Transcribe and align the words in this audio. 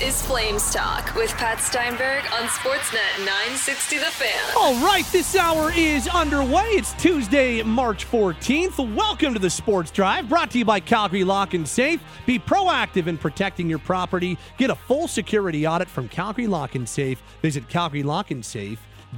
Is 0.00 0.20
Flames 0.22 0.72
Talk 0.72 1.14
with 1.14 1.30
Pat 1.32 1.60
Steinberg 1.60 2.24
on 2.32 2.48
Sportsnet 2.48 3.18
960 3.18 3.98
The 3.98 4.04
Fan. 4.06 4.56
All 4.56 4.74
right, 4.84 5.04
this 5.12 5.36
hour 5.36 5.70
is 5.72 6.08
underway. 6.08 6.64
It's 6.70 6.92
Tuesday, 6.94 7.62
March 7.62 8.04
14th. 8.10 8.94
Welcome 8.94 9.34
to 9.34 9.38
the 9.38 9.50
Sports 9.50 9.92
Drive, 9.92 10.28
brought 10.28 10.50
to 10.50 10.58
you 10.58 10.64
by 10.64 10.80
Calgary 10.80 11.22
Lock 11.22 11.54
and 11.54 11.68
Safe. 11.68 12.02
Be 12.26 12.40
proactive 12.40 13.06
in 13.06 13.16
protecting 13.16 13.70
your 13.70 13.78
property. 13.78 14.36
Get 14.58 14.70
a 14.70 14.74
full 14.74 15.06
security 15.06 15.64
audit 15.64 15.88
from 15.88 16.08
Calgary 16.08 16.48
Lock 16.48 16.74
and 16.74 16.88
Safe. 16.88 17.22
Visit 17.40 17.68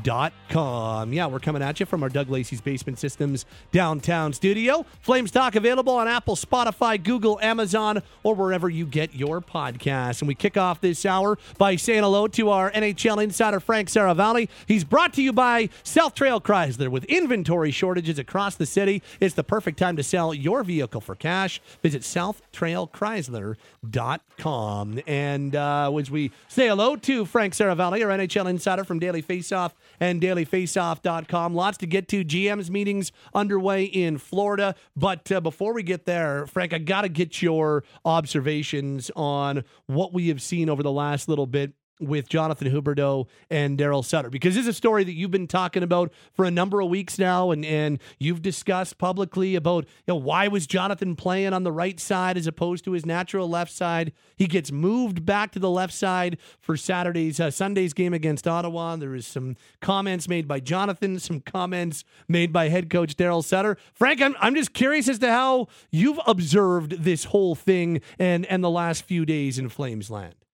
calgarylockandsafe.com. 0.02 1.12
Yeah, 1.12 1.26
we're 1.26 1.40
coming 1.40 1.62
at 1.62 1.80
you 1.80 1.86
from 1.86 2.02
our 2.02 2.08
Doug 2.08 2.30
Lacey's 2.30 2.60
Basement 2.60 2.98
Systems 2.98 3.46
downtown 3.72 4.32
studio. 4.32 4.84
Flames 5.00 5.30
Talk 5.30 5.56
available 5.56 5.94
on 5.94 6.08
Apple, 6.08 6.36
Spotify, 6.36 7.02
Google, 7.02 7.40
Amazon, 7.40 8.02
or 8.22 8.34
wherever 8.34 8.68
you 8.68 8.84
get 8.86 9.14
your 9.14 9.40
podcasts. 9.40 10.20
And 10.20 10.28
we 10.28 10.34
kick 10.34 10.56
off 10.56 10.80
this 10.80 11.04
hour 11.04 11.38
by 11.58 11.76
saying 11.76 12.02
hello 12.02 12.26
to 12.28 12.48
our 12.50 12.70
NHL 12.72 13.22
insider, 13.22 13.60
Frank 13.60 13.88
Seravalli. 13.88 14.48
He's 14.66 14.84
brought 14.84 15.12
to 15.14 15.22
you 15.22 15.32
by 15.32 15.68
South 15.82 16.14
Trail 16.14 16.40
Chrysler. 16.40 16.88
With 16.88 17.04
inventory 17.04 17.70
shortages 17.70 18.18
across 18.18 18.56
the 18.56 18.66
city, 18.66 19.02
it's 19.20 19.34
the 19.34 19.44
perfect 19.44 19.78
time 19.78 19.96
to 19.96 20.02
sell 20.02 20.34
your 20.34 20.64
vehicle 20.64 21.00
for 21.00 21.14
cash. 21.14 21.60
Visit 21.82 22.02
SouthTrailChrysler.com. 22.02 25.00
And 25.06 25.56
uh, 25.56 25.96
as 25.96 26.10
we 26.10 26.30
say 26.48 26.68
hello 26.68 26.96
to 26.96 27.24
Frank 27.24 27.54
Seravalli, 27.54 28.04
our 28.04 28.10
NHL 28.16 28.48
insider 28.48 28.84
from 28.84 28.98
Daily 28.98 29.22
Faceoff 29.22 29.72
and 30.00 30.20
dailyfaceoff.com. 30.20 31.54
Lots 31.54 31.78
to 31.78 31.86
get 31.86 32.08
to. 32.08 32.24
GM's 32.24 32.70
meetings 32.70 33.12
underway 33.34 33.84
in 33.84 34.18
Florida. 34.18 34.74
But 34.96 35.30
uh, 35.30 35.40
before 35.40 35.72
we 35.72 35.82
get 35.82 36.04
there, 36.06 36.46
Frank, 36.46 36.72
I 36.72 36.78
got 36.78 37.02
to 37.02 37.08
get 37.08 37.42
your 37.42 37.84
observations 38.04 39.10
on 39.16 39.64
what 39.86 40.12
we 40.12 40.28
have 40.28 40.42
seen 40.42 40.68
over 40.68 40.82
the 40.82 40.92
last 40.92 41.28
little 41.28 41.46
bit 41.46 41.72
with 42.00 42.28
Jonathan 42.28 42.70
Huberdeau 42.70 43.26
and 43.50 43.78
Darryl 43.78 44.04
Sutter 44.04 44.30
because 44.30 44.54
this 44.54 44.62
is 44.62 44.68
a 44.68 44.72
story 44.72 45.04
that 45.04 45.14
you've 45.14 45.30
been 45.30 45.46
talking 45.46 45.82
about 45.82 46.12
for 46.32 46.44
a 46.44 46.50
number 46.50 46.80
of 46.80 46.88
weeks 46.88 47.18
now 47.18 47.50
and 47.50 47.64
and 47.64 47.98
you've 48.18 48.42
discussed 48.42 48.98
publicly 48.98 49.54
about 49.54 49.84
you 49.84 50.12
know 50.12 50.16
why 50.16 50.48
was 50.48 50.66
Jonathan 50.66 51.16
playing 51.16 51.52
on 51.52 51.62
the 51.62 51.72
right 51.72 51.98
side 51.98 52.36
as 52.36 52.46
opposed 52.46 52.84
to 52.84 52.92
his 52.92 53.06
natural 53.06 53.48
left 53.48 53.72
side? 53.72 54.12
He 54.36 54.46
gets 54.46 54.70
moved 54.70 55.24
back 55.24 55.52
to 55.52 55.58
the 55.58 55.70
left 55.70 55.94
side 55.94 56.38
for 56.60 56.76
Saturday's 56.76 57.40
uh, 57.40 57.50
Sunday's 57.50 57.92
game 57.92 58.12
against 58.12 58.46
Ottawa. 58.46 58.96
There 58.96 59.14
is 59.14 59.26
some 59.26 59.56
comments 59.80 60.28
made 60.28 60.46
by 60.46 60.60
Jonathan 60.60 61.18
some 61.18 61.40
comments 61.40 62.04
made 62.28 62.52
by 62.52 62.68
head 62.68 62.90
coach 62.90 63.16
Darryl 63.16 63.44
Sutter. 63.44 63.76
Frank 63.94 64.20
I'm 64.20 64.36
I'm 64.40 64.54
just 64.54 64.72
curious 64.74 65.08
as 65.08 65.18
to 65.20 65.30
how 65.30 65.68
you've 65.90 66.20
observed 66.26 67.04
this 67.04 67.24
whole 67.24 67.54
thing 67.54 68.00
and 68.18 68.44
and 68.46 68.62
the 68.62 68.70
last 68.70 69.04
few 69.04 69.24
days 69.24 69.58
in 69.58 69.68
Flames 69.68 70.10
land 70.10 70.45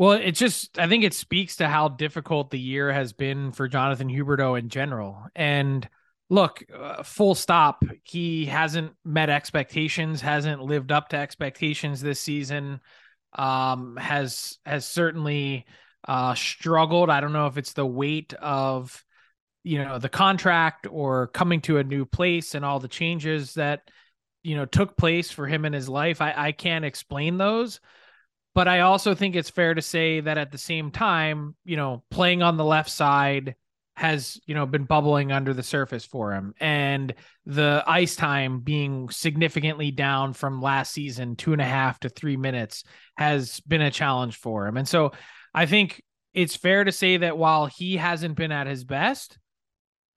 Well, 0.00 0.12
it 0.12 0.32
just, 0.32 0.78
I 0.78 0.88
think 0.88 1.04
it 1.04 1.12
speaks 1.12 1.56
to 1.56 1.68
how 1.68 1.88
difficult 1.88 2.50
the 2.50 2.58
year 2.58 2.90
has 2.90 3.12
been 3.12 3.52
for 3.52 3.68
Jonathan 3.68 4.08
Huberdeau 4.08 4.58
in 4.58 4.70
general. 4.70 5.26
And 5.36 5.86
look, 6.30 6.64
uh, 6.74 7.02
full 7.02 7.34
stop, 7.34 7.84
he 8.02 8.46
hasn't 8.46 8.94
met 9.04 9.28
expectations, 9.28 10.22
hasn't 10.22 10.62
lived 10.62 10.90
up 10.90 11.10
to 11.10 11.18
expectations 11.18 12.00
this 12.00 12.18
season. 12.18 12.80
Um, 13.34 13.98
has 13.98 14.56
has 14.64 14.86
certainly 14.86 15.66
uh, 16.08 16.34
struggled. 16.34 17.10
I 17.10 17.20
don't 17.20 17.34
know 17.34 17.48
if 17.48 17.58
it's 17.58 17.74
the 17.74 17.84
weight 17.84 18.32
of 18.32 19.04
you 19.64 19.84
know 19.84 19.98
the 19.98 20.08
contract 20.08 20.86
or 20.90 21.26
coming 21.26 21.60
to 21.60 21.76
a 21.76 21.84
new 21.84 22.06
place 22.06 22.54
and 22.54 22.64
all 22.64 22.80
the 22.80 22.88
changes 22.88 23.52
that 23.54 23.82
you 24.42 24.56
know 24.56 24.64
took 24.64 24.96
place 24.96 25.30
for 25.30 25.46
him 25.46 25.66
in 25.66 25.74
his 25.74 25.90
life. 25.90 26.22
I, 26.22 26.32
I 26.34 26.52
can't 26.52 26.86
explain 26.86 27.36
those 27.36 27.80
but 28.54 28.68
I 28.68 28.80
also 28.80 29.14
think 29.14 29.36
it's 29.36 29.50
fair 29.50 29.74
to 29.74 29.82
say 29.82 30.20
that 30.20 30.38
at 30.38 30.50
the 30.50 30.58
same 30.58 30.90
time, 30.90 31.54
you 31.64 31.76
know, 31.76 32.02
playing 32.10 32.42
on 32.42 32.56
the 32.56 32.64
left 32.64 32.90
side 32.90 33.54
has, 33.96 34.40
you 34.46 34.54
know, 34.54 34.66
been 34.66 34.84
bubbling 34.84 35.30
under 35.30 35.52
the 35.52 35.62
surface 35.62 36.04
for 36.04 36.32
him. 36.32 36.54
And 36.58 37.14
the 37.44 37.84
ice 37.86 38.16
time 38.16 38.60
being 38.60 39.10
significantly 39.10 39.90
down 39.90 40.32
from 40.32 40.62
last 40.62 40.92
season, 40.92 41.36
two 41.36 41.52
and 41.52 41.60
a 41.60 41.66
half 41.66 42.00
to 42.00 42.08
three 42.08 42.36
minutes, 42.36 42.82
has 43.16 43.60
been 43.60 43.82
a 43.82 43.90
challenge 43.90 44.36
for 44.36 44.66
him. 44.66 44.76
And 44.76 44.88
so 44.88 45.12
I 45.54 45.66
think 45.66 46.02
it's 46.32 46.56
fair 46.56 46.84
to 46.84 46.92
say 46.92 47.18
that 47.18 47.36
while 47.36 47.66
he 47.66 47.96
hasn't 47.96 48.36
been 48.36 48.52
at 48.52 48.66
his 48.66 48.84
best, 48.84 49.38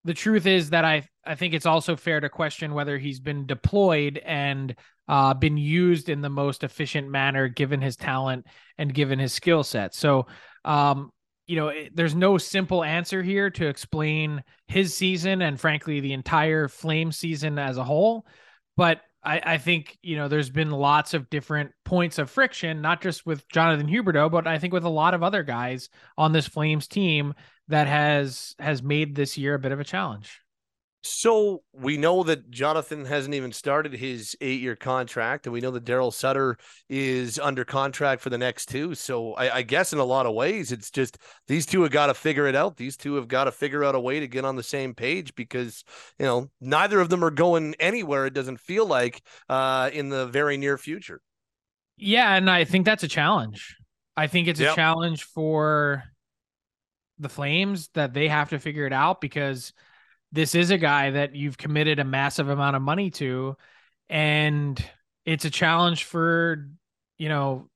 the 0.05 0.13
truth 0.13 0.45
is 0.45 0.71
that 0.71 0.85
I 0.85 1.07
I 1.25 1.35
think 1.35 1.53
it's 1.53 1.65
also 1.65 1.95
fair 1.95 2.19
to 2.19 2.29
question 2.29 2.73
whether 2.73 2.97
he's 2.97 3.19
been 3.19 3.45
deployed 3.45 4.17
and 4.17 4.75
uh, 5.07 5.33
been 5.33 5.57
used 5.57 6.09
in 6.09 6.21
the 6.21 6.29
most 6.29 6.63
efficient 6.63 7.09
manner 7.09 7.47
given 7.47 7.81
his 7.81 7.95
talent 7.95 8.45
and 8.77 8.93
given 8.93 9.19
his 9.19 9.33
skill 9.33 9.63
set. 9.63 9.93
So, 9.93 10.27
um, 10.65 11.11
you 11.45 11.57
know, 11.57 11.67
it, 11.69 11.95
there's 11.95 12.15
no 12.15 12.37
simple 12.37 12.83
answer 12.83 13.21
here 13.21 13.49
to 13.51 13.67
explain 13.67 14.43
his 14.67 14.95
season 14.95 15.41
and, 15.41 15.59
frankly, 15.59 15.99
the 15.99 16.13
entire 16.13 16.67
Flame 16.67 17.11
season 17.11 17.59
as 17.59 17.77
a 17.77 17.83
whole. 17.83 18.25
But 18.77 19.01
I, 19.23 19.41
I 19.43 19.57
think 19.57 19.97
you 20.01 20.17
know 20.17 20.27
there's 20.27 20.49
been 20.49 20.71
lots 20.71 21.13
of 21.13 21.29
different 21.29 21.71
points 21.85 22.17
of 22.19 22.29
friction, 22.29 22.81
not 22.81 23.01
just 23.01 23.25
with 23.25 23.47
Jonathan 23.47 23.87
Huberdeau, 23.87 24.29
but 24.29 24.47
I 24.47 24.59
think 24.59 24.73
with 24.73 24.83
a 24.83 24.89
lot 24.89 25.13
of 25.13 25.23
other 25.23 25.43
guys 25.43 25.89
on 26.17 26.33
this 26.33 26.47
Flames 26.47 26.87
team 26.87 27.33
that 27.69 27.87
has 27.87 28.55
has 28.59 28.83
made 28.83 29.15
this 29.15 29.37
year 29.37 29.53
a 29.53 29.59
bit 29.59 29.71
of 29.71 29.79
a 29.79 29.85
challenge. 29.85 30.41
So 31.05 31.63
we 31.73 31.97
know 31.97 32.23
that 32.23 32.49
Jonathan 32.49 33.03
hasn't 33.03 33.35
even 33.35 33.51
started 33.51 33.93
his 33.93 34.37
eight-year 34.39 34.77
contract, 34.77 35.45
and 35.45 35.51
we 35.51 35.59
know 35.59 35.71
that 35.71 35.83
Darryl 35.83 36.13
Sutter 36.13 36.57
is 36.87 37.37
under 37.37 37.65
contract 37.65 38.21
for 38.21 38.29
the 38.29 38.37
next 38.37 38.67
two. 38.67 38.95
So 38.95 39.33
I, 39.33 39.57
I, 39.57 39.61
guess 39.63 39.91
in 39.91 39.99
a 39.99 40.05
lot 40.05 40.25
of 40.25 40.33
ways, 40.33 40.71
it's 40.71 40.89
just 40.89 41.17
these 41.47 41.65
two 41.65 41.81
have 41.81 41.91
got 41.91 42.07
to 42.07 42.13
figure 42.13 42.47
it 42.47 42.55
out. 42.55 42.77
These 42.77 42.95
two 42.95 43.15
have 43.15 43.27
got 43.27 43.45
to 43.45 43.51
figure 43.51 43.83
out 43.83 43.95
a 43.95 43.99
way 43.99 44.21
to 44.21 44.29
get 44.29 44.45
on 44.45 44.55
the 44.55 44.63
same 44.63 44.93
page 44.95 45.35
because 45.35 45.83
you 46.17 46.25
know 46.25 46.49
neither 46.61 47.01
of 47.01 47.09
them 47.09 47.21
are 47.21 47.31
going 47.31 47.75
anywhere. 47.81 48.25
It 48.25 48.33
doesn't 48.33 48.61
feel 48.61 48.85
like 48.85 49.21
uh, 49.49 49.89
in 49.91 50.07
the 50.07 50.27
very 50.27 50.55
near 50.55 50.77
future. 50.77 51.19
Yeah, 51.97 52.33
and 52.33 52.49
I 52.49 52.63
think 52.63 52.85
that's 52.85 53.03
a 53.03 53.09
challenge. 53.09 53.75
I 54.15 54.27
think 54.27 54.47
it's 54.47 54.59
a 54.61 54.63
yep. 54.63 54.75
challenge 54.75 55.23
for 55.23 56.03
the 57.19 57.29
Flames 57.29 57.89
that 57.93 58.13
they 58.13 58.29
have 58.29 58.49
to 58.51 58.59
figure 58.59 58.85
it 58.85 58.93
out 58.93 59.19
because 59.19 59.73
this 60.33 60.55
is 60.55 60.71
a 60.71 60.77
guy 60.77 61.11
that 61.11 61.35
you've 61.35 61.57
committed 61.57 61.99
a 61.99 62.03
massive 62.03 62.49
amount 62.49 62.75
of 62.75 62.81
money 62.81 63.09
to 63.11 63.55
and 64.09 64.83
it's 65.25 65.45
a 65.45 65.49
challenge 65.49 66.03
for 66.03 66.67
you 67.17 67.29
know 67.29 67.69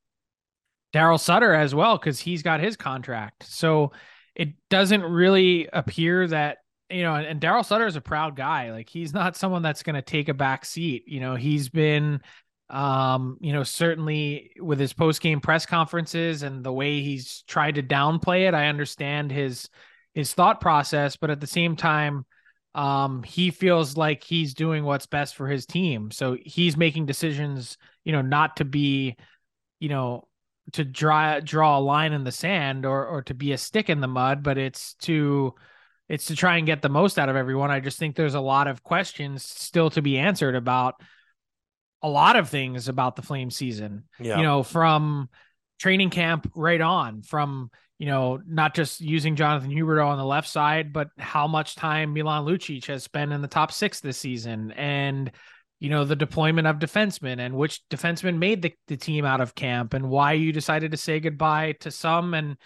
Darryl 0.94 1.19
Sutter 1.19 1.53
as 1.53 1.73
well 1.75 1.97
because 1.97 2.19
he's 2.19 2.44
got 2.44 2.59
his 2.59 2.75
contract. 2.75 3.44
So 3.44 3.91
it 4.35 4.50
doesn't 4.69 5.03
really 5.03 5.68
appear 5.72 6.28
that 6.28 6.57
you 6.90 7.03
know, 7.03 7.16
and, 7.16 7.41
Darryl 7.41 7.66
Sutter 7.66 7.85
is 7.85 7.97
a 7.97 8.01
proud 8.01 8.35
guy. 8.38 8.72
Like 8.72 8.88
he's 8.88 9.13
not 9.13 9.35
someone 9.35 9.62
that's 9.62 9.84
going 9.84 9.95
to 9.95 10.01
take 10.01 10.29
a 10.29 10.34
back 10.34 10.63
seat. 10.63 11.03
You 11.06 11.19
know, 11.19 11.35
he's 11.35 11.68
been, 11.68 12.22
um, 12.69 13.38
you 13.41 13.51
know, 13.51 13.63
certainly 13.63 14.51
with 14.57 14.79
his 14.79 14.94
post 14.94 15.19
game 15.19 15.41
press 15.41 15.66
conferences 15.66 16.44
and 16.44 16.63
the 16.63 16.72
way 16.72 17.01
he's 17.01 17.44
tried 17.45 17.75
to 17.75 17.84
downplay 17.84 18.47
it. 18.47 18.53
I 18.53 18.68
understand 18.68 19.31
his 19.31 19.69
his 20.13 20.34
thought 20.34 20.62
process, 20.62 21.18
but 21.18 21.29
at 21.29 21.41
the 21.41 21.47
same 21.47 21.75
time, 21.75 22.25
um, 22.75 23.23
he 23.23 23.50
feels 23.50 23.97
like 23.97 24.23
he's 24.23 24.53
doing 24.53 24.83
what's 24.83 25.05
best 25.05 25.35
for 25.35 25.47
his 25.47 25.66
team. 25.66 26.11
So 26.11 26.38
he's 26.39 26.77
making 26.77 27.06
decisions, 27.06 27.77
you 28.03 28.12
know, 28.12 28.21
not 28.21 28.57
to 28.57 28.65
be, 28.65 29.15
you 29.80 29.89
know, 29.89 30.27
to 30.74 30.83
draw 30.83 31.39
draw 31.39 31.77
a 31.77 31.80
line 31.80 32.13
in 32.13 32.24
the 32.24 32.31
sand 32.31 32.86
or 32.86 33.06
or 33.06 33.21
to 33.24 33.33
be 33.33 33.53
a 33.53 33.57
stick 33.57 33.89
in 33.89 34.01
the 34.01 34.07
mud, 34.07 34.44
but 34.44 34.57
it's 34.57 34.95
to 34.95 35.56
it's 36.09 36.25
to 36.25 36.36
try 36.36 36.57
and 36.57 36.65
get 36.68 36.81
the 36.81 36.89
most 36.89 37.18
out 37.19 37.30
of 37.30 37.36
everyone. 37.36 37.71
I 37.71 37.80
just 37.80 38.00
think 38.00 38.15
there's 38.15 38.36
a 38.36 38.39
lot 38.39 38.68
of 38.68 38.83
questions 38.83 39.44
still 39.44 39.89
to 39.91 40.01
be 40.01 40.18
answered 40.18 40.56
about 40.56 40.95
a 42.01 42.09
lot 42.09 42.36
of 42.36 42.50
things 42.50 42.88
about 42.88 43.15
the 43.15 43.21
flame 43.21 43.50
season. 43.50 44.03
Yeah. 44.19 44.38
You 44.38 44.44
know, 44.44 44.63
from 44.63 45.30
training 45.79 46.09
camp 46.09 46.51
right 46.56 46.81
on, 46.81 47.21
from 47.21 47.69
you 48.00 48.06
know, 48.06 48.39
not 48.45 48.75
just 48.75 49.01
using 49.01 49.35
Jonathan 49.35 49.71
Huberdeau 49.71 50.07
on 50.07 50.19
the 50.19 50.25
left 50.25 50.47
side, 50.47 50.94
but 50.94 51.09
how 51.18 51.47
much 51.47 51.75
time 51.75 52.13
Milan 52.13 52.45
Lucic 52.45 52.85
has 52.85 53.03
spent 53.03 53.33
in 53.33 53.41
the 53.41 53.47
top 53.47 53.71
six 53.71 54.00
this 54.00 54.18
season, 54.18 54.71
and 54.74 55.31
you 55.79 55.89
know 55.89 56.06
the 56.06 56.15
deployment 56.15 56.68
of 56.68 56.77
defensemen 56.77 57.39
and 57.39 57.56
which 57.56 57.81
defensemen 57.89 58.38
made 58.38 58.62
the, 58.62 58.74
the 58.88 58.97
team 58.97 59.25
out 59.25 59.41
of 59.41 59.56
camp, 59.56 59.94
and 59.94 60.09
why 60.09 60.33
you 60.33 60.51
decided 60.51 60.91
to 60.91 60.97
say 60.97 61.19
goodbye 61.19 61.74
to 61.79 61.89
some, 61.89 62.33
and 62.35 62.57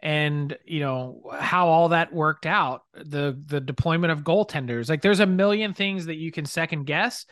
and 0.00 0.56
you 0.64 0.80
know 0.80 1.22
how 1.36 1.66
all 1.66 1.88
that 1.88 2.12
worked 2.12 2.46
out, 2.46 2.82
the 2.94 3.40
the 3.46 3.60
deployment 3.60 4.12
of 4.12 4.20
goaltenders. 4.20 4.88
Like 4.88 5.02
there's 5.02 5.20
a 5.20 5.26
million 5.26 5.74
things 5.74 6.06
that 6.06 6.16
you 6.16 6.30
can 6.30 6.46
second 6.46 6.84
guess, 6.84 7.26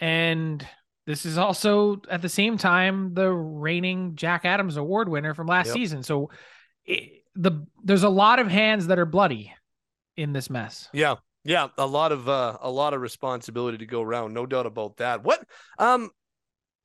and 0.00 0.66
this 1.06 1.24
is 1.24 1.38
also 1.38 2.00
at 2.10 2.20
the 2.20 2.28
same 2.28 2.58
time 2.58 3.14
the 3.14 3.30
reigning 3.30 4.16
Jack 4.16 4.44
Adams 4.44 4.76
Award 4.76 5.08
winner 5.08 5.34
from 5.34 5.46
last 5.46 5.68
yep. 5.68 5.74
season. 5.74 6.02
So 6.02 6.30
it, 6.84 7.22
the 7.34 7.66
there's 7.84 8.02
a 8.02 8.08
lot 8.08 8.38
of 8.38 8.48
hands 8.48 8.88
that 8.88 8.98
are 8.98 9.06
bloody 9.06 9.52
in 10.16 10.32
this 10.32 10.50
mess. 10.50 10.88
Yeah. 10.92 11.16
Yeah, 11.44 11.68
a 11.78 11.86
lot 11.86 12.10
of 12.10 12.28
uh, 12.28 12.58
a 12.60 12.68
lot 12.68 12.92
of 12.92 13.00
responsibility 13.00 13.78
to 13.78 13.86
go 13.86 14.02
around, 14.02 14.34
no 14.34 14.46
doubt 14.46 14.66
about 14.66 14.96
that. 14.96 15.22
What 15.22 15.46
um 15.78 16.10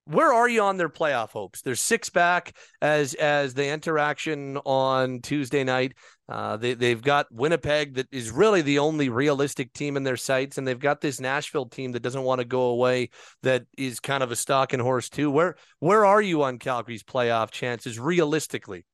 where 0.05 0.33
are 0.33 0.49
you 0.49 0.61
on 0.61 0.77
their 0.77 0.89
playoff 0.89 1.29
hopes? 1.29 1.61
They're 1.61 1.75
six 1.75 2.09
back 2.09 2.57
as 2.81 3.13
as 3.13 3.53
the 3.53 3.67
interaction 3.67 4.57
on 4.57 5.21
Tuesday 5.21 5.63
night. 5.63 5.93
Uh, 6.27 6.57
they 6.57 6.73
they've 6.73 7.01
got 7.01 7.27
Winnipeg 7.31 7.95
that 7.95 8.07
is 8.11 8.31
really 8.31 8.61
the 8.61 8.79
only 8.79 9.09
realistic 9.09 9.73
team 9.73 9.97
in 9.97 10.03
their 10.03 10.17
sights, 10.17 10.57
and 10.57 10.67
they've 10.67 10.79
got 10.79 11.01
this 11.01 11.19
Nashville 11.19 11.67
team 11.67 11.91
that 11.91 12.01
doesn't 12.01 12.23
want 12.23 12.39
to 12.39 12.45
go 12.45 12.63
away. 12.63 13.09
That 13.43 13.65
is 13.77 13.99
kind 13.99 14.23
of 14.23 14.31
a 14.31 14.35
stalking 14.35 14.79
horse 14.79 15.09
too. 15.09 15.29
Where 15.29 15.55
where 15.79 16.05
are 16.05 16.21
you 16.21 16.43
on 16.43 16.57
Calgary's 16.57 17.03
playoff 17.03 17.51
chances 17.51 17.99
realistically? 17.99 18.85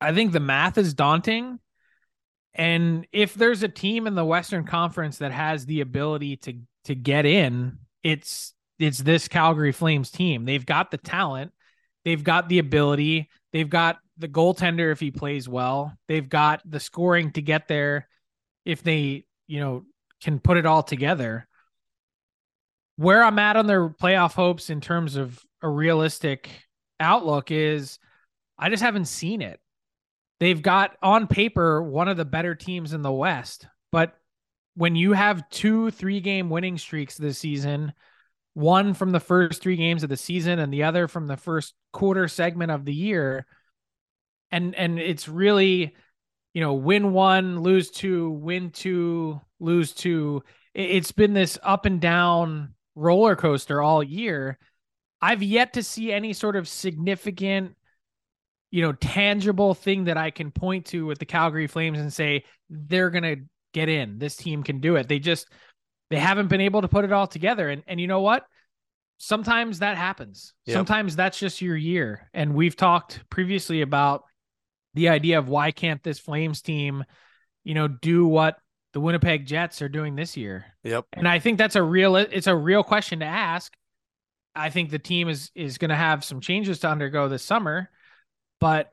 I 0.00 0.12
think 0.12 0.32
the 0.32 0.40
math 0.40 0.76
is 0.78 0.94
daunting. 0.94 1.60
And 2.54 3.06
if 3.12 3.34
there's 3.34 3.62
a 3.62 3.68
team 3.68 4.06
in 4.06 4.14
the 4.14 4.24
Western 4.24 4.64
Conference 4.64 5.18
that 5.18 5.32
has 5.32 5.66
the 5.66 5.82
ability 5.82 6.38
to 6.38 6.54
to 6.84 6.94
get 6.94 7.26
in, 7.26 7.78
it's 8.02 8.54
it's 8.78 8.98
this 8.98 9.28
Calgary 9.28 9.72
Flames 9.72 10.10
team. 10.10 10.44
They've 10.44 10.64
got 10.64 10.90
the 10.90 10.98
talent, 10.98 11.52
they've 12.04 12.22
got 12.22 12.48
the 12.48 12.58
ability, 12.58 13.30
they've 13.52 13.70
got 13.70 13.98
the 14.18 14.28
goaltender 14.28 14.92
if 14.92 15.00
he 15.00 15.10
plays 15.10 15.48
well, 15.48 15.96
they've 16.08 16.28
got 16.28 16.62
the 16.64 16.80
scoring 16.80 17.32
to 17.32 17.42
get 17.42 17.68
there 17.68 18.08
if 18.64 18.82
they, 18.82 19.24
you 19.46 19.60
know, 19.60 19.84
can 20.22 20.40
put 20.40 20.56
it 20.56 20.66
all 20.66 20.82
together. 20.82 21.46
Where 22.96 23.22
I'm 23.22 23.38
at 23.38 23.56
on 23.56 23.66
their 23.66 23.88
playoff 23.88 24.34
hopes 24.34 24.70
in 24.70 24.80
terms 24.80 25.16
of 25.16 25.38
a 25.62 25.68
realistic 25.68 26.48
outlook 26.98 27.50
is 27.50 27.98
I 28.58 28.70
just 28.70 28.82
haven't 28.82 29.04
seen 29.06 29.42
it. 29.42 29.60
They've 30.40 30.60
got 30.60 30.96
on 31.02 31.26
paper 31.26 31.82
one 31.82 32.08
of 32.08 32.16
the 32.16 32.24
better 32.24 32.54
teams 32.54 32.92
in 32.92 33.02
the 33.02 33.12
West, 33.12 33.66
but 33.92 34.14
when 34.74 34.94
you 34.94 35.12
have 35.12 35.48
two 35.48 35.90
three 35.90 36.20
game 36.20 36.50
winning 36.50 36.76
streaks 36.76 37.16
this 37.16 37.38
season, 37.38 37.92
one 38.56 38.94
from 38.94 39.10
the 39.10 39.20
first 39.20 39.60
three 39.60 39.76
games 39.76 40.02
of 40.02 40.08
the 40.08 40.16
season 40.16 40.58
and 40.58 40.72
the 40.72 40.84
other 40.84 41.08
from 41.08 41.26
the 41.26 41.36
first 41.36 41.74
quarter 41.92 42.26
segment 42.26 42.70
of 42.70 42.86
the 42.86 42.94
year. 42.94 43.44
And 44.50 44.74
and 44.74 44.98
it's 44.98 45.28
really 45.28 45.94
you 46.54 46.62
know 46.62 46.72
win 46.72 47.12
one 47.12 47.60
lose 47.60 47.90
two 47.90 48.30
win 48.30 48.70
two 48.70 49.42
lose 49.60 49.92
two. 49.92 50.42
It's 50.72 51.12
been 51.12 51.34
this 51.34 51.58
up 51.62 51.84
and 51.84 52.00
down 52.00 52.72
roller 52.94 53.36
coaster 53.36 53.82
all 53.82 54.02
year. 54.02 54.58
I've 55.20 55.42
yet 55.42 55.74
to 55.74 55.82
see 55.82 56.10
any 56.10 56.32
sort 56.32 56.56
of 56.56 56.66
significant 56.66 57.76
you 58.70 58.80
know 58.80 58.92
tangible 58.94 59.74
thing 59.74 60.04
that 60.04 60.16
i 60.16 60.30
can 60.30 60.50
point 60.50 60.86
to 60.86 61.06
with 61.06 61.20
the 61.20 61.24
calgary 61.24 61.68
flames 61.68 62.00
and 62.00 62.12
say 62.12 62.42
they're 62.68 63.10
going 63.10 63.22
to 63.22 63.36
get 63.76 63.90
in. 63.90 64.18
This 64.18 64.36
team 64.36 64.62
can 64.62 64.80
do 64.80 64.96
it. 64.96 65.06
They 65.06 65.18
just 65.18 65.50
they 66.10 66.18
haven't 66.18 66.48
been 66.48 66.60
able 66.60 66.82
to 66.82 66.88
put 66.88 67.04
it 67.04 67.12
all 67.12 67.26
together. 67.26 67.68
And 67.68 67.82
and 67.86 68.00
you 68.00 68.06
know 68.06 68.20
what? 68.20 68.46
Sometimes 69.18 69.78
that 69.78 69.96
happens. 69.96 70.52
Yep. 70.66 70.74
Sometimes 70.74 71.16
that's 71.16 71.38
just 71.38 71.62
your 71.62 71.76
year. 71.76 72.28
And 72.34 72.54
we've 72.54 72.76
talked 72.76 73.20
previously 73.30 73.80
about 73.80 74.24
the 74.94 75.08
idea 75.08 75.38
of 75.38 75.48
why 75.48 75.70
can't 75.70 76.02
this 76.02 76.18
Flames 76.18 76.62
team, 76.62 77.04
you 77.64 77.74
know, 77.74 77.88
do 77.88 78.26
what 78.26 78.58
the 78.92 79.00
Winnipeg 79.00 79.46
Jets 79.46 79.82
are 79.82 79.88
doing 79.88 80.16
this 80.16 80.36
year. 80.36 80.66
Yep. 80.82 81.06
And 81.12 81.28
I 81.28 81.38
think 81.38 81.58
that's 81.58 81.76
a 81.76 81.82
real 81.82 82.16
it's 82.16 82.46
a 82.46 82.56
real 82.56 82.82
question 82.82 83.20
to 83.20 83.26
ask. 83.26 83.74
I 84.54 84.70
think 84.70 84.90
the 84.90 84.98
team 84.98 85.28
is 85.28 85.50
is 85.54 85.78
going 85.78 85.90
to 85.90 85.96
have 85.96 86.24
some 86.24 86.40
changes 86.40 86.78
to 86.80 86.88
undergo 86.88 87.28
this 87.28 87.42
summer, 87.42 87.90
but 88.58 88.90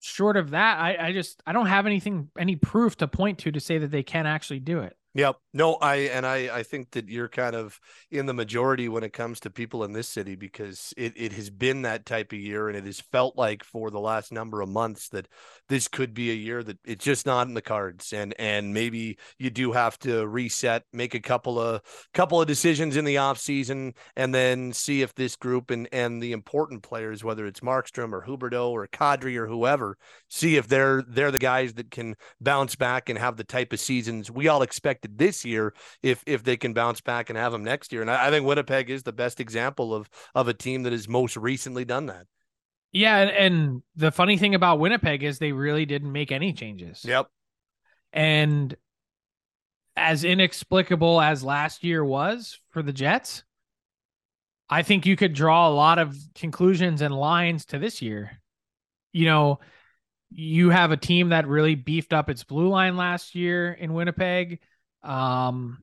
short 0.00 0.36
of 0.36 0.50
that, 0.50 0.78
I 0.78 1.08
I 1.08 1.12
just 1.12 1.42
I 1.46 1.52
don't 1.52 1.66
have 1.66 1.86
anything 1.86 2.30
any 2.38 2.56
proof 2.56 2.96
to 2.98 3.08
point 3.08 3.38
to 3.40 3.52
to 3.52 3.60
say 3.60 3.78
that 3.78 3.90
they 3.90 4.02
can 4.02 4.26
actually 4.26 4.60
do 4.60 4.80
it. 4.80 4.96
Yep. 5.14 5.38
No, 5.52 5.74
I 5.74 5.96
and 5.96 6.24
I 6.24 6.58
I 6.58 6.62
think 6.62 6.92
that 6.92 7.08
you're 7.08 7.28
kind 7.28 7.56
of 7.56 7.80
in 8.12 8.26
the 8.26 8.32
majority 8.32 8.88
when 8.88 9.02
it 9.02 9.12
comes 9.12 9.40
to 9.40 9.50
people 9.50 9.82
in 9.82 9.92
this 9.92 10.06
city 10.06 10.36
because 10.36 10.94
it 10.96 11.14
it 11.16 11.32
has 11.32 11.50
been 11.50 11.82
that 11.82 12.06
type 12.06 12.32
of 12.32 12.38
year 12.38 12.68
and 12.68 12.76
it 12.76 12.84
has 12.84 13.00
felt 13.00 13.36
like 13.36 13.64
for 13.64 13.90
the 13.90 13.98
last 13.98 14.30
number 14.30 14.60
of 14.60 14.68
months 14.68 15.08
that 15.08 15.26
this 15.68 15.88
could 15.88 16.14
be 16.14 16.30
a 16.30 16.34
year 16.34 16.62
that 16.62 16.78
it's 16.84 17.04
just 17.04 17.26
not 17.26 17.48
in 17.48 17.54
the 17.54 17.60
cards 17.62 18.12
and 18.12 18.34
and 18.38 18.72
maybe 18.72 19.18
you 19.36 19.50
do 19.50 19.72
have 19.72 19.98
to 20.00 20.28
reset, 20.28 20.84
make 20.92 21.14
a 21.14 21.20
couple 21.20 21.58
of 21.58 21.80
couple 22.14 22.40
of 22.40 22.46
decisions 22.46 22.96
in 22.96 23.04
the 23.04 23.18
off 23.18 23.38
season 23.38 23.92
and 24.14 24.32
then 24.32 24.72
see 24.72 25.02
if 25.02 25.12
this 25.16 25.34
group 25.34 25.72
and 25.72 25.88
and 25.90 26.22
the 26.22 26.30
important 26.30 26.84
players 26.84 27.24
whether 27.24 27.46
it's 27.46 27.60
Markstrom 27.60 28.12
or 28.12 28.22
Huberdeau 28.24 28.70
or 28.70 28.86
Kadri 28.86 29.36
or 29.36 29.48
whoever, 29.48 29.96
see 30.28 30.54
if 30.56 30.68
they're 30.68 31.02
they're 31.08 31.32
the 31.32 31.38
guys 31.40 31.74
that 31.74 31.90
can 31.90 32.14
bounce 32.40 32.76
back 32.76 33.08
and 33.08 33.18
have 33.18 33.36
the 33.36 33.42
type 33.42 33.72
of 33.72 33.80
seasons 33.80 34.30
we 34.30 34.46
all 34.46 34.62
expect 34.62 34.99
expected 35.00 35.18
this 35.18 35.44
year 35.44 35.74
if 36.02 36.22
if 36.26 36.42
they 36.42 36.56
can 36.56 36.72
bounce 36.72 37.00
back 37.00 37.30
and 37.30 37.38
have 37.38 37.52
them 37.52 37.64
next 37.64 37.92
year. 37.92 38.02
And 38.02 38.10
I, 38.10 38.28
I 38.28 38.30
think 38.30 38.46
Winnipeg 38.46 38.90
is 38.90 39.02
the 39.02 39.12
best 39.12 39.40
example 39.40 39.94
of 39.94 40.08
of 40.34 40.48
a 40.48 40.54
team 40.54 40.82
that 40.84 40.92
has 40.92 41.08
most 41.08 41.36
recently 41.36 41.84
done 41.84 42.06
that. 42.06 42.26
Yeah, 42.92 43.18
and, 43.18 43.30
and 43.30 43.82
the 43.94 44.10
funny 44.10 44.36
thing 44.36 44.54
about 44.54 44.80
Winnipeg 44.80 45.22
is 45.22 45.38
they 45.38 45.52
really 45.52 45.86
didn't 45.86 46.10
make 46.10 46.32
any 46.32 46.52
changes. 46.52 47.04
Yep. 47.04 47.28
And 48.12 48.76
as 49.96 50.24
inexplicable 50.24 51.20
as 51.20 51.44
last 51.44 51.84
year 51.84 52.04
was 52.04 52.58
for 52.70 52.82
the 52.82 52.92
Jets, 52.92 53.44
I 54.68 54.82
think 54.82 55.06
you 55.06 55.14
could 55.14 55.34
draw 55.34 55.68
a 55.68 55.70
lot 55.70 56.00
of 56.00 56.16
conclusions 56.34 57.00
and 57.00 57.14
lines 57.14 57.66
to 57.66 57.78
this 57.78 58.02
year. 58.02 58.40
You 59.12 59.26
know, 59.26 59.60
you 60.30 60.70
have 60.70 60.90
a 60.90 60.96
team 60.96 61.28
that 61.28 61.46
really 61.46 61.76
beefed 61.76 62.12
up 62.12 62.30
its 62.30 62.44
blue 62.44 62.68
line 62.68 62.96
last 62.96 63.34
year 63.36 63.72
in 63.72 63.94
Winnipeg. 63.94 64.60
Um, 65.02 65.82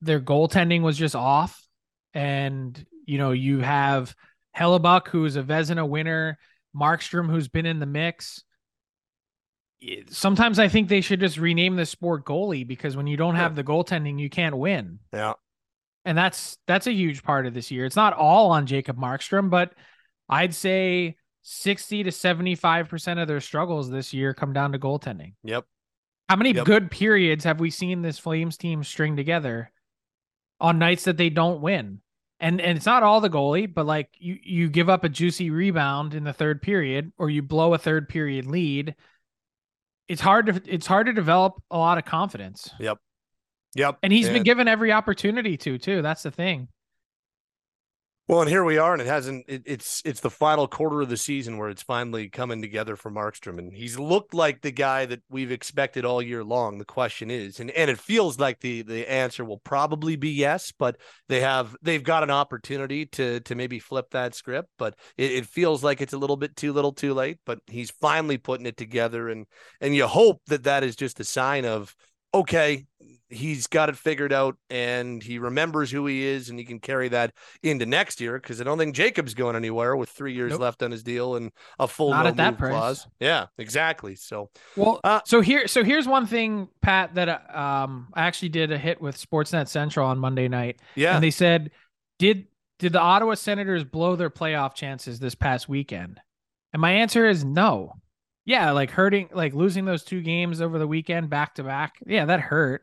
their 0.00 0.20
goaltending 0.20 0.82
was 0.82 0.96
just 0.96 1.16
off, 1.16 1.62
and 2.12 2.84
you 3.06 3.18
know 3.18 3.32
you 3.32 3.60
have 3.60 4.14
Hellebuyck, 4.56 5.08
who's 5.08 5.36
a 5.36 5.42
Vezina 5.42 5.88
winner, 5.88 6.38
Markstrom, 6.76 7.30
who's 7.30 7.48
been 7.48 7.66
in 7.66 7.80
the 7.80 7.86
mix. 7.86 8.42
Sometimes 10.08 10.58
I 10.58 10.68
think 10.68 10.88
they 10.88 11.00
should 11.00 11.20
just 11.20 11.36
rename 11.36 11.76
the 11.76 11.84
sport 11.84 12.24
goalie 12.24 12.66
because 12.66 12.96
when 12.96 13.06
you 13.06 13.16
don't 13.16 13.34
have 13.34 13.54
the 13.54 13.64
goaltending, 13.64 14.18
you 14.18 14.30
can't 14.30 14.56
win. 14.56 14.98
Yeah, 15.12 15.34
and 16.04 16.16
that's 16.16 16.58
that's 16.66 16.86
a 16.86 16.92
huge 16.92 17.22
part 17.22 17.46
of 17.46 17.54
this 17.54 17.70
year. 17.70 17.84
It's 17.84 17.96
not 17.96 18.14
all 18.14 18.50
on 18.50 18.66
Jacob 18.66 18.96
Markstrom, 18.96 19.50
but 19.50 19.72
I'd 20.28 20.54
say 20.54 21.16
60 21.42 22.04
to 22.04 22.10
75% 22.10 23.20
of 23.20 23.28
their 23.28 23.40
struggles 23.40 23.90
this 23.90 24.14
year 24.14 24.32
come 24.32 24.52
down 24.52 24.72
to 24.72 24.78
goaltending. 24.78 25.34
Yep. 25.44 25.66
How 26.28 26.36
many 26.36 26.52
yep. 26.52 26.64
good 26.64 26.90
periods 26.90 27.44
have 27.44 27.60
we 27.60 27.70
seen 27.70 28.02
this 28.02 28.18
Flames 28.18 28.56
team 28.56 28.82
string 28.82 29.16
together 29.16 29.70
on 30.60 30.78
nights 30.78 31.04
that 31.04 31.16
they 31.16 31.30
don't 31.30 31.60
win? 31.60 32.00
And 32.40 32.60
and 32.60 32.76
it's 32.76 32.86
not 32.86 33.02
all 33.02 33.20
the 33.20 33.30
goalie, 33.30 33.72
but 33.72 33.86
like 33.86 34.08
you 34.18 34.38
you 34.42 34.68
give 34.68 34.88
up 34.88 35.04
a 35.04 35.08
juicy 35.08 35.50
rebound 35.50 36.14
in 36.14 36.24
the 36.24 36.32
third 36.32 36.62
period 36.62 37.12
or 37.16 37.30
you 37.30 37.42
blow 37.42 37.74
a 37.74 37.78
third 37.78 38.08
period 38.08 38.46
lead. 38.46 38.94
It's 40.08 40.20
hard 40.20 40.46
to 40.46 40.62
it's 40.66 40.86
hard 40.86 41.06
to 41.06 41.12
develop 41.12 41.62
a 41.70 41.78
lot 41.78 41.98
of 41.98 42.04
confidence. 42.04 42.70
Yep. 42.78 42.98
Yep. 43.76 43.98
And 44.02 44.12
he's 44.12 44.26
and... 44.26 44.34
been 44.34 44.42
given 44.42 44.68
every 44.68 44.92
opportunity 44.92 45.56
to 45.58 45.78
too. 45.78 46.02
That's 46.02 46.22
the 46.22 46.30
thing. 46.30 46.68
Well, 48.26 48.40
and 48.40 48.48
here 48.48 48.64
we 48.64 48.78
are, 48.78 48.94
and 48.94 49.02
it 49.02 49.06
hasn't. 49.06 49.44
It, 49.48 49.64
it's 49.66 50.00
it's 50.06 50.20
the 50.20 50.30
final 50.30 50.66
quarter 50.66 51.02
of 51.02 51.10
the 51.10 51.16
season 51.16 51.58
where 51.58 51.68
it's 51.68 51.82
finally 51.82 52.30
coming 52.30 52.62
together 52.62 52.96
for 52.96 53.10
Markstrom, 53.10 53.58
and 53.58 53.70
he's 53.70 53.98
looked 53.98 54.32
like 54.32 54.62
the 54.62 54.70
guy 54.70 55.04
that 55.04 55.20
we've 55.28 55.52
expected 55.52 56.06
all 56.06 56.22
year 56.22 56.42
long. 56.42 56.78
The 56.78 56.86
question 56.86 57.30
is, 57.30 57.60
and 57.60 57.70
and 57.72 57.90
it 57.90 57.98
feels 57.98 58.38
like 58.38 58.60
the 58.60 58.80
the 58.80 59.10
answer 59.12 59.44
will 59.44 59.58
probably 59.58 60.16
be 60.16 60.30
yes, 60.30 60.72
but 60.72 60.96
they 61.28 61.42
have 61.42 61.76
they've 61.82 62.02
got 62.02 62.22
an 62.22 62.30
opportunity 62.30 63.04
to 63.06 63.40
to 63.40 63.54
maybe 63.54 63.78
flip 63.78 64.06
that 64.12 64.34
script, 64.34 64.70
but 64.78 64.94
it, 65.18 65.32
it 65.32 65.46
feels 65.46 65.84
like 65.84 66.00
it's 66.00 66.14
a 66.14 66.18
little 66.18 66.38
bit 66.38 66.56
too 66.56 66.72
little, 66.72 66.92
too 66.92 67.12
late. 67.12 67.40
But 67.44 67.58
he's 67.66 67.90
finally 67.90 68.38
putting 68.38 68.64
it 68.64 68.78
together, 68.78 69.28
and 69.28 69.44
and 69.82 69.94
you 69.94 70.06
hope 70.06 70.40
that 70.46 70.64
that 70.64 70.82
is 70.82 70.96
just 70.96 71.20
a 71.20 71.24
sign 71.24 71.66
of 71.66 71.94
okay, 72.32 72.84
he's 73.34 73.66
got 73.66 73.88
it 73.88 73.96
figured 73.96 74.32
out 74.32 74.56
and 74.70 75.22
he 75.22 75.38
remembers 75.38 75.90
who 75.90 76.06
he 76.06 76.24
is 76.24 76.48
and 76.48 76.58
he 76.58 76.64
can 76.64 76.78
carry 76.78 77.08
that 77.08 77.32
into 77.62 77.86
next 77.86 78.20
year 78.20 78.38
because 78.38 78.60
I 78.60 78.64
don't 78.64 78.78
think 78.78 78.94
Jacob's 78.94 79.34
going 79.34 79.56
anywhere 79.56 79.96
with 79.96 80.08
three 80.08 80.34
years 80.34 80.52
nope. 80.52 80.60
left 80.60 80.82
on 80.82 80.90
his 80.90 81.02
deal 81.02 81.36
and 81.36 81.50
a 81.78 81.88
full 81.88 82.10
Not 82.10 82.22
no 82.22 82.28
at 82.28 82.36
that 82.36 82.58
price. 82.58 82.70
clause. 82.70 83.06
Yeah, 83.20 83.46
exactly. 83.58 84.14
So 84.14 84.50
well, 84.76 85.00
uh, 85.04 85.20
so 85.24 85.40
here, 85.40 85.66
so 85.66 85.84
here's 85.84 86.06
one 86.06 86.26
thing, 86.26 86.68
Pat, 86.80 87.14
that 87.14 87.54
um 87.54 88.08
I 88.14 88.22
actually 88.22 88.50
did 88.50 88.72
a 88.72 88.78
hit 88.78 89.00
with 89.00 89.16
Sportsnet 89.16 89.68
Central 89.68 90.06
on 90.06 90.18
Monday 90.18 90.48
night. 90.48 90.80
Yeah, 90.94 91.14
and 91.14 91.24
they 91.24 91.30
said, 91.30 91.70
did 92.18 92.46
did 92.78 92.92
the 92.92 93.00
Ottawa 93.00 93.34
Senators 93.34 93.84
blow 93.84 94.16
their 94.16 94.30
playoff 94.30 94.74
chances 94.74 95.18
this 95.18 95.34
past 95.34 95.68
weekend? 95.68 96.20
And 96.72 96.80
my 96.80 96.92
answer 96.92 97.26
is 97.26 97.44
no. 97.44 97.94
Yeah, 98.46 98.72
like 98.72 98.90
hurting, 98.90 99.30
like 99.32 99.54
losing 99.54 99.86
those 99.86 100.04
two 100.04 100.20
games 100.20 100.60
over 100.60 100.78
the 100.78 100.86
weekend 100.86 101.30
back 101.30 101.54
to 101.54 101.64
back. 101.64 101.94
Yeah, 102.06 102.26
that 102.26 102.40
hurt. 102.40 102.82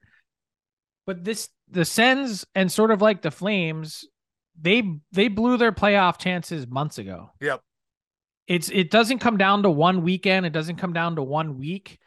But 1.05 1.23
this, 1.23 1.49
the 1.69 1.85
Sens 1.85 2.45
and 2.55 2.71
sort 2.71 2.91
of 2.91 3.01
like 3.01 3.21
the 3.21 3.31
Flames, 3.31 4.05
they 4.59 4.83
they 5.11 5.27
blew 5.27 5.57
their 5.57 5.71
playoff 5.71 6.19
chances 6.19 6.67
months 6.67 6.97
ago. 6.97 7.31
Yep. 7.41 7.61
It's 8.47 8.69
it 8.69 8.91
doesn't 8.91 9.19
come 9.19 9.37
down 9.37 9.63
to 9.63 9.69
one 9.69 10.03
weekend. 10.03 10.45
It 10.45 10.53
doesn't 10.53 10.75
come 10.77 10.93
down 10.93 11.15
to 11.15 11.23
one 11.23 11.57
week. 11.57 11.99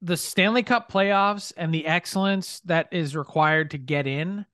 the 0.00 0.16
Stanley 0.16 0.62
Cup 0.62 0.90
playoffs 0.90 1.52
and 1.56 1.74
the 1.74 1.86
excellence 1.86 2.60
that 2.60 2.88
is 2.92 3.16
required 3.16 3.72
to 3.72 3.78
get 3.78 4.06
in 4.06 4.46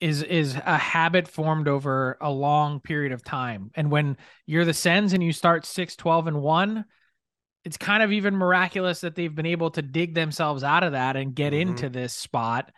is 0.00 0.22
is 0.22 0.54
a 0.54 0.76
habit 0.76 1.26
formed 1.28 1.68
over 1.68 2.18
a 2.20 2.30
long 2.30 2.80
period 2.80 3.12
of 3.12 3.24
time. 3.24 3.70
And 3.74 3.90
when 3.90 4.18
you're 4.46 4.66
the 4.66 4.74
Sens 4.74 5.12
and 5.14 5.22
you 5.22 5.32
start 5.32 5.64
6 5.64 5.96
12 5.96 6.26
and 6.26 6.42
1, 6.42 6.84
it's 7.66 7.76
kind 7.76 8.00
of 8.00 8.12
even 8.12 8.36
miraculous 8.36 9.00
that 9.00 9.16
they've 9.16 9.34
been 9.34 9.44
able 9.44 9.72
to 9.72 9.82
dig 9.82 10.14
themselves 10.14 10.62
out 10.62 10.84
of 10.84 10.92
that 10.92 11.16
and 11.16 11.34
get 11.34 11.52
Mhm. 11.52 11.62
into 11.62 11.88
this 11.88 12.14
spot. 12.14 12.72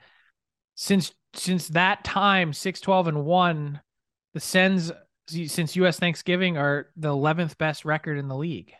Since 0.76 1.12
since 1.34 1.68
that 1.68 2.04
time 2.04 2.54
6 2.54 2.80
12 2.80 3.06
and 3.06 3.26
1, 3.26 3.82
the 4.32 4.40
Sens 4.40 4.90
since 5.26 5.76
US 5.76 5.98
Thanksgiving 5.98 6.56
are 6.56 6.90
the 6.96 7.10
11th 7.10 7.58
best 7.58 7.84
record 7.84 8.16
in 8.16 8.28
the 8.28 8.36
league. 8.36 8.72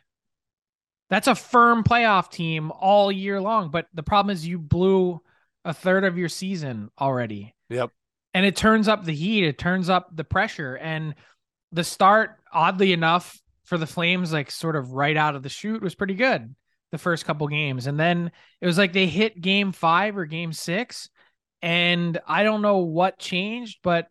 That's 1.10 1.28
a 1.28 1.34
firm 1.34 1.84
playoff 1.84 2.30
team 2.30 2.72
all 2.72 3.12
year 3.12 3.38
long. 3.38 3.70
But 3.70 3.86
the 3.92 4.02
problem 4.02 4.32
is 4.32 4.46
you 4.46 4.58
blew 4.58 5.20
a 5.66 5.74
third 5.74 6.04
of 6.04 6.16
your 6.16 6.30
season 6.30 6.90
already. 6.98 7.54
Yep. 7.68 7.90
And 8.32 8.46
it 8.46 8.56
turns 8.56 8.88
up 8.88 9.04
the 9.04 9.14
heat, 9.14 9.44
it 9.44 9.58
turns 9.58 9.90
up 9.90 10.16
the 10.16 10.24
pressure. 10.24 10.74
And 10.76 11.14
the 11.70 11.84
start, 11.84 12.40
oddly 12.50 12.94
enough, 12.94 13.38
for 13.68 13.76
the 13.76 13.86
Flames, 13.86 14.32
like 14.32 14.50
sort 14.50 14.76
of 14.76 14.92
right 14.92 15.16
out 15.16 15.36
of 15.36 15.42
the 15.42 15.50
chute, 15.50 15.82
was 15.82 15.94
pretty 15.94 16.14
good 16.14 16.54
the 16.90 16.98
first 16.98 17.26
couple 17.26 17.46
games. 17.48 17.86
And 17.86 18.00
then 18.00 18.32
it 18.62 18.66
was 18.66 18.78
like 18.78 18.94
they 18.94 19.06
hit 19.06 19.40
game 19.40 19.72
five 19.72 20.16
or 20.16 20.24
game 20.24 20.54
six. 20.54 21.10
And 21.60 22.18
I 22.26 22.44
don't 22.44 22.62
know 22.62 22.78
what 22.78 23.18
changed, 23.18 23.80
but 23.82 24.08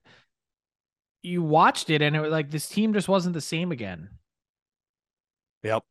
you 1.23 1.41
watched 1.41 1.89
it 1.89 2.03
and 2.03 2.15
it 2.15 2.19
was 2.19 2.31
like 2.31 2.51
this 2.51 2.69
team 2.69 2.93
just 2.93 3.09
wasn't 3.09 3.33
the 3.33 3.41
same 3.41 3.71
again. 3.71 4.09
Yep. 5.63 5.83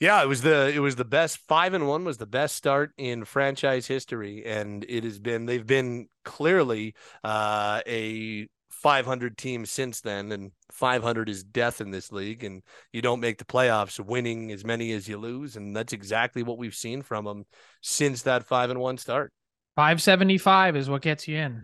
Yeah, 0.00 0.22
it 0.22 0.26
was 0.26 0.42
the 0.42 0.70
it 0.74 0.80
was 0.80 0.96
the 0.96 1.04
best 1.04 1.38
five 1.48 1.74
and 1.74 1.86
one 1.86 2.04
was 2.04 2.18
the 2.18 2.26
best 2.26 2.56
start 2.56 2.90
in 2.98 3.24
franchise 3.24 3.86
history, 3.86 4.44
and 4.44 4.84
it 4.88 5.04
has 5.04 5.20
been 5.20 5.46
they've 5.46 5.64
been 5.64 6.08
clearly 6.24 6.96
uh, 7.22 7.82
a 7.86 8.48
500 8.82 9.38
teams 9.38 9.70
since 9.70 10.00
then, 10.00 10.32
and 10.32 10.50
500 10.72 11.28
is 11.28 11.44
death 11.44 11.80
in 11.80 11.92
this 11.92 12.10
league, 12.10 12.42
and 12.42 12.62
you 12.92 13.00
don't 13.00 13.20
make 13.20 13.38
the 13.38 13.44
playoffs 13.44 14.00
winning 14.00 14.50
as 14.50 14.64
many 14.64 14.92
as 14.92 15.08
you 15.08 15.18
lose, 15.18 15.56
and 15.56 15.74
that's 15.74 15.92
exactly 15.92 16.42
what 16.42 16.58
we've 16.58 16.74
seen 16.74 17.02
from 17.02 17.24
them 17.24 17.44
since 17.80 18.22
that 18.22 18.44
five 18.44 18.70
and 18.70 18.80
one 18.80 18.98
start. 18.98 19.32
575 19.76 20.76
is 20.76 20.90
what 20.90 21.00
gets 21.00 21.28
you 21.28 21.36
in. 21.36 21.62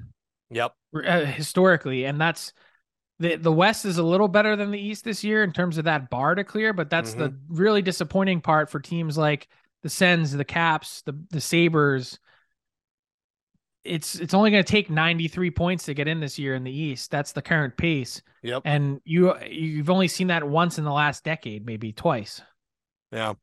Yep. 0.51 0.73
uh, 0.95 1.25
historically, 1.25 2.05
and 2.05 2.21
that's 2.21 2.53
the 3.19 3.35
the 3.35 3.53
West 3.53 3.85
is 3.85 3.99
a 3.99 4.03
little 4.03 4.29
better 4.29 4.55
than 4.55 4.71
the 4.71 4.81
East 4.81 5.05
this 5.05 5.25
year 5.25 5.43
in 5.43 5.53
terms 5.53 5.77
of 5.77 5.85
that 5.85 6.09
bar 6.09 6.35
to 6.35 6.45
clear, 6.45 6.73
but 6.73 6.89
that's 6.89 7.15
the 7.15 7.37
really 7.49 7.83
disappointing 7.83 8.41
part 8.41 8.71
for 8.71 8.81
teams 8.81 9.19
like 9.19 9.49
the 9.83 9.91
Sens, 9.91 10.33
the 10.33 10.45
Caps, 10.45 11.03
the 11.03 11.19
the 11.31 11.41
Sabres. 11.41 12.19
It's 13.85 14.17
it's 14.17 14.35
only 14.35 14.51
going 14.51 14.63
to 14.63 14.71
take 14.71 14.91
93 14.91 15.51
points 15.53 15.85
to 15.85 15.95
get 15.95 16.09
in 16.09 16.21
this 16.21 16.39
year 16.39 16.55
in 16.55 16.65
the 16.65 16.73
East. 16.73 17.11
That's 17.11 17.33
the 17.33 17.43
current 17.43 17.77
pace, 17.77 18.21
Yep. 18.43 18.63
and 18.65 19.01
you 19.05 19.35
you've 19.47 19.89
only 19.91 20.09
seen 20.09 20.27
that 20.27 20.47
once 20.47 20.79
in 20.79 20.85
the 20.85 20.93
last 20.93 21.25
decade, 21.25 21.65
maybe 21.65 21.93
twice. 21.93 22.43
Yeah. 23.13 23.35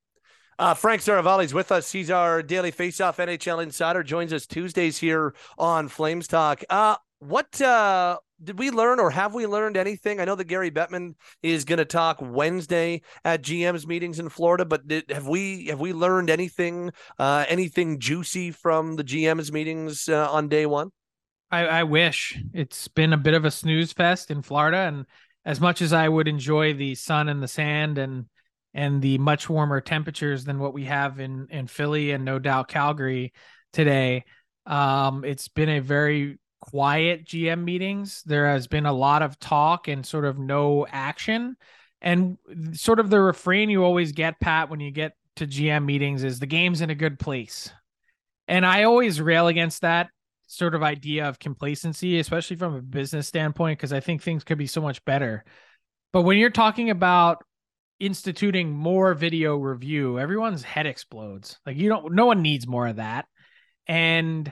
Uh, 0.58 0.74
Frank 0.74 1.02
Seravalli's 1.02 1.54
with 1.54 1.72
us. 1.72 1.92
He's 1.92 2.10
our 2.10 2.42
daily 2.42 2.72
faceoff 2.72 3.18
NHL 3.18 3.62
insider. 3.62 4.04
Joins 4.04 4.32
us 4.32 4.46
Tuesdays 4.46 4.98
here 4.98 5.34
on 5.58 5.90
Flames 5.90 6.28
Talk. 6.28 6.64
Uh, 6.70 6.96
what 7.20 7.60
uh, 7.62 8.18
did 8.44 8.60
we 8.60 8.70
learn, 8.70 9.00
or 9.00 9.10
have 9.10 9.34
we 9.34 9.48
learned 9.48 9.78
anything? 9.78 10.20
I 10.20 10.26
know 10.26 10.36
that 10.36 10.46
Gary 10.46 10.72
Bettman 10.72 11.16
is 11.42 11.64
going 11.66 11.78
to 11.78 11.86
talk 11.86 12.18
Wednesday 12.22 13.02
at 13.24 13.42
GM's 13.42 13.88
meetings 13.88 14.20
in 14.20 14.30
Florida, 14.30 14.66
but 14.66 14.88
did, 14.88 15.10
have 15.10 15.28
we 15.28 15.68
have 15.68 15.80
we 15.80 15.94
learned 15.94 16.30
anything 16.30 16.92
uh, 17.18 17.46
anything 17.48 18.00
juicy 18.00 18.52
from 18.52 18.96
the 18.96 19.04
GM's 19.04 19.52
meetings 19.52 20.10
uh, 20.10 20.30
on 20.32 20.50
day 20.50 20.66
one? 20.66 20.90
I, 21.50 21.66
I 21.68 21.84
wish 21.84 22.38
it's 22.54 22.88
been 22.88 23.14
a 23.14 23.18
bit 23.18 23.34
of 23.34 23.46
a 23.46 23.52
snooze 23.52 23.94
fest 23.94 24.30
in 24.32 24.42
Florida, 24.42 24.80
and 24.80 25.06
as 25.46 25.62
much 25.62 25.82
as 25.82 25.94
I 25.94 26.10
would 26.10 26.28
enjoy 26.28 26.74
the 26.74 26.96
sun 26.96 27.30
and 27.30 27.42
the 27.42 27.48
sand 27.48 27.98
and 27.98 28.26
and 28.74 29.02
the 29.02 29.18
much 29.18 29.50
warmer 29.50 29.80
temperatures 29.80 30.44
than 30.44 30.60
what 30.60 30.74
we 30.74 30.86
have 30.86 31.20
in 31.20 31.48
in 31.50 31.68
Philly 31.68 32.12
and 32.12 32.26
no 32.26 32.40
doubt 32.40 32.68
Calgary 32.68 33.32
today, 33.72 34.26
um, 34.66 35.24
it's 35.24 35.48
been 35.48 35.70
a 35.70 35.80
very 35.80 36.38
quiet 36.72 37.26
GM 37.26 37.64
meetings. 37.64 38.24
There 38.26 38.48
has 38.48 38.68
been 38.68 38.86
a 38.86 38.94
lot 38.94 39.22
of 39.22 39.40
talk 39.40 39.88
and 39.88 40.06
sort 40.06 40.26
of 40.26 40.40
no 40.40 40.88
action, 40.90 41.58
and 42.02 42.38
sort 42.74 43.00
of 43.00 43.10
the 43.10 43.20
refrain 43.20 43.70
you 43.70 43.84
always 43.84 44.12
get, 44.12 44.40
Pat, 44.40 44.70
when 44.70 44.80
you 44.80 44.92
get 44.92 45.14
to 45.36 45.48
GM 45.48 45.86
meetings 45.86 46.24
is 46.24 46.40
the 46.40 46.46
game's 46.46 46.82
in 46.82 46.90
a 46.90 46.96
good 46.96 47.20
place, 47.20 47.72
and 48.48 48.66
I 48.66 48.84
always 48.84 49.22
rail 49.22 49.48
against 49.48 49.82
that 49.82 50.10
sort 50.48 50.76
of 50.76 50.84
idea 50.84 51.28
of 51.28 51.40
complacency, 51.40 52.20
especially 52.20 52.56
from 52.56 52.76
a 52.76 52.82
business 52.82 53.28
standpoint, 53.28 53.80
because 53.80 53.94
I 53.94 54.00
think 54.00 54.22
things 54.22 54.44
could 54.44 54.58
be 54.58 54.68
so 54.68 54.82
much 54.82 55.04
better. 55.06 55.44
But 56.14 56.22
when 56.22 56.38
you're 56.38 56.50
talking 56.50 56.90
about 56.90 57.44
instituting 58.00 58.72
more 58.72 59.14
video 59.14 59.56
review, 59.56 60.20
everyone's 60.20 60.64
head 60.64 60.86
explodes. 60.86 61.60
Like 61.66 61.78
you 61.78 61.90
don't 61.90 62.14
no 62.14 62.26
one 62.26 62.42
needs 62.42 62.68
more 62.68 62.88
of 62.88 62.98
that. 62.98 63.26
And 63.88 64.52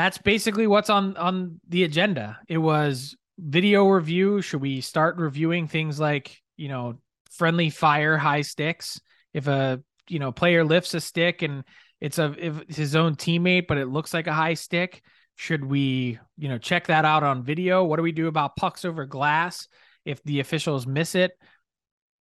that's 0.00 0.18
basically 0.18 0.66
what's 0.66 0.90
on 0.90 1.16
on 1.16 1.60
the 1.68 1.84
agenda. 1.84 2.38
It 2.48 2.58
was 2.58 3.16
video 3.38 3.86
review. 3.86 4.42
Should 4.42 4.60
we 4.60 4.80
start 4.80 5.16
reviewing 5.16 5.68
things 5.68 6.00
like, 6.00 6.36
you 6.56 6.68
know, 6.68 6.98
friendly 7.30 7.70
fire 7.70 8.16
high 8.16 8.42
sticks? 8.42 9.00
If 9.32 9.46
a, 9.46 9.80
you 10.08 10.18
know, 10.18 10.32
player 10.32 10.64
lifts 10.64 10.94
a 10.94 11.00
stick 11.00 11.42
and 11.42 11.64
it's 12.00 12.18
a 12.18 12.34
if 12.38 12.60
it's 12.62 12.76
his 12.76 12.96
own 12.96 13.14
teammate, 13.16 13.66
but 13.68 13.78
it 13.78 13.86
looks 13.86 14.12
like 14.14 14.26
a 14.26 14.32
high 14.32 14.54
stick. 14.54 15.02
Should 15.36 15.64
we, 15.64 16.18
you 16.36 16.48
know, 16.48 16.58
check 16.58 16.88
that 16.88 17.04
out 17.04 17.22
on 17.22 17.44
video? 17.44 17.84
What 17.84 17.96
do 17.96 18.02
we 18.02 18.12
do 18.12 18.26
about 18.26 18.56
pucks 18.56 18.84
over 18.84 19.06
glass 19.06 19.68
if 20.04 20.22
the 20.24 20.40
officials 20.40 20.86
miss 20.86 21.14
it? 21.14 21.32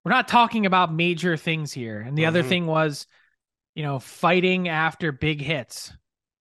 We're 0.05 0.13
not 0.13 0.29
talking 0.29 0.67
about 0.67 0.93
major 0.93 1.37
things 1.37 1.73
here. 1.73 2.01
And 2.01 2.17
the 2.17 2.27
other 2.27 2.43
Mhm. 2.43 2.49
thing 2.49 2.67
was, 2.67 3.07
you 3.75 3.83
know, 3.83 3.99
fighting 3.99 4.69
after 4.69 5.13
big 5.13 5.41
hits. 5.41 5.93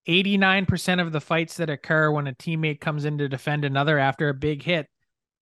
89% 0.08 1.01
of 1.01 1.12
the 1.12 1.22
fights 1.22 1.58
that 1.58 1.70
occur 1.70 2.12
when 2.12 2.27
a 2.27 2.34
teammate 2.34 2.79
comes 2.79 3.05
in 3.05 3.17
to 3.20 3.29
defend 3.29 3.65
another 3.65 4.00
after 4.00 4.29
a 4.29 4.34
big 4.34 4.63
hit, 4.63 4.88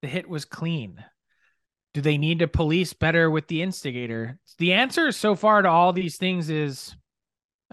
the 0.01 0.07
hit 0.07 0.27
was 0.27 0.45
clean. 0.45 1.03
Do 1.93 2.01
they 2.01 2.17
need 2.17 2.39
to 2.39 2.47
police 2.47 2.93
better 2.93 3.29
with 3.29 3.47
the 3.47 3.61
instigator? 3.61 4.37
The 4.57 4.73
answer 4.73 5.11
so 5.11 5.35
far 5.35 5.61
to 5.61 5.69
all 5.69 5.93
these 5.93 6.17
things 6.17 6.49
is 6.49 6.95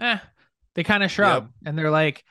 eh, 0.01 0.17
they 0.75 0.83
kind 0.83 1.03
of 1.03 1.11
shrug 1.11 1.49
and 1.65 1.77
they're 1.77 1.91
like, 1.91 2.23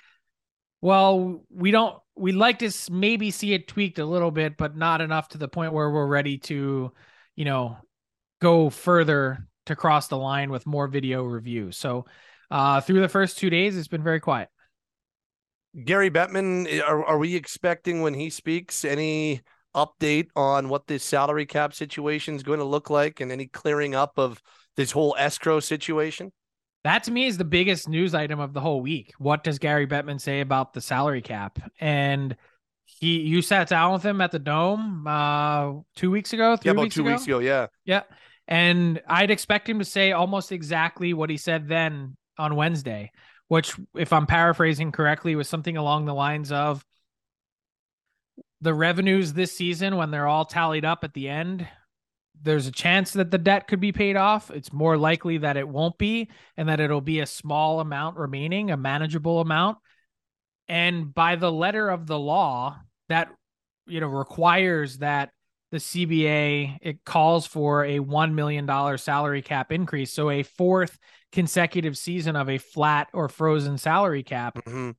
well, 0.80 1.44
we 1.50 1.70
don't, 1.70 1.96
we'd 2.16 2.32
like 2.32 2.60
to 2.60 2.72
maybe 2.90 3.30
see 3.30 3.52
it 3.52 3.68
tweaked 3.68 3.98
a 3.98 4.04
little 4.06 4.30
bit, 4.30 4.56
but 4.56 4.76
not 4.76 5.00
enough 5.00 5.28
to 5.28 5.38
the 5.38 5.48
point 5.48 5.72
where 5.72 5.90
we're 5.90 6.06
ready 6.06 6.38
to, 6.38 6.92
you 7.34 7.44
know, 7.44 7.76
go 8.40 8.70
further 8.70 9.46
to 9.66 9.76
cross 9.76 10.08
the 10.08 10.16
line 10.16 10.50
with 10.50 10.66
more 10.66 10.88
video 10.88 11.22
review. 11.25 11.72
So, 11.72 12.06
uh, 12.50 12.80
through 12.80 13.00
the 13.00 13.08
first 13.08 13.38
two 13.38 13.50
days, 13.50 13.76
it's 13.76 13.88
been 13.88 14.02
very 14.02 14.20
quiet. 14.20 14.48
Gary 15.84 16.10
Bettman, 16.10 16.82
are, 16.82 17.04
are 17.04 17.18
we 17.18 17.34
expecting 17.34 18.00
when 18.00 18.14
he 18.14 18.30
speaks 18.30 18.84
any 18.84 19.42
update 19.74 20.28
on 20.34 20.70
what 20.70 20.86
this 20.86 21.04
salary 21.04 21.44
cap 21.44 21.74
situation 21.74 22.34
is 22.34 22.42
going 22.42 22.60
to 22.60 22.64
look 22.64 22.88
like 22.88 23.20
and 23.20 23.30
any 23.30 23.46
clearing 23.46 23.94
up 23.94 24.12
of 24.16 24.40
this 24.76 24.90
whole 24.90 25.14
escrow 25.18 25.60
situation? 25.60 26.32
That 26.84 27.04
to 27.04 27.10
me 27.10 27.26
is 27.26 27.36
the 27.36 27.44
biggest 27.44 27.88
news 27.88 28.14
item 28.14 28.40
of 28.40 28.54
the 28.54 28.60
whole 28.60 28.80
week. 28.80 29.12
What 29.18 29.44
does 29.44 29.58
Gary 29.58 29.86
Bettman 29.86 30.20
say 30.20 30.40
about 30.40 30.72
the 30.72 30.80
salary 30.80 31.20
cap? 31.20 31.58
And 31.80 32.36
he, 32.84 33.20
you 33.20 33.42
sat 33.42 33.68
down 33.68 33.92
with 33.92 34.04
him 34.04 34.20
at 34.20 34.30
the 34.30 34.38
dome 34.38 35.04
uh, 35.06 35.72
two 35.96 36.10
weeks 36.10 36.32
ago, 36.32 36.56
three 36.56 36.68
yeah, 36.68 36.72
about 36.72 36.82
weeks 36.82 36.94
two 36.94 37.02
ago. 37.02 37.10
weeks 37.10 37.24
ago. 37.24 37.38
Yeah. 37.40 37.66
Yeah. 37.84 38.02
And 38.48 39.02
I'd 39.08 39.32
expect 39.32 39.68
him 39.68 39.80
to 39.80 39.84
say 39.84 40.12
almost 40.12 40.52
exactly 40.52 41.12
what 41.12 41.28
he 41.28 41.36
said 41.36 41.68
then 41.68 42.16
on 42.38 42.56
Wednesday, 42.56 43.12
which, 43.48 43.74
if 43.94 44.12
I'm 44.12 44.26
paraphrasing 44.26 44.92
correctly, 44.92 45.36
was 45.36 45.48
something 45.48 45.76
along 45.76 46.04
the 46.04 46.14
lines 46.14 46.52
of 46.52 46.84
the 48.60 48.74
revenues 48.74 49.32
this 49.32 49.56
season, 49.56 49.96
when 49.96 50.10
they're 50.10 50.26
all 50.26 50.44
tallied 50.44 50.84
up 50.84 51.04
at 51.04 51.14
the 51.14 51.28
end, 51.28 51.66
there's 52.42 52.66
a 52.66 52.72
chance 52.72 53.12
that 53.12 53.30
the 53.30 53.38
debt 53.38 53.66
could 53.66 53.80
be 53.80 53.92
paid 53.92 54.16
off. 54.16 54.50
It's 54.50 54.72
more 54.72 54.96
likely 54.96 55.38
that 55.38 55.56
it 55.56 55.68
won't 55.68 55.98
be, 55.98 56.30
and 56.56 56.68
that 56.68 56.80
it'll 56.80 57.00
be 57.00 57.20
a 57.20 57.26
small 57.26 57.80
amount 57.80 58.16
remaining, 58.16 58.70
a 58.70 58.76
manageable 58.76 59.40
amount. 59.40 59.78
And 60.68 61.14
by 61.14 61.36
the 61.36 61.52
letter 61.52 61.88
of 61.88 62.06
the 62.06 62.18
law, 62.18 62.78
that 63.08 63.28
you 63.86 64.00
know 64.00 64.08
requires 64.08 64.98
that 64.98 65.30
the 65.70 65.78
CBA 65.78 66.78
it 66.80 67.04
calls 67.04 67.46
for 67.46 67.85
a 67.85 67.99
one 68.00 68.35
million 68.35 68.66
dollar 68.66 68.96
salary 68.99 69.42
cap 69.42 69.73
increase, 69.73 70.12
so 70.12 70.30
a 70.30 70.42
fourth 70.42 70.99
consecutive 71.32 71.99
season 71.99 72.37
of 72.37 72.49
a 72.49 72.58
flat 72.58 73.08
or 73.12 73.28
frozen 73.28 73.78
salary 73.78 74.23
cap. 74.23 74.58
hmm 74.66 74.90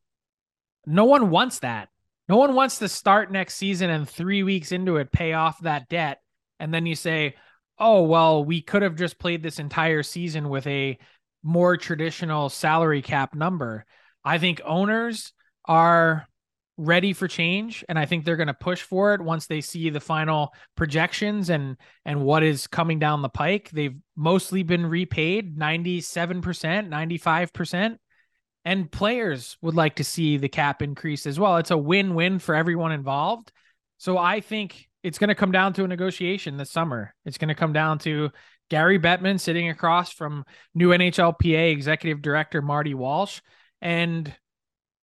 No 0.86 1.06
one 1.06 1.30
wants 1.30 1.60
that. 1.60 1.90
No 2.30 2.38
one 2.38 2.54
wants 2.56 2.80
to 2.80 2.90
start 2.90 3.32
next 3.32 3.56
season 3.56 3.90
and 3.90 4.08
three 4.08 4.44
weeks 4.44 4.72
into 4.72 4.98
it 4.98 5.12
pay 5.12 5.34
off 5.34 5.60
that 5.62 5.88
debt, 5.88 6.22
and 6.60 6.74
then 6.74 6.86
you 6.86 6.96
say, 6.96 7.36
"Oh 7.80 8.04
well, 8.04 8.44
we 8.44 8.62
could 8.62 8.82
have 8.82 8.96
just 8.96 9.18
played 9.20 9.42
this 9.42 9.60
entire 9.60 10.04
season 10.04 10.50
with 10.50 10.68
a 10.68 10.98
more 11.44 11.78
traditional 11.78 12.50
salary 12.50 13.02
cap 13.02 13.34
number. 13.34 13.86
I 14.26 14.38
think 14.38 14.60
owners 14.66 15.32
are 15.66 16.28
ready 16.78 17.12
for 17.12 17.28
change 17.28 17.84
and 17.90 17.98
I 17.98 18.06
think 18.06 18.24
they're 18.24 18.36
going 18.36 18.48
to 18.48 18.54
push 18.54 18.84
for 18.84 19.16
it 19.16 19.22
once 19.22 19.48
they 19.48 19.62
see 19.62 19.90
the 19.90 20.00
final 20.00 20.54
projections 20.76 21.50
and 21.50 21.76
and 22.06 22.22
what 22.22 22.44
is 22.44 22.68
coming 22.68 23.00
down 23.00 23.24
the 23.24 23.30
pike. 23.30 23.72
They've 23.72 23.98
mostly 24.16 24.62
been 24.64 24.86
repaid 24.86 25.58
97%, 25.58 26.42
95% 26.90 27.98
and 28.64 28.92
players 28.92 29.58
would 29.62 29.76
like 29.76 29.96
to 29.96 30.04
see 30.04 30.38
the 30.38 30.50
cap 30.50 30.82
increase 30.82 31.26
as 31.26 31.40
well. 31.40 31.58
It's 31.58 31.72
a 31.72 31.78
win-win 31.78 32.38
for 32.38 32.54
everyone 32.54 32.92
involved. 32.92 33.52
So 33.98 34.18
I 34.18 34.42
think 34.42 34.90
it's 35.04 35.18
going 35.18 35.30
to 35.30 35.36
come 35.36 35.54
down 35.54 35.72
to 35.74 35.86
a 35.86 35.88
negotiation 35.88 36.58
this 36.58 36.70
summer. 36.70 37.16
It's 37.26 37.38
going 37.38 37.48
to 37.48 37.56
come 37.56 37.72
down 37.72 38.00
to 38.00 38.30
Gary 38.70 39.00
Bettman 39.00 39.40
sitting 39.40 39.70
across 39.70 40.12
from 40.12 40.44
new 40.76 40.90
NHLPA 40.90 41.72
executive 41.72 42.22
director 42.22 42.62
Marty 42.62 42.94
Walsh 42.94 43.40
and 43.82 44.36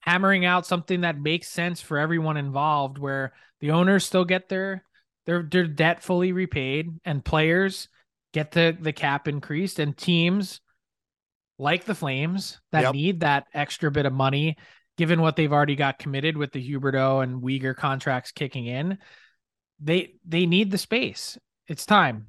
hammering 0.04 0.44
out 0.44 0.66
something 0.66 1.00
that 1.00 1.18
makes 1.18 1.48
sense 1.48 1.80
for 1.80 1.98
everyone 1.98 2.36
involved 2.36 2.98
where 2.98 3.32
the 3.60 3.70
owners 3.70 4.04
still 4.04 4.24
get 4.26 4.48
their 4.50 4.84
their 5.24 5.42
their 5.42 5.66
debt 5.66 6.02
fully 6.02 6.32
repaid 6.32 6.90
and 7.06 7.24
players 7.24 7.88
get 8.34 8.50
the 8.50 8.76
the 8.78 8.92
cap 8.92 9.26
increased 9.28 9.78
and 9.78 9.96
teams 9.96 10.60
like 11.58 11.84
the 11.84 11.94
Flames 11.94 12.60
that 12.72 12.82
Yep. 12.82 12.92
need 12.94 13.20
that 13.20 13.46
extra 13.54 13.90
bit 13.90 14.04
of 14.04 14.12
money 14.12 14.56
given 14.98 15.22
what 15.22 15.36
they've 15.36 15.52
already 15.52 15.76
got 15.76 15.98
committed 15.98 16.36
with 16.36 16.52
the 16.52 16.60
Huberdeau 16.70 17.22
and 17.22 17.42
Weegar 17.42 17.74
contracts 17.74 18.30
kicking 18.32 18.66
in 18.66 18.98
they 19.80 20.16
they 20.26 20.44
need 20.44 20.70
the 20.70 20.78
space 20.78 21.38
it's 21.66 21.86
time 21.86 22.26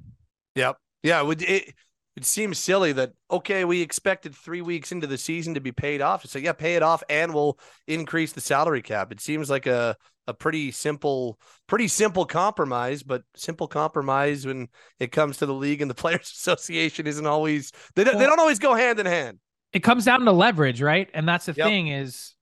Yep. 0.54 0.76
Yeah. 1.02 1.30
It 1.30 1.74
it, 2.16 2.24
seems 2.24 2.58
silly 2.58 2.92
that 2.92 3.12
okay, 3.30 3.64
we 3.64 3.82
expected 3.82 4.34
three 4.34 4.62
weeks 4.62 4.92
into 4.92 5.06
the 5.06 5.18
season 5.18 5.54
to 5.54 5.60
be 5.60 5.72
paid 5.72 6.00
off. 6.00 6.24
So 6.26 6.38
yeah, 6.38 6.52
pay 6.52 6.74
it 6.76 6.82
off 6.82 7.02
and 7.08 7.34
we'll 7.34 7.58
increase 7.86 8.32
the 8.32 8.40
salary 8.40 8.82
cap. 8.82 9.12
It 9.12 9.20
seems 9.20 9.50
like 9.50 9.66
a 9.66 9.96
a 10.28 10.34
pretty 10.34 10.72
simple, 10.72 11.38
pretty 11.68 11.86
simple 11.86 12.24
compromise, 12.26 13.04
but 13.04 13.22
simple 13.36 13.68
compromise 13.68 14.44
when 14.44 14.68
it 14.98 15.12
comes 15.12 15.36
to 15.36 15.46
the 15.46 15.54
league 15.54 15.80
and 15.80 15.90
the 15.90 15.94
players 16.02 16.32
association 16.32 17.06
isn't 17.06 17.26
always 17.26 17.70
they 17.94 18.04
don't, 18.04 18.18
they 18.18 18.26
don't 18.26 18.40
always 18.40 18.58
go 18.58 18.74
hand 18.74 18.98
in 18.98 19.06
hand. 19.06 19.38
it 19.72 19.80
comes 19.80 20.04
down 20.04 20.20
to 20.24 20.32
leverage, 20.32 20.80
right? 20.80 21.10
And 21.14 21.28
that's 21.28 21.46
the 21.46 21.54
Yep. 21.54 21.66
thing 21.66 21.88
is 21.88 22.34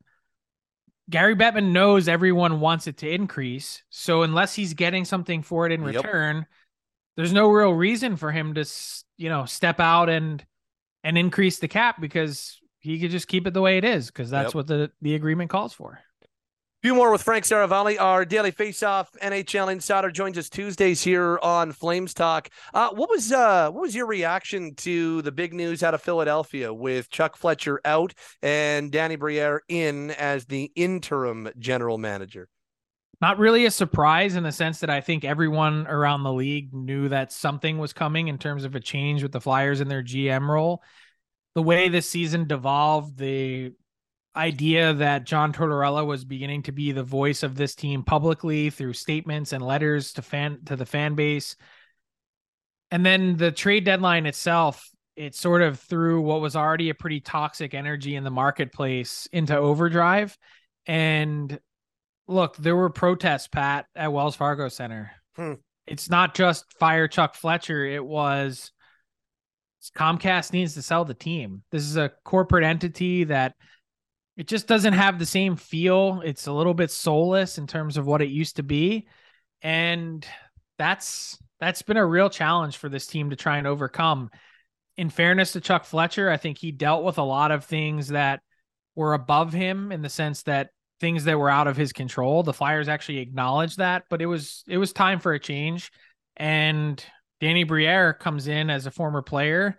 Gary 1.11 1.37
Bettman 1.37 1.73
knows 1.73 2.09
everyone 2.09 2.61
wants 2.61 2.87
it 2.87 2.97
to 2.99 3.11
increase. 3.11 3.83
So 3.90 4.23
unless 4.23 4.54
he's 4.54 4.75
getting 4.75 5.04
something 5.04 5.43
for 5.43 5.66
it 5.66 5.73
in 5.73 5.83
Yep. 5.83 6.07
return, 6.07 6.47
there's 7.16 7.33
no 7.33 7.49
real 7.50 7.73
reason 7.73 8.16
for 8.16 8.33
him 8.33 8.54
to, 8.54 8.64
you 9.16 9.28
know, 9.28 9.44
step 9.44 9.80
out 9.80 10.09
and 10.09 10.44
and 11.02 11.18
increase 11.18 11.59
the 11.59 11.68
cap 11.68 12.00
because 12.00 12.59
he 12.78 12.99
could 12.99 13.11
just 13.11 13.28
keep 13.28 13.47
it 13.47 13.54
the 13.54 13.61
way 13.61 13.78
it 13.78 13.85
is 13.85 14.09
because 14.09 14.30
that's 14.30 14.49
Yep. 14.49 14.54
what 14.54 14.66
the 14.66 14.90
the 15.02 15.14
agreement 15.14 15.50
calls 15.50 15.73
for. 15.73 16.00
A 16.23 16.87
few 16.87 16.94
more 16.94 17.11
with 17.11 17.23
Frank 17.23 17.44
Seravalli, 17.47 17.99
our 17.99 18.26
daily 18.26 18.50
face-off 18.50 19.11
NHL 19.23 19.73
insider, 19.73 20.11
joins 20.11 20.37
us 20.37 20.50
Tuesdays 20.50 21.02
here 21.02 21.38
on 21.42 21.73
Flames 21.73 22.12
Talk. 22.12 22.50
Uh, 22.75 22.90
what 22.90 23.09
was 23.09 23.33
uh, 23.33 23.71
what 23.71 23.80
was 23.80 23.94
your 23.94 24.04
reaction 24.06 24.75
to 24.76 25.23
the 25.23 25.33
big 25.33 25.54
news 25.54 25.83
out 25.83 25.94
of 25.94 26.02
Philadelphia 26.02 26.75
with 26.75 27.09
Chuck 27.09 27.38
Fletcher 27.38 27.80
out 27.87 28.12
and 28.42 28.92
Danny 28.92 29.16
Briere 29.16 29.62
in 29.68 30.11
as 30.11 30.44
the 30.44 30.71
interim 30.76 31.49
general 31.59 31.97
manager? 31.97 32.49
Not 33.21 33.38
really 33.38 33.64
a 33.64 33.71
surprise 33.71 34.37
in 34.37 34.42
the 34.42 34.52
sense 34.52 34.80
that 34.80 34.90
I 34.90 35.00
think 35.00 35.25
everyone 35.25 35.87
around 35.87 36.25
the 36.25 36.33
league 36.33 36.74
knew 36.74 37.09
that 37.09 37.33
something 37.33 37.79
was 37.79 37.92
coming 37.92 38.29
in 38.29 38.38
terms 38.38 38.64
of 38.64 38.74
a 38.74 38.81
change 38.81 39.22
with 39.22 39.33
the 39.33 39.40
Flyers 39.40 39.81
in 39.81 39.88
their 39.88 40.03
GM 40.03 40.48
role. 40.48 40.83
The 41.55 41.62
way 41.62 41.88
this 41.88 42.09
season 42.09 42.46
devolved, 42.46 43.16
the 43.16 43.72
idea 44.37 44.94
that 44.94 45.24
John 45.24 45.53
Tortorella 45.53 46.05
was 46.05 46.24
beginning 46.24 46.62
to 46.64 46.72
be 46.72 46.92
the 46.92 47.05
voice 47.05 47.42
of 47.42 47.55
this 47.55 47.74
team 47.74 48.03
publicly 48.03 48.70
through 48.70 48.94
statements 48.94 49.53
and 49.53 49.64
letters 49.64 50.12
to 50.14 50.22
fan 50.22 50.61
to 50.66 50.77
the 50.77 50.87
fan 50.87 51.14
base. 51.14 51.57
And 52.90 53.07
then 53.07 53.37
the 53.37 53.53
trade 53.53 53.85
deadline 53.85 54.27
itself, 54.27 54.90
it 55.16 55.35
sort 55.35 55.62
of 55.62 55.79
threw 55.79 56.20
what 56.20 56.40
was 56.40 56.57
already 56.57 56.90
a 56.90 56.94
pretty 56.94 57.20
toxic 57.20 57.74
energy 57.74 58.16
in 58.16 58.24
the 58.24 58.31
marketplace 58.31 59.29
into 59.33 59.57
overdrive. 59.57 60.37
And 60.87 61.59
look, 62.27 62.57
there 62.57 62.77
were 62.77 62.91
protests, 62.91 63.49
Pat, 63.49 63.87
at 63.95 64.13
Wells 64.13 64.37
Fargo 64.37 64.69
Center. 64.69 65.13
Hmm. 65.37 65.55
It's 65.87 66.09
not 66.09 66.35
just 66.35 66.73
fire 66.79 67.09
Chuck 67.09 67.35
Fletcher. 67.35 67.85
It 67.85 68.05
was 68.05 68.73
Comcast 69.97 70.53
needs 70.53 70.75
to 70.75 70.83
sell 70.83 71.05
the 71.05 71.15
team. 71.15 71.63
This 71.71 71.83
is 71.83 71.97
a 71.97 72.13
corporate 72.25 72.65
entity 72.65 73.25
that 73.25 73.55
it 74.37 74.49
just 74.49 74.67
doesn't 74.67 74.95
have 74.95 75.19
the 75.19 75.27
same 75.27 75.57
feel. 75.57 76.23
It's 76.25 76.47
a 76.47 76.53
little 76.53 76.75
bit 76.75 76.91
soulless 76.91 77.59
in 77.59 77.67
terms 77.67 77.97
of 77.97 78.07
what 78.07 78.23
it 78.23 78.31
used 78.31 78.57
to 78.57 78.63
be. 78.63 79.07
And 79.63 80.27
that's 80.79 81.39
that's 81.61 81.83
been 81.83 81.97
a 81.97 82.07
real 82.07 82.31
challenge 82.31 82.79
for 82.79 82.89
this 82.89 83.07
team 83.07 83.31
to 83.31 83.37
try 83.37 83.59
and 83.59 83.67
overcome. 83.67 84.31
In 84.97 85.11
fairness 85.11 85.53
to 85.53 85.61
Chuck 85.61 85.85
Fletcher, 85.85 86.31
I 86.31 86.37
think 86.37 86.59
he 86.59 86.73
dealt 86.73 87.05
with 87.05 87.19
a 87.19 87.23
lot 87.23 87.51
of 87.51 87.65
things 87.65 88.09
that 88.09 88.41
were 88.95 89.15
above 89.15 89.53
him 89.53 89.93
in 89.93 90.03
the 90.03 90.09
sense 90.09 90.43
that 90.45 90.71
things 91.05 91.25
that 91.25 91.38
were 91.38 91.51
out 91.51 91.67
of 91.67 91.77
his 91.77 91.93
control. 91.93 92.43
The 92.43 92.55
Flyers 92.55 92.88
actually 92.88 93.19
acknowledged 93.19 93.77
that, 93.77 94.05
but 94.09 94.23
it 94.23 94.27
was 94.27 94.64
it 94.67 94.79
was 94.79 94.95
time 94.95 95.21
for 95.21 95.35
a 95.35 95.38
change. 95.38 95.90
And 96.35 97.05
Danny 97.43 97.64
Briere 97.64 98.14
comes 98.14 98.49
in 98.49 98.71
as 98.71 98.87
a 98.87 98.90
former 98.90 99.21
player 99.21 99.77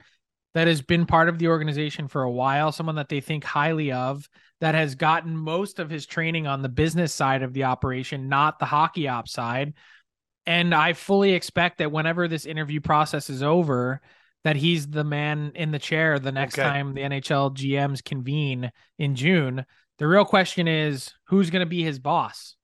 that 0.53 0.67
has 0.67 0.83
been 0.83 1.07
part 1.07 1.27
of 1.27 1.39
the 1.39 1.47
organization 1.47 2.07
for 2.07 2.21
a 2.21 2.31
while, 2.31 2.71
someone 2.71 2.97
that 2.97 3.09
they 3.09 3.21
think 3.21 3.43
highly 3.43 3.91
of, 3.91 4.29
that 4.61 4.75
has 4.75 4.93
gotten 4.93 5.35
most 5.35 5.79
of 5.79 5.89
his 5.89 6.05
training 6.05 6.45
on 6.45 6.61
the 6.61 6.69
business 6.69 7.11
side 7.11 7.41
of 7.41 7.53
the 7.53 7.63
operation, 7.63 8.29
not 8.29 8.59
the 8.59 8.65
hockey 8.65 9.07
ops 9.07 9.31
side. 9.31 9.73
And 10.45 10.75
I 10.75 10.93
fully 10.93 11.33
expect 11.33 11.79
that 11.79 11.91
whenever 11.91 12.27
this 12.27 12.45
interview 12.45 12.81
process 12.81 13.31
is 13.31 13.41
over, 13.41 13.99
that 14.43 14.55
he's 14.55 14.87
the 14.87 15.03
man 15.03 15.53
in 15.55 15.71
the 15.71 15.79
chair 15.79 16.19
the 16.19 16.31
next 16.31 16.53
Okay. 16.53 16.69
time 16.69 16.93
the 16.93 17.01
NHL 17.01 17.55
GMs 17.55 18.03
convene 18.03 18.71
in 18.99 19.15
June. 19.15 19.65
The 19.97 20.07
real 20.07 20.25
question 20.25 20.67
is 20.67 21.13
who's 21.27 21.49
going 21.49 21.61
to 21.61 21.69
be 21.69 21.83
his 21.83 21.99
boss? 21.99 22.55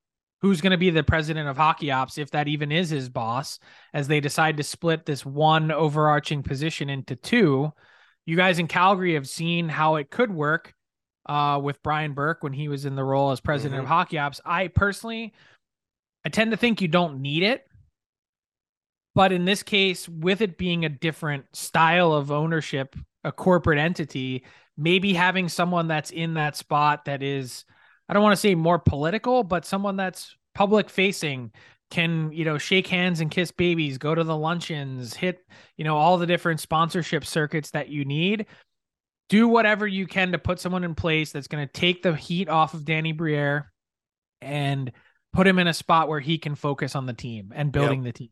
Who's 0.41 0.59
going 0.59 0.71
to 0.71 0.77
be 0.77 0.89
the 0.89 1.03
president 1.03 1.47
of 1.47 1.57
hockey 1.57 1.91
ops, 1.91 2.17
if 2.17 2.31
that 2.31 2.47
even 2.47 2.71
is 2.71 2.89
his 2.89 3.09
boss, 3.09 3.59
as 3.93 4.07
they 4.07 4.19
decide 4.19 4.57
to 4.57 4.63
split 4.63 5.05
this 5.05 5.23
one 5.25 5.71
overarching 5.71 6.41
position 6.41 6.89
into 6.89 7.15
two? 7.15 7.71
You 8.25 8.35
guys 8.35 8.57
in 8.59 8.67
Calgary 8.67 9.13
have 9.13 9.29
seen 9.29 9.69
how 9.69 9.95
it 9.97 10.09
could 10.09 10.31
work 10.31 10.73
uh, 11.27 11.59
with 11.61 11.81
Brian 11.83 12.13
Burke 12.13 12.41
when 12.41 12.53
he 12.53 12.67
was 12.67 12.85
in 12.85 12.95
the 12.95 13.03
role 13.03 13.29
as 13.31 13.39
president 13.39 13.79
Mhm. 13.79 13.83
of 13.83 13.87
hockey 13.89 14.17
ops. 14.17 14.41
I 14.43 14.67
personally, 14.69 15.33
I 16.25 16.29
tend 16.29 16.49
to 16.51 16.57
think 16.57 16.81
you 16.81 16.87
don't 16.87 17.21
need 17.21 17.43
it. 17.43 17.67
But 19.13 19.31
in 19.31 19.45
this 19.45 19.61
case, 19.61 20.09
with 20.09 20.41
it 20.41 20.57
being 20.57 20.83
a 20.85 20.89
different 20.89 21.45
style 21.55 22.13
of 22.13 22.31
ownership, 22.31 22.95
a 23.23 23.31
corporate 23.31 23.77
entity, 23.77 24.43
maybe 24.77 25.13
having 25.13 25.49
someone 25.49 25.87
that's 25.87 26.11
in 26.11 26.35
that 26.35 26.55
spot 26.55 27.05
that 27.05 27.21
is, 27.21 27.65
I 28.07 28.13
don't 28.13 28.23
want 28.23 28.33
to 28.33 28.41
say 28.41 28.55
more 28.55 28.79
political, 28.79 29.43
but 29.43 29.65
someone 29.65 29.95
that's 29.95 30.35
public 30.53 30.89
facing 30.89 31.51
can, 31.89 32.31
you 32.31 32.45
know, 32.45 32.57
shake 32.57 32.87
hands 32.87 33.19
and 33.19 33.29
kiss 33.29 33.51
babies, 33.51 33.97
go 33.97 34.15
to 34.15 34.23
the 34.23 34.35
luncheons, 34.35 35.13
hit, 35.13 35.39
you 35.77 35.83
know, 35.83 35.97
all 35.97 36.17
the 36.17 36.25
different 36.25 36.59
sponsorship 36.59 37.25
circuits 37.25 37.71
that 37.71 37.89
you 37.89 38.05
need. 38.05 38.45
Do 39.29 39.47
whatever 39.47 39.87
you 39.87 40.07
can 40.07 40.31
to 40.33 40.37
put 40.37 40.59
someone 40.59 40.83
in 40.83 40.95
place 40.95 41.31
that's 41.31 41.47
going 41.47 41.65
to 41.65 41.71
take 41.71 42.03
the 42.03 42.15
heat 42.15 42.49
off 42.49 42.73
of 42.73 42.85
Danny 42.85 43.11
Briere 43.11 43.71
and 44.41 44.91
put 45.31 45.47
him 45.47 45.59
in 45.59 45.67
a 45.67 45.73
spot 45.73 46.09
where 46.09 46.19
he 46.19 46.37
can 46.37 46.55
focus 46.55 46.95
on 46.95 47.05
the 47.05 47.13
team 47.13 47.53
and 47.55 47.71
building 47.71 48.03
the 48.03 48.11
team. 48.11 48.29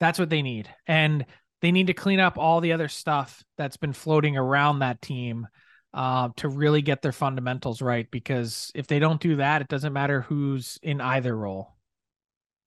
That's 0.00 0.18
what 0.18 0.30
they 0.30 0.42
need. 0.42 0.70
And 0.86 1.26
they 1.60 1.72
need 1.72 1.88
to 1.88 1.94
clean 1.94 2.20
up 2.20 2.38
all 2.38 2.60
the 2.60 2.72
other 2.72 2.88
stuff 2.88 3.42
that's 3.56 3.76
been 3.76 3.92
floating 3.92 4.36
around 4.36 4.78
that 4.78 5.02
team 5.02 5.48
uh, 5.94 6.28
to 6.36 6.48
really 6.48 6.82
get 6.82 7.02
their 7.02 7.12
fundamentals 7.12 7.82
right. 7.82 8.10
Because 8.10 8.70
if 8.74 8.86
they 8.86 8.98
don't 8.98 9.20
do 9.20 9.36
that, 9.36 9.62
it 9.62 9.68
doesn't 9.68 9.92
matter 9.92 10.22
who's 10.22 10.78
in 10.82 11.00
either 11.00 11.36
role. 11.36 11.74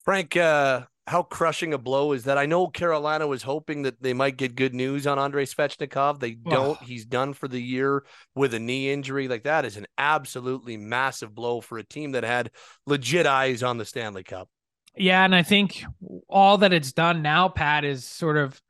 Frank, 0.03 0.35
uh, 0.35 0.85
how 1.07 1.23
crushing 1.23 1.73
a 1.73 1.77
blow 1.77 2.13
is 2.13 2.23
that? 2.23 2.37
I 2.37 2.45
know 2.45 2.67
Carolina 2.67 3.27
was 3.27 3.43
hoping 3.43 3.83
that 3.83 4.01
they 4.01 4.13
might 4.13 4.37
get 4.37 4.55
good 4.55 4.73
news 4.73 5.05
on 5.05 5.19
Andrei 5.19 5.45
Svechnikov. 5.45 6.19
They 6.19 6.31
don't. 6.31 6.81
He's 6.81 7.05
done 7.05 7.33
for 7.33 7.47
the 7.47 7.61
year 7.61 8.03
with 8.35 8.53
a 8.53 8.59
knee 8.59 8.91
injury. 8.91 9.27
Like 9.27 9.43
that 9.43 9.65
is 9.65 9.77
an 9.77 9.87
absolutely 9.97 10.77
massive 10.77 11.35
blow 11.35 11.59
for 11.61 11.77
a 11.77 11.83
team 11.83 12.11
that 12.11 12.23
had 12.23 12.51
legit 12.85 13.25
eyes 13.25 13.61
on 13.63 13.77
the 13.77 13.85
Stanley 13.85 14.23
Cup. 14.23 14.47
Yeah, 14.95 15.23
and 15.23 15.33
I 15.33 15.43
think 15.43 15.83
all 16.27 16.57
that 16.59 16.73
it's 16.73 16.91
done 16.91 17.21
now, 17.21 17.49
Pat, 17.49 17.83
is 17.85 18.03
sort 18.03 18.37
of 18.37 18.61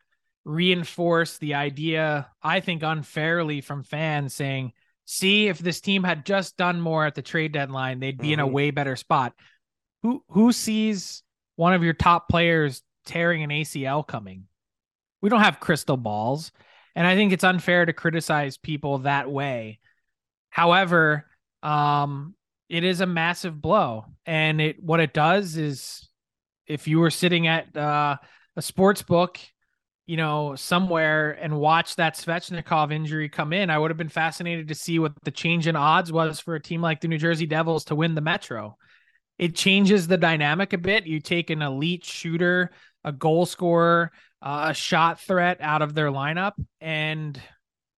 reinforce 0.45 1.37
the 1.37 1.53
idea, 1.55 2.29
I 2.41 2.59
think 2.59 2.83
unfairly 2.83 3.61
from 3.61 3.83
fans 3.83 4.33
saying, 4.33 4.73
see, 5.05 5.47
if 5.47 5.59
this 5.59 5.81
team 5.81 6.03
had 6.03 6.25
just 6.25 6.57
done 6.57 6.81
more 6.81 7.05
at 7.05 7.15
the 7.15 7.21
trade 7.21 7.51
deadline, 7.51 7.99
they'd 7.99 8.17
be 8.17 8.33
in 8.33 8.39
a 8.39 8.47
Mhm. 8.47 8.51
way 8.51 8.71
better 8.71 8.95
spot. 8.95 9.33
Who 10.03 10.23
who 10.29 10.51
sees 10.51 11.23
one 11.55 11.73
of 11.73 11.83
your 11.83 11.93
top 11.93 12.27
players 12.27 12.81
tearing 13.05 13.43
an 13.43 13.51
ACL 13.51 14.03
coming? 14.03 14.47
We 15.21 15.29
don't 15.29 15.41
have 15.41 15.59
crystal 15.59 15.97
balls. 15.97 16.51
And 16.95 17.05
I 17.07 17.15
think 17.15 17.31
it's 17.31 17.43
unfair 17.43 17.85
to 17.85 17.93
criticize 17.93 18.57
people 18.57 18.99
that 18.99 19.31
way. 19.31 19.79
However, 20.49 21.25
um, 21.63 22.35
it 22.67 22.83
is 22.83 22.99
a 23.01 23.05
massive 23.05 23.61
blow. 23.61 24.05
And 24.25 24.59
it 24.59 24.81
what 24.83 24.99
it 24.99 25.13
does 25.13 25.55
is 25.57 26.09
if 26.67 26.87
you 26.87 26.99
were 26.99 27.11
sitting 27.11 27.47
at 27.47 27.75
uh, 27.77 28.17
a 28.55 28.61
sports 28.61 29.03
book, 29.03 29.39
you 30.11 30.17
know, 30.17 30.57
somewhere 30.57 31.37
and 31.39 31.57
watch 31.57 31.95
that 31.95 32.17
Svechnikov 32.17 32.91
injury 32.91 33.29
come 33.29 33.53
in, 33.53 33.69
I 33.69 33.77
would 33.77 33.91
have 33.91 33.97
been 33.97 34.09
fascinated 34.09 34.67
to 34.67 34.75
see 34.75 34.99
what 34.99 35.13
the 35.23 35.31
change 35.31 35.67
in 35.67 35.77
odds 35.77 36.11
was 36.11 36.41
for 36.41 36.53
a 36.53 36.61
team 36.61 36.81
like 36.81 36.99
the 36.99 37.07
New 37.07 37.17
Jersey 37.17 37.45
Devils 37.45 37.85
to 37.85 37.95
win 37.95 38.13
the 38.13 38.19
Metro. 38.19 38.75
It 39.39 39.55
changes 39.55 40.07
the 40.07 40.17
dynamic 40.17 40.73
a 40.73 40.77
bit. 40.77 41.07
You 41.07 41.21
take 41.21 41.49
an 41.49 41.61
elite 41.61 42.03
shooter, 42.03 42.71
a 43.05 43.13
goal 43.13 43.45
scorer, 43.45 44.11
uh, 44.41 44.65
a 44.71 44.73
shot 44.73 45.21
threat 45.21 45.59
out 45.61 45.81
of 45.81 45.93
their 45.93 46.09
lineup, 46.11 46.55
and 46.81 47.39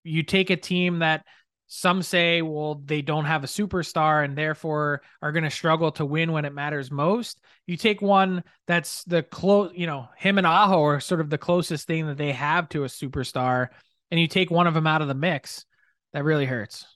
you 0.04 0.22
take 0.22 0.50
a 0.50 0.56
team 0.56 1.00
that 1.00 1.24
some 1.66 2.02
say, 2.02 2.42
well, 2.42 2.82
they 2.84 3.02
don't 3.02 3.24
have 3.24 3.42
a 3.42 3.48
superstar 3.48 4.24
and 4.24 4.36
therefore 4.36 5.02
are 5.22 5.32
going 5.32 5.44
to 5.44 5.50
struggle 5.50 5.92
to 5.92 6.04
win 6.04 6.32
when 6.32 6.44
it 6.44 6.52
matters 6.52 6.90
most. 6.90 7.40
You 7.66 7.76
take 7.76 8.02
one 8.02 8.44
that's 8.66 9.02
the 9.04 9.22
close, 9.22 9.72
you 9.74 9.86
know, 9.86 10.08
him 10.16 10.38
and 10.38 10.46
Aho 10.46 10.82
are 10.84 11.00
sort 11.00 11.20
of 11.20 11.30
the 11.30 11.38
closest 11.38 11.86
thing 11.86 12.06
that 12.06 12.18
they 12.18 12.32
have 12.32 12.68
to 12.70 12.84
a 12.84 12.88
superstar, 12.88 13.68
and 14.10 14.20
you 14.20 14.28
take 14.28 14.50
one 14.50 14.66
of 14.66 14.74
them 14.74 14.86
out 14.86 15.02
of 15.02 15.08
the 15.08 15.14
mix. 15.14 15.64
That 16.12 16.24
really 16.24 16.46
hurts. 16.46 16.86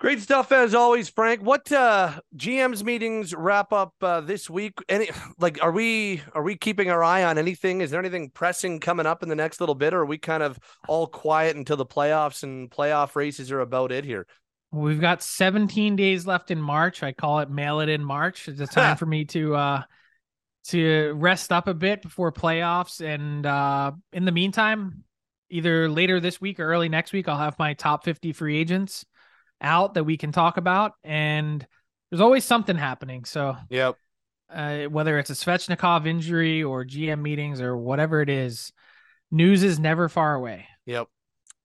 Great 0.00 0.22
stuff 0.22 0.50
as 0.50 0.74
always, 0.74 1.10
Frank. 1.10 1.42
What 1.42 1.70
uh 1.70 2.22
GM's 2.34 2.82
meetings 2.82 3.34
wrap 3.34 3.70
up 3.70 3.92
uh, 4.00 4.22
this 4.22 4.48
week? 4.48 4.78
Any 4.88 5.10
like 5.38 5.62
are 5.62 5.72
we 5.72 6.22
are 6.32 6.42
we 6.42 6.56
keeping 6.56 6.90
our 6.90 7.04
eye 7.04 7.22
on 7.22 7.36
anything? 7.36 7.82
Is 7.82 7.90
there 7.90 8.00
anything 8.00 8.30
pressing 8.30 8.80
coming 8.80 9.04
up 9.04 9.22
in 9.22 9.28
the 9.28 9.34
next 9.34 9.60
little 9.60 9.74
bit, 9.74 9.92
or 9.92 10.00
are 10.00 10.06
we 10.06 10.16
kind 10.16 10.42
of 10.42 10.58
all 10.88 11.06
quiet 11.06 11.54
until 11.54 11.76
the 11.76 11.84
playoffs 11.84 12.42
and 12.42 12.70
playoff 12.70 13.14
races 13.14 13.52
are 13.52 13.60
about 13.60 13.92
it 13.92 14.06
here? 14.06 14.26
We've 14.72 15.02
got 15.02 15.22
17 15.22 15.96
days 15.96 16.26
left 16.26 16.50
in 16.50 16.62
March. 16.62 17.02
I 17.02 17.12
call 17.12 17.40
it 17.40 17.50
mail 17.50 17.80
it 17.80 17.90
in 17.90 18.02
March. 18.02 18.48
It's 18.48 18.58
a 18.58 18.66
time 18.66 18.96
for 18.96 19.04
me 19.04 19.26
to 19.26 19.54
uh 19.54 19.82
to 20.68 21.12
rest 21.12 21.52
up 21.52 21.68
a 21.68 21.74
bit 21.74 22.00
before 22.00 22.32
playoffs. 22.32 23.04
And 23.04 23.44
uh 23.44 23.92
in 24.14 24.24
the 24.24 24.32
meantime, 24.32 25.04
either 25.50 25.90
later 25.90 26.20
this 26.20 26.40
week 26.40 26.58
or 26.58 26.64
early 26.64 26.88
next 26.88 27.12
week, 27.12 27.28
I'll 27.28 27.36
have 27.36 27.58
my 27.58 27.74
top 27.74 28.02
50 28.04 28.32
free 28.32 28.56
agents 28.56 29.04
out 29.60 29.94
that 29.94 30.04
we 30.04 30.16
can 30.16 30.32
talk 30.32 30.56
about. 30.56 30.92
And 31.04 31.66
there's 32.10 32.20
always 32.20 32.44
something 32.44 32.76
happening. 32.76 33.24
So, 33.24 33.56
Yep. 33.68 33.96
uh, 34.52 34.84
whether 34.84 35.18
it's 35.18 35.30
a 35.30 35.34
Svechnikov 35.34 36.06
injury 36.06 36.62
or 36.62 36.84
GM 36.84 37.20
meetings 37.22 37.60
or 37.60 37.76
whatever 37.76 38.20
it 38.20 38.28
is, 38.28 38.72
news 39.30 39.62
is 39.62 39.78
never 39.78 40.08
far 40.08 40.34
away. 40.34 40.66
Yep. 40.86 41.08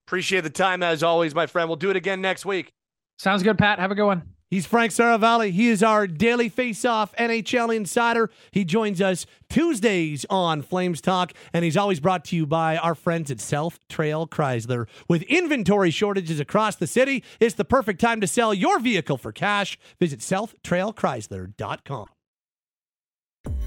Appreciate 0.07 0.41
the 0.41 0.49
time 0.51 0.83
as 0.83 1.01
always, 1.01 1.33
my 1.33 1.47
friend. 1.47 1.67
We'll 1.67 1.77
do 1.77 1.89
it 1.89 1.95
again 1.95 2.21
next 2.21 2.45
week. 2.45 2.71
Sounds 3.17 3.41
good, 3.41 3.57
Pat. 3.57 3.79
Have 3.79 3.91
a 3.91 3.95
good 3.95 4.05
one. 4.05 4.34
He's 4.49 4.65
Frank 4.65 4.91
Seravalli. 4.91 5.51
He 5.51 5.69
is 5.69 5.81
our 5.81 6.05
daily 6.05 6.49
face-off 6.49 7.15
NHL 7.15 7.75
insider. 7.75 8.29
He 8.51 8.63
joins 8.63 9.01
us 9.01 9.25
Tuesdays 9.49 10.25
on 10.29 10.61
Flames 10.61 11.01
Talk, 11.01 11.33
and 11.51 11.65
he's 11.65 11.75
always 11.75 11.99
brought 11.99 12.23
to 12.25 12.35
you 12.35 12.45
by 12.45 12.77
our 12.77 12.95
friends 12.95 13.31
at 13.31 13.39
South 13.39 13.79
Trail 13.89 14.27
Chrysler. 14.27 14.87
With 15.09 15.23
inventory 15.23 15.89
shortages 15.91 16.39
across 16.39 16.75
the 16.75 16.87
city, 16.87 17.23
it's 17.39 17.55
the 17.55 17.65
perfect 17.65 17.99
time 17.99 18.21
to 18.21 18.27
sell 18.27 18.53
your 18.53 18.79
vehicle 18.79 19.17
for 19.17 19.31
cash. 19.31 19.79
Visit 19.99 20.19
southtrailchrysler.com. 20.19 22.07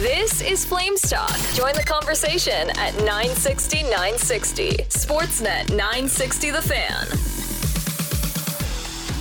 This 0.00 0.40
is 0.40 0.64
Flames 0.64 1.02
Talk. 1.02 1.38
Join 1.52 1.74
the 1.74 1.84
conversation 1.84 2.70
at 2.78 2.94
960 3.04 3.82
960. 3.82 4.70
Sportsnet 4.88 5.68
960 5.76 6.50
The 6.50 6.62
Fan. 6.62 7.06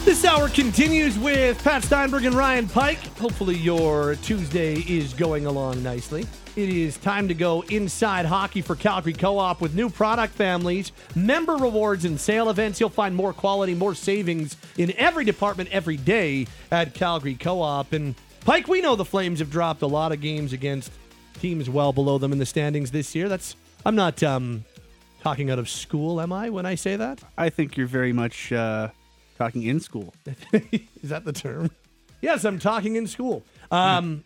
This 0.06 0.24
hour 0.24 0.48
continues 0.48 1.20
with 1.20 1.62
Pat 1.66 1.84
Steinberg 1.84 2.24
and 2.24 2.34
Ryan 2.34 2.70
Pike. 2.70 3.00
Hopefully, 3.18 3.58
your 3.58 4.16
Tuesday 4.24 4.76
is 4.88 5.12
going 5.14 5.48
along 5.48 5.84
nicely. 5.84 6.26
It 6.56 6.70
is 6.70 6.96
time 6.96 7.28
to 7.28 7.34
go 7.34 7.60
inside 7.64 8.26
hockey 8.26 8.62
for 8.62 8.78
Calgary 8.78 9.12
Co 9.12 9.38
op 9.38 9.60
with 9.60 9.76
new 9.76 9.90
product 9.90 10.34
families, 10.34 10.94
member 11.14 11.58
rewards, 11.58 12.06
and 12.06 12.18
sale 12.18 12.50
events. 12.50 12.80
You'll 12.80 12.90
find 12.90 13.14
more 13.14 13.34
quality, 13.34 13.76
more 13.76 13.96
savings 13.96 14.56
in 14.78 14.94
every 14.96 15.26
department 15.26 15.72
every 15.74 15.98
day 15.98 16.48
at 16.72 16.94
Calgary 16.94 17.36
Co 17.36 17.62
op. 17.62 17.92
And 17.92 18.16
Pike, 18.46 18.68
we 18.68 18.82
know 18.82 18.96
the 18.96 19.06
Flames 19.06 19.40
have 19.40 19.52
dropped 19.52 19.82
a 19.82 19.88
lot 19.88 20.12
of 20.12 20.22
games 20.22 20.54
against 20.54 20.92
teams 21.40 21.70
well 21.70 21.94
below 21.94 22.18
them 22.18 22.32
in 22.32 22.38
the 22.38 22.46
standings 22.46 22.92
this 22.92 23.14
year. 23.16 23.30
That's 23.30 23.56
I'm 23.86 23.96
not 23.96 24.22
um, 24.24 24.66
talking 25.22 25.50
out 25.50 25.60
of 25.60 25.70
school, 25.70 26.20
am 26.20 26.34
I, 26.34 26.50
when 26.50 26.66
I 26.66 26.76
say 26.76 26.96
that? 26.96 27.22
I 27.38 27.50
think 27.50 27.78
you're 27.78 27.88
very 27.88 28.14
much 28.14 28.52
uh, 28.52 28.90
talking 29.38 29.64
in 29.64 29.80
school. 29.80 30.14
Is 31.02 31.10
that 31.10 31.26
the 31.26 31.34
term? 31.34 31.72
Yes, 32.22 32.44
I'm 32.44 32.60
talking 32.60 32.96
in 32.96 33.08
school. 33.08 33.44
Um, 33.72 34.24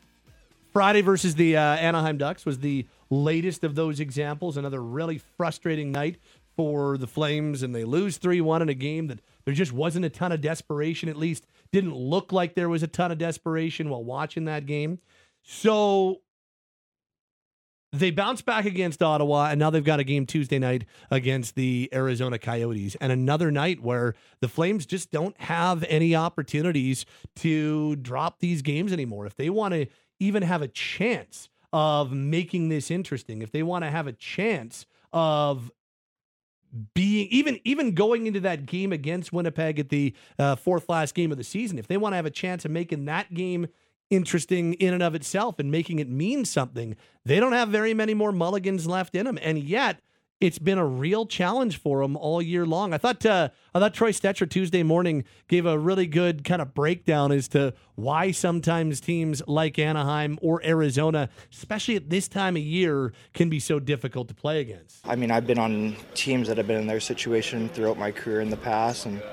Friday 0.71 1.01
versus 1.01 1.35
the 1.35 1.55
uh, 1.55 1.61
Anaheim 1.61 2.17
Ducks 2.17 2.45
was 2.45 2.59
the 2.59 2.87
latest 3.09 3.63
of 3.63 3.75
those 3.75 3.99
examples. 3.99 4.57
Another 4.57 4.81
really 4.81 5.21
frustrating 5.37 5.91
night 5.91 6.17
for 6.55 6.97
the 6.97 7.07
Flames, 7.07 7.61
and 7.61 7.75
they 7.75 7.83
lose 7.83 8.17
3 8.17 8.41
1 8.41 8.61
in 8.63 8.69
a 8.69 8.73
game 8.73 9.07
that 9.07 9.19
there 9.45 9.53
just 9.53 9.71
wasn't 9.71 10.05
a 10.05 10.09
ton 10.09 10.31
of 10.31 10.41
desperation. 10.41 11.09
At 11.09 11.17
least 11.17 11.45
didn't 11.73 11.95
look 11.95 12.31
like 12.31 12.53
there 12.53 12.69
was 12.69 12.83
a 12.83 12.87
ton 12.87 13.11
of 13.11 13.17
desperation 13.17 13.89
while 13.89 14.03
watching 14.03 14.45
that 14.45 14.67
game. 14.67 14.99
So 15.41 16.21
they 17.91 18.11
bounced 18.11 18.45
back 18.45 18.65
against 18.65 19.01
Ottawa, 19.01 19.49
and 19.49 19.59
now 19.59 19.71
they've 19.71 19.83
got 19.83 19.99
a 19.99 20.03
game 20.03 20.27
Tuesday 20.27 20.59
night 20.59 20.85
against 21.11 21.55
the 21.55 21.89
Arizona 21.91 22.37
Coyotes, 22.37 22.95
and 23.01 23.11
another 23.11 23.51
night 23.51 23.81
where 23.81 24.13
the 24.39 24.47
Flames 24.47 24.85
just 24.85 25.11
don't 25.11 25.35
have 25.41 25.83
any 25.89 26.15
opportunities 26.15 27.05
to 27.37 27.95
drop 27.97 28.39
these 28.39 28.61
games 28.61 28.93
anymore. 28.93 29.25
If 29.25 29.35
they 29.35 29.49
want 29.49 29.73
to 29.73 29.87
even 30.19 30.43
have 30.43 30.61
a 30.61 30.67
chance 30.67 31.49
of 31.73 32.11
making 32.11 32.69
this 32.69 32.91
interesting, 32.91 33.41
if 33.41 33.51
they 33.51 33.63
want 33.63 33.83
to 33.83 33.89
have 33.89 34.05
a 34.05 34.13
chance 34.13 34.85
of 35.11 35.71
being 36.93 37.27
even 37.29 37.59
even 37.63 37.93
going 37.93 38.27
into 38.27 38.39
that 38.41 38.65
game 38.65 38.91
against 38.91 39.31
Winnipeg 39.31 39.79
at 39.79 39.89
the 39.89 40.13
uh, 40.39 40.55
fourth 40.55 40.89
last 40.89 41.15
game 41.15 41.31
of 41.31 41.37
the 41.37 41.43
season, 41.43 41.77
if 41.77 41.87
they 41.87 41.97
want 41.97 42.13
to 42.13 42.17
have 42.17 42.25
a 42.25 42.31
chance 42.31 42.65
of 42.65 42.71
making 42.71 43.05
that 43.05 43.33
game 43.33 43.67
interesting 44.09 44.73
in 44.75 44.93
and 44.93 45.03
of 45.03 45.15
itself 45.15 45.59
and 45.59 45.71
making 45.71 45.99
it 45.99 46.09
mean 46.09 46.45
something. 46.45 46.95
They 47.25 47.39
don't 47.39 47.53
have 47.53 47.69
very 47.69 47.93
many 47.93 48.13
more 48.13 48.31
mulligans 48.31 48.85
left 48.85 49.15
in 49.15 49.25
them, 49.25 49.39
and 49.41 49.57
yet 49.57 50.01
it's 50.43 50.59
been 50.59 50.77
a 50.77 50.85
real 50.85 51.25
challenge 51.25 51.79
for 51.79 52.01
them 52.01 52.17
all 52.17 52.41
year 52.41 52.65
long. 52.65 52.93
I 52.93 52.97
thought 52.97 53.25
uh, 53.25 53.47
I 53.73 53.79
thought 53.79 53.93
Troy 53.93 54.11
Stecher 54.11 54.47
Tuesday 54.47 54.83
morning 54.83 55.23
gave 55.47 55.65
a 55.65 55.79
really 55.79 56.05
good 56.05 56.43
kind 56.43 56.61
of 56.61 56.73
breakdown 56.73 57.31
as 57.31 57.47
to 57.49 57.73
why 57.95 58.31
sometimes 58.31 58.99
teams 58.99 59.41
like 59.47 59.79
Anaheim 59.79 60.37
or 60.41 60.61
Arizona, 60.65 61.29
especially 61.49 61.95
at 61.95 62.09
this 62.09 62.27
time 62.27 62.57
of 62.57 62.61
year, 62.61 63.13
can 63.33 63.49
be 63.49 63.61
so 63.61 63.79
difficult 63.79 64.27
to 64.27 64.33
play 64.33 64.59
against. 64.59 65.07
I 65.07 65.15
mean, 65.15 65.31
I've 65.31 65.47
been 65.47 65.59
on 65.59 65.95
teams 66.13 66.49
that 66.49 66.57
have 66.57 66.67
been 66.67 66.81
in 66.81 66.87
their 66.87 66.99
situation 66.99 67.69
throughout 67.69 67.97
my 67.97 68.11
career 68.11 68.41
in 68.41 68.49
the 68.49 68.57
past, 68.57 69.05
and 69.05 69.23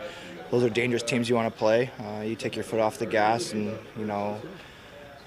those 0.52 0.62
are 0.62 0.70
dangerous 0.70 1.02
teams 1.02 1.28
you 1.28 1.34
want 1.34 1.52
to 1.52 1.58
play. 1.58 1.90
Uh, 1.98 2.20
you 2.20 2.36
take 2.36 2.54
your 2.54 2.64
foot 2.64 2.78
off 2.78 2.98
the 2.98 3.06
gas, 3.06 3.52
and 3.52 3.76
you 3.98 4.06
know, 4.06 4.40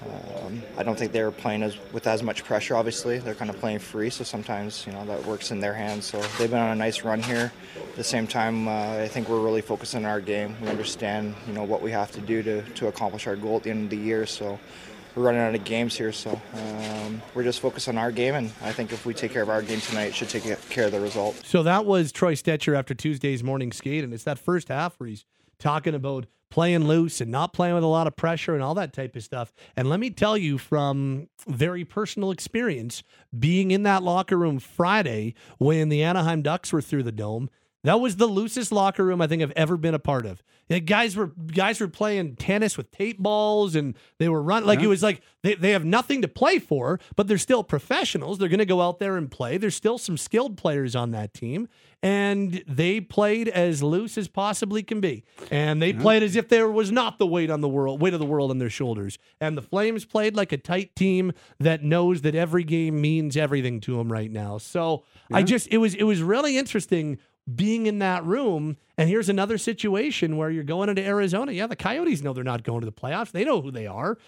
um, 0.02 0.62
I 0.76 0.82
don't 0.82 0.98
think 0.98 1.12
they're 1.12 1.30
playing 1.30 1.62
as 1.62 1.76
with 1.92 2.06
as 2.06 2.22
much 2.22 2.44
pressure. 2.44 2.76
Obviously, 2.76 3.18
they're 3.18 3.34
kind 3.34 3.50
of 3.50 3.58
playing 3.58 3.78
free, 3.78 4.10
so 4.10 4.24
sometimes 4.24 4.86
you 4.86 4.92
know 4.92 5.04
that 5.06 5.24
works 5.24 5.50
in 5.50 5.60
their 5.60 5.74
hands. 5.74 6.04
So 6.04 6.20
they've 6.38 6.50
been 6.50 6.60
on 6.60 6.70
a 6.70 6.74
nice 6.74 7.02
run 7.04 7.22
here. 7.22 7.52
At 7.76 7.96
the 7.96 8.04
same 8.04 8.26
time, 8.26 8.68
uh, 8.68 8.98
I 8.98 9.08
think 9.08 9.28
we're 9.28 9.40
really 9.40 9.62
focused 9.62 9.94
on 9.94 10.04
our 10.04 10.20
game. 10.20 10.56
We 10.60 10.68
understand 10.68 11.34
you 11.46 11.52
know 11.52 11.64
what 11.64 11.80
we 11.82 11.90
have 11.92 12.10
to 12.12 12.20
do 12.20 12.42
to 12.42 12.62
to 12.62 12.88
accomplish 12.88 13.26
our 13.26 13.36
goal 13.36 13.56
at 13.56 13.62
the 13.62 13.70
end 13.70 13.84
of 13.84 13.90
the 13.90 13.96
year. 13.96 14.26
So. 14.26 14.58
We're 15.16 15.22
running 15.22 15.42
out 15.42 15.54
of 15.54 15.62
games 15.62 15.96
here, 15.96 16.10
so 16.10 16.42
um, 16.54 17.22
we're 17.34 17.44
just 17.44 17.60
focused 17.60 17.88
on 17.88 17.96
our 17.96 18.10
game, 18.10 18.34
and 18.34 18.50
I 18.62 18.72
think 18.72 18.90
if 18.90 19.06
we 19.06 19.14
take 19.14 19.30
care 19.30 19.42
of 19.42 19.48
our 19.48 19.62
game 19.62 19.80
tonight, 19.80 20.06
it 20.06 20.14
should 20.16 20.28
take 20.28 20.42
care 20.70 20.86
of 20.86 20.90
the 20.90 20.98
result. 20.98 21.40
So 21.44 21.62
that 21.62 21.86
was 21.86 22.10
Troy 22.10 22.34
Stecher 22.34 22.76
after 22.76 22.94
Tuesday's 22.94 23.44
morning 23.44 23.70
skate, 23.70 24.02
and 24.02 24.12
it's 24.12 24.24
that 24.24 24.40
first 24.40 24.66
half 24.66 24.98
where 24.98 25.08
he's 25.08 25.24
talking 25.58 25.94
about 25.94 26.26
playing 26.50 26.86
loose 26.86 27.20
and 27.20 27.32
not 27.32 27.52
playing 27.52 27.74
with 27.74 27.82
a 27.82 27.88
lot 27.88 28.06
of 28.06 28.14
pressure 28.14 28.54
and 28.54 28.62
all 28.62 28.74
that 28.74 28.92
type 28.92 29.16
of 29.16 29.24
stuff. 29.24 29.52
And 29.76 29.90
let 29.90 29.98
me 29.98 30.10
tell 30.10 30.38
you 30.38 30.56
from 30.56 31.28
very 31.48 31.84
personal 31.84 32.30
experience, 32.30 33.02
being 33.36 33.72
in 33.72 33.82
that 33.82 34.04
locker 34.04 34.36
room 34.38 34.60
Friday 34.60 35.34
when 35.58 35.88
the 35.88 36.04
Anaheim 36.04 36.42
Ducks 36.42 36.72
were 36.72 36.80
through 36.80 37.02
the 37.02 37.10
dome, 37.10 37.50
That 37.84 38.00
was 38.00 38.16
the 38.16 38.26
loosest 38.26 38.72
locker 38.72 39.04
room 39.04 39.20
I 39.20 39.26
think 39.26 39.42
I've 39.42 39.52
ever 39.52 39.76
been 39.76 39.94
a 39.94 39.98
part 39.98 40.26
of. 40.26 40.42
The 40.68 40.80
guys 40.80 41.14
were 41.14 41.26
guys 41.26 41.78
were 41.78 41.88
playing 41.88 42.36
tennis 42.36 42.78
with 42.78 42.90
tape 42.90 43.18
balls 43.18 43.74
and 43.74 43.94
they 44.18 44.30
were 44.30 44.42
running 44.42 44.66
like 44.66 44.78
Yeah. 44.80 44.86
it 44.86 44.88
was 44.88 45.02
like 45.02 45.20
they, 45.42 45.54
they 45.54 45.72
have 45.72 45.84
nothing 45.84 46.22
to 46.22 46.28
play 46.28 46.58
for, 46.58 46.98
but 47.16 47.28
they're 47.28 47.36
still 47.36 47.62
professionals. 47.62 48.38
They're 48.38 48.48
gonna 48.48 48.64
go 48.64 48.80
out 48.80 48.98
there 48.98 49.18
and 49.18 49.30
play. 49.30 49.58
There's 49.58 49.74
still 49.76 49.98
some 49.98 50.16
skilled 50.16 50.56
players 50.56 50.96
on 50.96 51.10
that 51.10 51.34
team. 51.34 51.68
And 52.02 52.62
they 52.66 53.00
played 53.00 53.48
as 53.48 53.82
loose 53.82 54.18
as 54.18 54.28
possibly 54.28 54.82
can 54.82 55.00
be. 55.00 55.24
And 55.50 55.80
they 55.80 55.92
played 55.94 56.22
as 56.22 56.36
if 56.36 56.48
there 56.50 56.70
was 56.70 56.90
not 56.92 57.18
the 57.18 57.26
weight 57.26 57.48
on 57.50 57.60
the 57.62 57.68
world 57.68 58.00
weight 58.00 58.12
of 58.14 58.20
the 58.20 58.26
world 58.26 58.50
on 58.50 58.58
their 58.58 58.70
shoulders. 58.70 59.18
And 59.40 59.56
the 59.58 59.62
Flames 59.62 60.04
played 60.06 60.34
like 60.36 60.52
a 60.52 60.58
tight 60.58 60.94
team 60.96 61.32
that 61.60 61.82
knows 61.82 62.22
that 62.22 62.34
every 62.34 62.64
game 62.64 63.00
means 63.00 63.36
everything 63.36 63.80
to 63.80 63.96
them 63.96 64.10
right 64.10 64.30
now. 64.30 64.56
So 64.58 65.04
I 65.32 65.42
just 65.42 65.68
it 65.70 65.78
was 65.78 65.94
it 65.94 66.04
was 66.04 66.22
really 66.22 66.56
interesting 66.58 67.18
being 67.52 67.86
in 67.86 67.98
that 67.98 68.24
room. 68.24 68.76
And 68.96 69.08
here's 69.08 69.28
another 69.28 69.58
situation 69.58 70.36
where 70.36 70.50
you're 70.50 70.64
going 70.64 70.88
into 70.88 71.02
Arizona. 71.02 71.52
Yeah, 71.52 71.66
the 71.66 71.76
Coyotes 71.76 72.22
know 72.22 72.32
they're 72.32 72.44
not 72.44 72.62
going 72.62 72.80
to 72.80 72.86
the 72.86 72.92
playoffs. 72.92 73.32
They 73.32 73.44
know 73.44 73.60
who 73.60 73.70
they 73.70 73.86
are, 73.86 74.18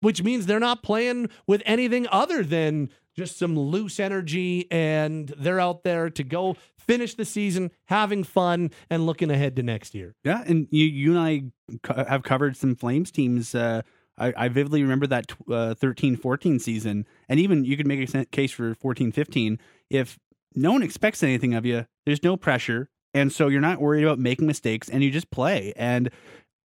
which 0.00 0.22
means 0.22 0.46
they're 0.46 0.60
not 0.60 0.82
playing 0.82 1.28
with 1.46 1.62
anything 1.66 2.06
other 2.10 2.42
than 2.42 2.90
just 3.14 3.38
some 3.38 3.58
loose 3.58 4.00
energy. 4.00 4.70
And 4.70 5.28
they're 5.36 5.60
out 5.60 5.84
there 5.84 6.08
to 6.10 6.24
go 6.24 6.56
finish 6.78 7.14
the 7.14 7.24
season, 7.24 7.70
having 7.86 8.24
fun, 8.24 8.70
and 8.90 9.06
looking 9.06 9.30
ahead 9.30 9.56
to 9.56 9.62
next 9.62 9.94
year. 9.94 10.14
Yeah, 10.24 10.42
and 10.46 10.66
you 10.70 10.86
you 10.86 11.16
and 11.16 11.52
I 11.84 12.04
have 12.08 12.22
covered 12.22 12.56
some 12.56 12.74
Flames 12.74 13.10
teams. 13.10 13.54
Uh, 13.54 13.82
I, 14.18 14.32
I 14.36 14.48
vividly 14.48 14.82
remember 14.82 15.06
that 15.08 15.28
tw- 15.28 15.50
uh, 15.50 15.74
13-14 15.74 16.60
season, 16.60 17.06
and 17.28 17.40
even 17.40 17.64
you 17.64 17.76
could 17.76 17.86
make 17.86 18.14
a 18.14 18.24
case 18.26 18.52
for 18.52 18.74
14-15. 18.74 19.58
If 19.90 20.18
no 20.56 20.72
one 20.72 20.82
expects 20.82 21.22
anything 21.22 21.54
of 21.54 21.66
you, 21.66 21.86
there's 22.06 22.22
no 22.22 22.36
pressure, 22.36 22.90
and 23.14 23.32
so 23.32 23.48
you're 23.48 23.60
not 23.60 23.80
worried 23.80 24.04
about 24.04 24.18
making 24.18 24.46
mistakes, 24.46 24.88
and 24.88 25.02
you 25.02 25.10
just 25.10 25.30
play. 25.30 25.72
And 25.76 26.10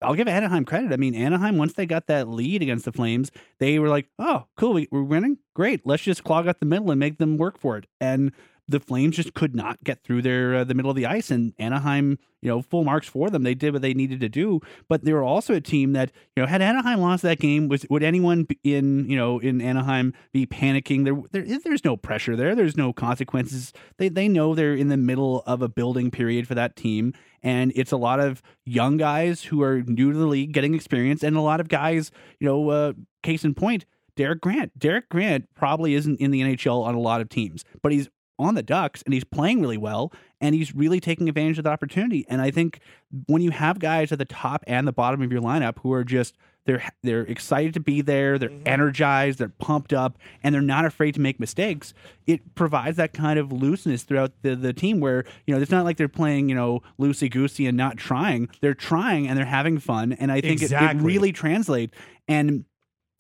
I'll 0.02 0.16
give 0.16 0.28
Anaheim 0.28 0.64
credit. 0.64 0.94
I 0.94 0.98
mean, 0.98 1.14
Anaheim 1.14 1.58
once 1.58 1.74
they 1.74 1.86
got 1.86 2.08
that 2.08 2.30
lead 2.30 2.62
against 2.62 2.86
the 2.86 2.92
Flames, 2.92 3.32
they 3.60 3.80
were 3.80 3.90
like, 3.90 4.08
"Oh, 4.18 4.46
cool, 4.56 4.74
we, 4.74 4.88
we're 4.92 5.04
winning. 5.04 5.40
Great, 5.56 5.86
let's 5.86 6.04
just 6.04 6.24
clog 6.24 6.48
up 6.48 6.60
the 6.60 6.66
middle 6.66 6.92
and 6.92 7.00
make 7.00 7.18
them 7.18 7.38
work 7.38 7.60
for 7.60 7.78
it." 7.78 7.86
And 8.00 8.32
the 8.70 8.80
Flames 8.80 9.16
just 9.16 9.34
could 9.34 9.56
not 9.56 9.84
get 9.84 10.04
through 10.04 10.22
their 10.22 10.56
uh, 10.56 10.64
the 10.64 10.74
middle 10.74 10.92
of 10.92 10.96
the 10.96 11.06
ice, 11.06 11.32
and 11.32 11.54
Anaheim, 11.58 12.20
you 12.42 12.50
know, 12.50 12.62
full 12.62 12.84
marks 12.84 13.08
for 13.08 13.30
them. 13.30 13.44
They 13.44 13.56
did 13.56 13.74
what 13.74 13.82
they 13.82 13.94
needed 13.94 14.20
to 14.22 14.30
do, 14.30 14.62
but 14.88 15.04
they 15.04 15.12
were 15.12 15.24
also 15.24 15.56
a 15.56 15.62
team 15.62 15.94
that, 15.94 16.12
you 16.36 16.44
know, 16.44 16.48
had 16.48 16.62
Anaheim 16.62 17.00
lost 17.00 17.24
that 17.24 17.40
game, 17.40 17.68
was 17.68 17.86
would 17.90 18.04
anyone 18.04 18.48
in 18.64 19.10
you 19.10 19.18
know 19.18 19.40
in 19.40 19.60
Anaheim 19.60 20.14
be 20.32 20.46
panicking? 20.46 21.04
There, 21.04 21.22
there 21.32 21.60
there's 21.60 21.84
no 21.84 21.98
pressure 21.98 22.36
there. 22.36 22.56
There's 22.56 22.78
no 22.78 22.94
consequences. 22.94 23.74
They 23.98 24.10
they 24.10 24.28
know 24.28 24.54
they're 24.54 24.76
in 24.76 24.90
the 24.90 24.98
middle 24.98 25.44
of 25.48 25.62
a 25.62 25.68
building 25.68 26.12
period 26.12 26.48
for 26.48 26.56
that 26.56 26.76
team, 26.76 27.14
and 27.42 27.74
it's 27.76 27.92
a 27.92 27.98
lot 27.98 28.20
of 28.20 28.42
young 28.66 28.98
guys 28.98 29.44
who 29.44 29.64
are 29.64 29.82
new 29.82 30.12
to 30.12 30.18
the 30.18 30.28
league 30.28 30.54
getting 30.54 30.76
experience, 30.76 31.24
and 31.24 31.36
a 31.36 31.42
lot 31.42 31.60
of 31.60 31.68
guys, 31.68 32.12
you 32.40 32.48
know, 32.48 32.70
uh, 32.70 32.94
case 33.24 33.44
in 33.44 33.56
point. 33.56 33.86
Derek 34.16 34.42
Grant. 34.42 34.78
Derek 34.78 35.08
Grant 35.08 35.48
probably 35.56 35.94
isn't 35.94 36.20
in 36.20 36.32
the 36.32 36.42
NHL 36.42 36.84
on 36.84 36.94
a 36.94 37.00
lot 37.00 37.22
of 37.22 37.30
teams, 37.30 37.64
but 37.82 37.94
he's 37.94 38.10
on 38.40 38.56
the 38.56 38.64
Ducks 38.64 39.02
and 39.04 39.14
he's 39.14 39.24
playing 39.24 39.62
really 39.62 39.78
well 39.78 40.12
and 40.42 40.56
he's 40.56 40.74
really 40.74 41.00
taking 41.00 41.28
advantage 41.30 41.58
of 41.58 41.66
the 41.66 41.70
opportunity. 41.70 42.26
And 42.30 42.42
I 42.42 42.50
think 42.50 42.80
when 43.28 43.42
you 43.42 43.52
have 43.52 43.80
guys 43.80 44.12
at 44.12 44.18
the 44.18 44.26
top 44.26 44.64
and 44.66 44.88
the 44.88 44.94
bottom 44.94 45.22
of 45.22 45.32
your 45.32 45.42
lineup 45.42 45.80
who 45.80 45.94
are 45.94 46.04
just 46.04 46.36
they're 46.66 46.84
they're 47.04 47.22
excited 47.22 47.74
to 47.74 47.80
be 47.80 48.02
there, 48.02 48.38
they're 48.38 48.50
mm-hmm. 48.50 48.68
energized, 48.68 49.40
they're 49.40 49.50
pumped 49.50 49.92
up, 49.92 50.18
and 50.44 50.54
they're 50.54 50.62
not 50.62 50.86
afraid 50.86 51.14
to 51.16 51.20
make 51.20 51.40
mistakes, 51.40 51.94
it 52.28 52.54
provides 52.56 52.98
that 52.98 53.14
kind 53.14 53.40
of 53.40 53.52
looseness 53.52 54.04
throughout 54.04 54.34
the, 54.44 54.56
the 54.56 54.74
team 54.74 55.00
where, 55.00 55.26
you 55.48 55.56
know, 55.56 55.62
it's 55.62 55.72
not 55.72 55.84
like 55.84 55.98
they're 55.98 56.08
playing, 56.08 56.50
you 56.50 56.56
know, 56.56 56.82
loosey 57.00 57.30
goosey 57.30 57.66
and 57.66 57.76
not 57.78 57.98
trying. 57.98 58.50
They're 58.62 58.74
trying 58.74 59.28
and 59.28 59.38
they're 59.38 59.46
having 59.46 59.80
fun. 59.80 60.14
And 60.14 60.32
I 60.32 60.42
think 60.42 60.62
it, 60.62 60.72
it 60.72 60.98
really 60.98 61.32
translates. 61.32 61.96
And 62.28 62.66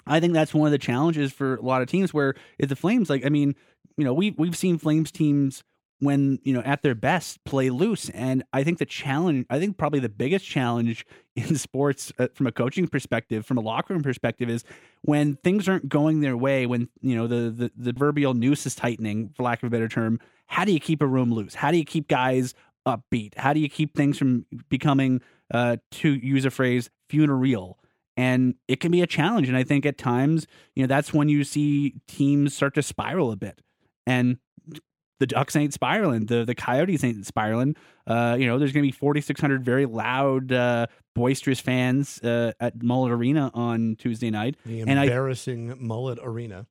I 0.06 0.20
think 0.20 0.34
that's 0.34 0.54
one 0.54 0.68
of 0.68 0.72
the 0.72 0.78
challenges 0.78 1.32
for 1.32 1.56
a 1.56 1.62
lot 1.62 1.82
of 1.82 1.88
teams 1.88 2.14
where 2.14 2.36
if 2.58 2.70
the 2.70 2.76
Flames, 2.76 3.10
like, 3.10 3.26
I 3.26 3.30
mean, 3.30 3.56
you 4.00 4.06
know, 4.06 4.14
we 4.14 4.32
we've 4.32 4.56
seen 4.56 4.78
Flames 4.78 5.12
teams 5.12 5.64
when, 6.00 6.40
you 6.44 6.54
know, 6.54 6.62
at 6.62 6.82
their 6.82 6.96
best 6.96 7.44
play 7.44 7.70
loose. 7.70 8.10
And 8.12 8.44
I 8.54 8.64
think 8.64 8.78
the 8.78 8.86
challenge, 8.86 9.46
I 9.50 9.60
think 9.60 9.78
probably 9.78 10.00
the 10.00 10.08
biggest 10.08 10.46
challenge 10.46 11.06
in 11.36 11.58
sports 11.58 12.14
uh, 12.18 12.28
from 12.34 12.48
a 12.48 12.52
coaching 12.52 12.88
perspective, 12.88 13.46
from 13.46 13.58
a 13.58 13.62
locker 13.62 13.94
room 13.94 14.02
perspective, 14.02 14.50
is 14.50 14.64
when 15.02 15.36
things 15.36 15.68
aren't 15.68 15.90
going 15.90 16.22
their 16.22 16.38
way, 16.38 16.66
when, 16.66 16.88
you 17.02 17.16
know, 17.16 17.28
the, 17.28 17.50
the, 17.50 17.72
the 17.76 17.94
proverbial 17.94 18.34
noose 18.34 18.66
is 18.66 18.76
tightening, 18.76 19.30
for 19.36 19.44
lack 19.44 19.62
of 19.62 19.68
a 19.68 19.70
better 19.70 19.90
term, 19.90 20.20
how 20.48 20.64
do 20.64 20.72
you 20.72 20.80
keep 20.80 21.02
a 21.02 21.08
room 21.08 21.34
loose? 21.34 21.56
How 21.56 21.70
do 21.70 21.78
you 21.78 21.86
keep 21.86 22.08
guys 22.08 22.54
upbeat? 22.88 23.38
How 23.38 23.52
do 23.52 23.60
you 23.60 23.70
keep 23.70 23.96
things 23.96 24.18
from 24.18 24.46
becoming, 24.70 25.22
uh, 25.54 25.78
to 25.92 26.14
use 26.14 26.46
a 26.46 26.52
phrase, 26.52 26.90
funereal? 27.10 27.78
and 28.18 28.56
it 28.68 28.82
can 28.82 28.92
be 28.92 29.02
a 29.02 29.08
challenge. 29.08 29.48
And 29.48 29.56
I 29.56 29.64
think 29.64 29.86
at 29.86 29.98
times, 29.98 30.46
you 30.76 30.84
know, 30.84 30.88
that's 30.88 31.14
when 31.14 31.30
you 31.30 31.46
see 31.46 32.02
teams 32.06 32.54
start 32.54 32.74
to 32.74 32.84
spiral 32.84 33.32
a 33.32 33.38
bit. 33.38 33.62
And 34.10 34.38
the 35.20 35.28
Ducks 35.28 35.56
ain't 35.56 35.74
spiraling. 35.74 36.26
The 36.26 36.46
the 36.46 36.56
Coyotes 36.56 37.04
ain't 37.04 37.26
spiraling. 37.26 37.76
Uh, 38.08 38.38
you 38.40 38.48
know, 38.48 38.58
there's 38.58 38.72
going 38.72 38.84
to 38.84 38.88
be 38.88 38.92
4,600 38.98 39.64
very 39.66 39.86
loud, 39.86 40.52
uh, 40.52 40.88
boisterous 41.14 41.60
fans 41.60 42.20
uh, 42.24 42.54
at 42.60 42.82
Mullet 42.82 43.12
Arena 43.12 43.52
on 43.54 43.96
Tuesday 44.00 44.30
night. 44.30 44.56
The 44.66 44.82
And 44.82 45.00
I- 45.00 45.04
embarrassing 45.04 45.76
mullet 45.80 46.20
arena. 46.22 46.66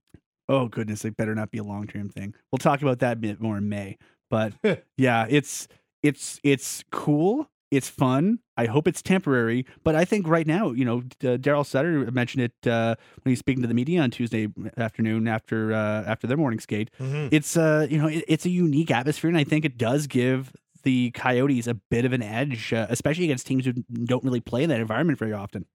Oh 0.48 0.66
goodness, 0.68 1.04
it 1.04 1.14
better 1.16 1.34
not 1.34 1.50
be 1.50 1.58
a 1.58 1.62
long 1.62 1.86
term 1.86 2.08
thing. 2.08 2.34
We'll 2.50 2.58
talk 2.58 2.80
about 2.80 3.00
that 3.00 3.12
a 3.18 3.20
bit 3.20 3.38
more 3.40 3.58
in 3.58 3.68
May. 3.68 3.98
But 4.30 4.54
yeah, 4.96 5.26
it's 5.28 5.68
it's 6.02 6.40
it's 6.42 6.82
cool. 6.90 7.50
It's 7.70 7.88
fun. 7.88 8.38
I 8.56 8.64
hope 8.66 8.88
it's 8.88 9.02
temporary. 9.02 9.66
But 9.84 9.94
I 9.94 10.04
think 10.06 10.26
right 10.26 10.46
now, 10.46 10.70
you 10.72 10.84
know, 10.84 10.98
uh, 11.22 11.36
Darryl 11.36 11.66
Sutter 11.66 12.10
mentioned 12.10 12.44
it 12.44 12.70
uh, 12.70 12.94
when 13.22 13.30
he's 13.30 13.38
speaking 13.38 13.60
to 13.62 13.68
the 13.68 13.74
media 13.74 14.00
on 14.00 14.10
Tuesday 14.10 14.48
afternoon 14.78 15.28
after 15.28 15.72
uh, 15.74 16.04
after 16.06 16.26
their 16.26 16.38
morning 16.38 16.60
skate. 16.60 16.90
It's 17.30 17.56
uh 17.56 17.86
you 17.90 17.98
know 17.98 18.06
it, 18.08 18.24
it's 18.26 18.46
a 18.46 18.50
unique 18.50 18.90
atmosphere, 18.90 19.28
and 19.28 19.36
I 19.38 19.44
think 19.44 19.64
it 19.64 19.76
does 19.76 20.06
give 20.06 20.52
the 20.82 21.10
Coyotes 21.10 21.66
a 21.66 21.74
bit 21.74 22.04
of 22.04 22.12
an 22.12 22.22
edge, 22.22 22.72
uh, 22.72 22.86
especially 22.88 23.24
against 23.24 23.46
teams 23.46 23.64
who 23.66 23.72
don't 23.72 24.24
really 24.24 24.40
play 24.40 24.62
in 24.62 24.70
that 24.70 24.80
environment 24.80 25.18
very 25.18 25.32
often. 25.32 25.66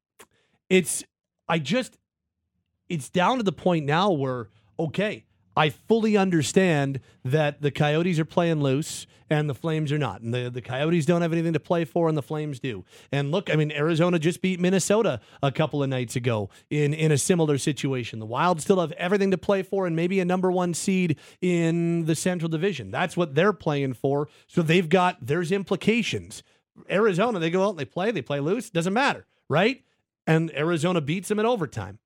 it's 0.69 1.03
I 1.47 1.59
just 1.59 1.97
it's 2.89 3.09
down 3.09 3.37
to 3.37 3.43
the 3.43 3.51
point 3.51 3.85
now 3.85 4.11
where 4.11 4.49
okay, 4.79 5.25
I 5.55 5.69
fully 5.69 6.17
understand 6.17 6.99
that 7.23 7.61
the 7.61 7.71
Coyotes 7.71 8.19
are 8.19 8.25
playing 8.25 8.61
loose 8.61 9.07
and 9.29 9.49
the 9.49 9.55
Flames 9.55 9.91
are 9.91 9.97
not. 9.97 10.21
And 10.21 10.33
the, 10.33 10.49
the 10.49 10.61
Coyotes 10.61 11.05
don't 11.05 11.21
have 11.21 11.31
anything 11.31 11.53
to 11.53 11.59
play 11.59 11.85
for 11.85 12.07
and 12.07 12.17
the 12.17 12.21
Flames 12.21 12.59
do. 12.59 12.83
And 13.11 13.31
look, 13.31 13.49
I 13.49 13.55
mean 13.55 13.71
Arizona 13.71 14.19
just 14.19 14.41
beat 14.41 14.59
Minnesota 14.59 15.19
a 15.41 15.51
couple 15.51 15.81
of 15.81 15.89
nights 15.89 16.15
ago 16.15 16.49
in 16.69 16.93
in 16.93 17.11
a 17.11 17.17
similar 17.17 17.57
situation. 17.57 18.19
The 18.19 18.25
Wild 18.25 18.61
still 18.61 18.79
have 18.79 18.91
everything 18.93 19.31
to 19.31 19.37
play 19.37 19.63
for 19.63 19.85
and 19.85 19.95
maybe 19.95 20.19
a 20.19 20.25
number 20.25 20.51
1 20.51 20.73
seed 20.73 21.17
in 21.41 22.05
the 22.05 22.15
Central 22.15 22.49
Division. 22.49 22.91
That's 22.91 23.17
what 23.17 23.35
they're 23.35 23.53
playing 23.53 23.93
for. 23.93 24.27
So 24.47 24.61
they've 24.61 24.89
got 24.89 25.17
there's 25.21 25.51
implications. 25.51 26.43
Arizona, 26.89 27.39
they 27.39 27.51
go 27.51 27.65
out 27.65 27.71
and 27.71 27.79
they 27.79 27.85
play, 27.85 28.11
they 28.11 28.21
play 28.21 28.39
loose, 28.39 28.69
doesn't 28.69 28.93
matter, 28.93 29.25
right? 29.49 29.83
And 30.25 30.51
Arizona 30.55 31.01
beats 31.01 31.29
them 31.29 31.39
in 31.39 31.45
overtime. 31.45 31.99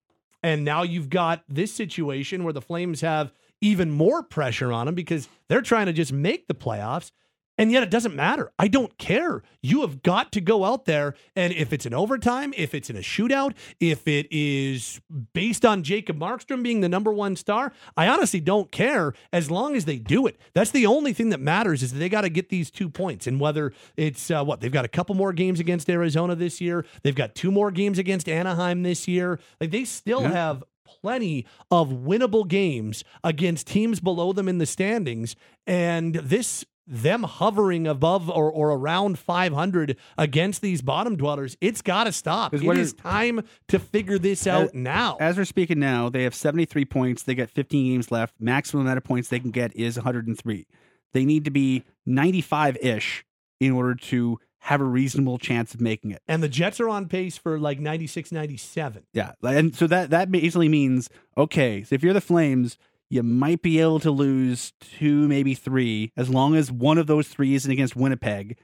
And 0.44 0.64
now 0.64 0.84
you've 0.84 1.10
got 1.10 1.44
this 1.48 1.74
situation 1.74 2.44
where 2.44 2.54
the 2.54 2.62
Flames 2.62 3.02
have 3.02 3.32
even 3.62 3.90
more 3.90 4.22
pressure 4.22 4.72
on 4.72 4.86
them 4.86 4.96
because 4.96 5.28
they're 5.50 5.62
trying 5.62 5.88
to 5.88 5.94
just 5.94 6.14
make 6.14 6.48
the 6.48 6.54
playoffs. 6.54 7.12
And 7.58 7.72
yet 7.72 7.82
it 7.84 7.90
doesn't 7.90 8.16
matter. 8.16 8.52
I 8.60 8.68
don't 8.68 8.98
care. 8.98 9.42
You 9.64 9.82
have 9.82 10.04
got 10.04 10.32
to 10.34 10.42
go 10.42 10.64
out 10.64 10.86
there. 10.86 11.16
And 11.36 11.52
if 11.54 11.74
it's 11.74 11.86
an 11.88 11.94
overtime, 11.94 12.54
if 12.56 12.76
it's 12.76 12.90
in 12.90 12.96
a 12.96 13.00
shootout, 13.02 13.54
if 13.80 14.08
it 14.08 14.28
is 14.32 15.02
based 15.34 15.66
on 15.66 15.82
Jacob 15.84 16.20
Markstrom 16.20 16.62
being 16.62 16.82
the 16.82 16.90
number 16.90 17.12
one 17.12 17.36
star, 17.36 17.74
I 17.96 18.08
honestly 18.08 18.40
don't 18.40 18.72
care 18.72 19.14
as 19.34 19.50
long 19.50 19.76
as 19.76 19.86
they 19.86 19.98
do 19.98 20.28
it. 20.28 20.40
That's 20.54 20.72
the 20.72 20.86
only 20.86 21.14
thing 21.14 21.30
that 21.30 21.40
matters 21.40 21.82
is 21.82 21.94
that 21.94 22.00
they 22.00 22.10
got 22.10 22.22
to 22.22 22.30
get 22.30 22.50
these 22.50 22.70
two 22.70 22.90
points. 22.90 23.26
And 23.26 23.40
whether 23.40 23.74
it's 23.96 24.30
uh, 24.30 24.44
what 24.44 24.62
they've 24.62 24.72
got 24.72 24.86
a 24.86 24.90
couple 24.90 25.16
more 25.16 25.34
games 25.34 25.60
against 25.60 25.90
Arizona 25.90 26.36
this 26.36 26.62
year, 26.62 26.86
they've 27.04 27.16
got 27.16 27.34
two 27.34 27.52
more 27.52 27.72
games 27.72 27.98
against 27.98 28.30
Anaheim 28.30 28.84
this 28.84 29.08
year. 29.08 29.40
Like 29.60 29.72
they 29.72 29.84
still 29.86 30.22
Yeah. 30.22 30.32
have 30.32 30.64
plenty 31.02 31.46
of 31.70 31.90
winnable 31.90 32.48
games 32.48 33.04
against 33.24 33.68
teams 33.68 34.00
below 34.00 34.32
them 34.32 34.48
in 34.48 34.58
the 34.58 34.66
standings. 34.66 35.36
And 35.66 36.16
this 36.16 36.64
them 36.88 37.24
hovering 37.24 37.86
above 37.86 38.30
or, 38.30 38.50
or 38.50 38.72
around 38.72 39.20
500 39.20 39.98
against 40.18 40.62
these 40.62 40.82
bottom 40.82 41.18
dwellers, 41.18 41.58
it's 41.60 41.82
got 41.82 42.06
to 42.06 42.12
stop. 42.12 42.54
It 42.54 42.64
is 42.64 42.78
is- 42.78 42.94
time 42.94 43.42
to 43.68 43.78
figure 43.78 44.18
this 44.18 44.48
out 44.48 44.74
now. 44.74 45.18
As 45.20 45.38
we're 45.38 45.46
speaking 45.46 45.80
now, 45.80 46.10
they 46.10 46.24
have 46.24 46.34
73 46.34 46.86
points. 46.86 47.24
They 47.24 47.36
got 47.36 47.50
15 47.50 47.94
games 47.94 48.12
left. 48.12 48.36
Maximum 48.40 48.82
amount 48.86 48.98
of 48.98 49.04
points 49.04 49.28
they 49.30 49.40
can 49.40 49.52
get 49.52 49.76
is 49.76 49.98
103. 49.98 50.66
They 51.14 51.26
need 51.26 51.46
to 51.46 51.52
be 51.52 51.84
95 52.06 52.78
ish 52.78 53.26
in 53.60 53.72
order 53.74 53.96
to 53.96 54.40
have 54.60 54.82
a 54.82 54.86
reasonable 54.86 55.38
chance 55.38 55.74
of 55.74 55.80
making 55.82 56.12
it. 56.12 56.22
and 56.28 56.44
the 56.44 56.50
Jets 56.50 56.80
are 56.80 56.90
on 56.90 57.08
pace 57.08 57.38
for 57.38 57.58
like 57.60 57.80
96, 57.80 58.32
97. 58.32 59.04
Yeah, 59.14 59.32
and 59.42 59.74
so 59.74 59.88
that 59.88 60.10
that 60.10 60.30
basically 60.32 60.68
means 60.68 61.10
okay. 61.38 61.84
So 61.84 61.96
if 61.96 62.04
you're 62.04 62.14
the 62.14 62.20
Flames, 62.22 62.78
you 63.10 63.24
might 63.24 63.62
be 63.62 63.80
able 63.80 64.00
to 64.02 64.12
lose 64.12 64.74
two, 64.80 65.28
maybe 65.28 65.54
three, 65.54 66.12
as 66.18 66.30
long 66.30 66.56
as 66.56 66.72
one 66.72 66.98
of 66.98 67.08
those 67.08 67.28
three 67.28 67.56
isn't 67.56 67.72
against 67.72 67.96
Winnipeg, 67.96 68.58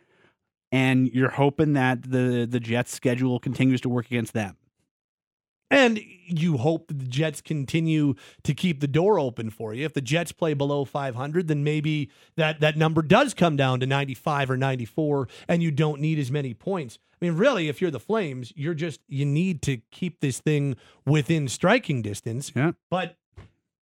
and 0.72 1.08
you're 1.08 1.32
hoping 1.32 1.74
that 1.74 2.04
the 2.04 2.48
the 2.50 2.60
Jets' 2.60 2.94
schedule 2.94 3.40
continues 3.40 3.82
to 3.82 3.90
work 3.90 4.08
against 4.08 4.34
them. 4.34 4.58
And 5.74 6.00
you 6.28 6.58
hope 6.58 6.88
that 6.88 7.00
the 7.00 7.08
Jets 7.08 7.42
continue 7.42 8.14
to 8.44 8.54
keep 8.54 8.80
the 8.80 8.88
door 8.88 9.18
open 9.18 9.50
for 9.50 9.74
you. 9.74 9.86
If 9.86 9.94
the 9.94 10.02
Jets 10.02 10.32
play 10.32 10.54
below 10.54 10.86
500, 10.86 11.48
then 11.48 11.64
maybe 11.64 12.12
that, 12.36 12.60
that 12.60 12.78
number 12.78 13.02
does 13.02 13.34
come 13.34 13.56
down 13.56 13.80
to 13.80 13.88
95 13.88 14.52
or 14.52 14.58
94, 14.58 15.28
and 15.48 15.64
you 15.64 15.72
don't 15.72 16.00
need 16.00 16.20
as 16.20 16.30
many 16.30 16.54
points. 16.54 17.00
I 17.20 17.26
mean, 17.26 17.38
really, 17.38 17.70
if 17.70 17.82
you're 17.82 17.90
the 17.90 18.00
Flames, 18.00 18.54
you're 18.56 18.76
just, 18.76 19.00
you 19.08 19.26
need 19.26 19.64
to 19.64 19.78
keep 19.90 20.20
this 20.20 20.40
thing 20.40 20.76
within 21.08 21.48
striking 21.48 22.04
distance. 22.04 22.52
Yeah. 22.56 22.74
But 22.92 23.16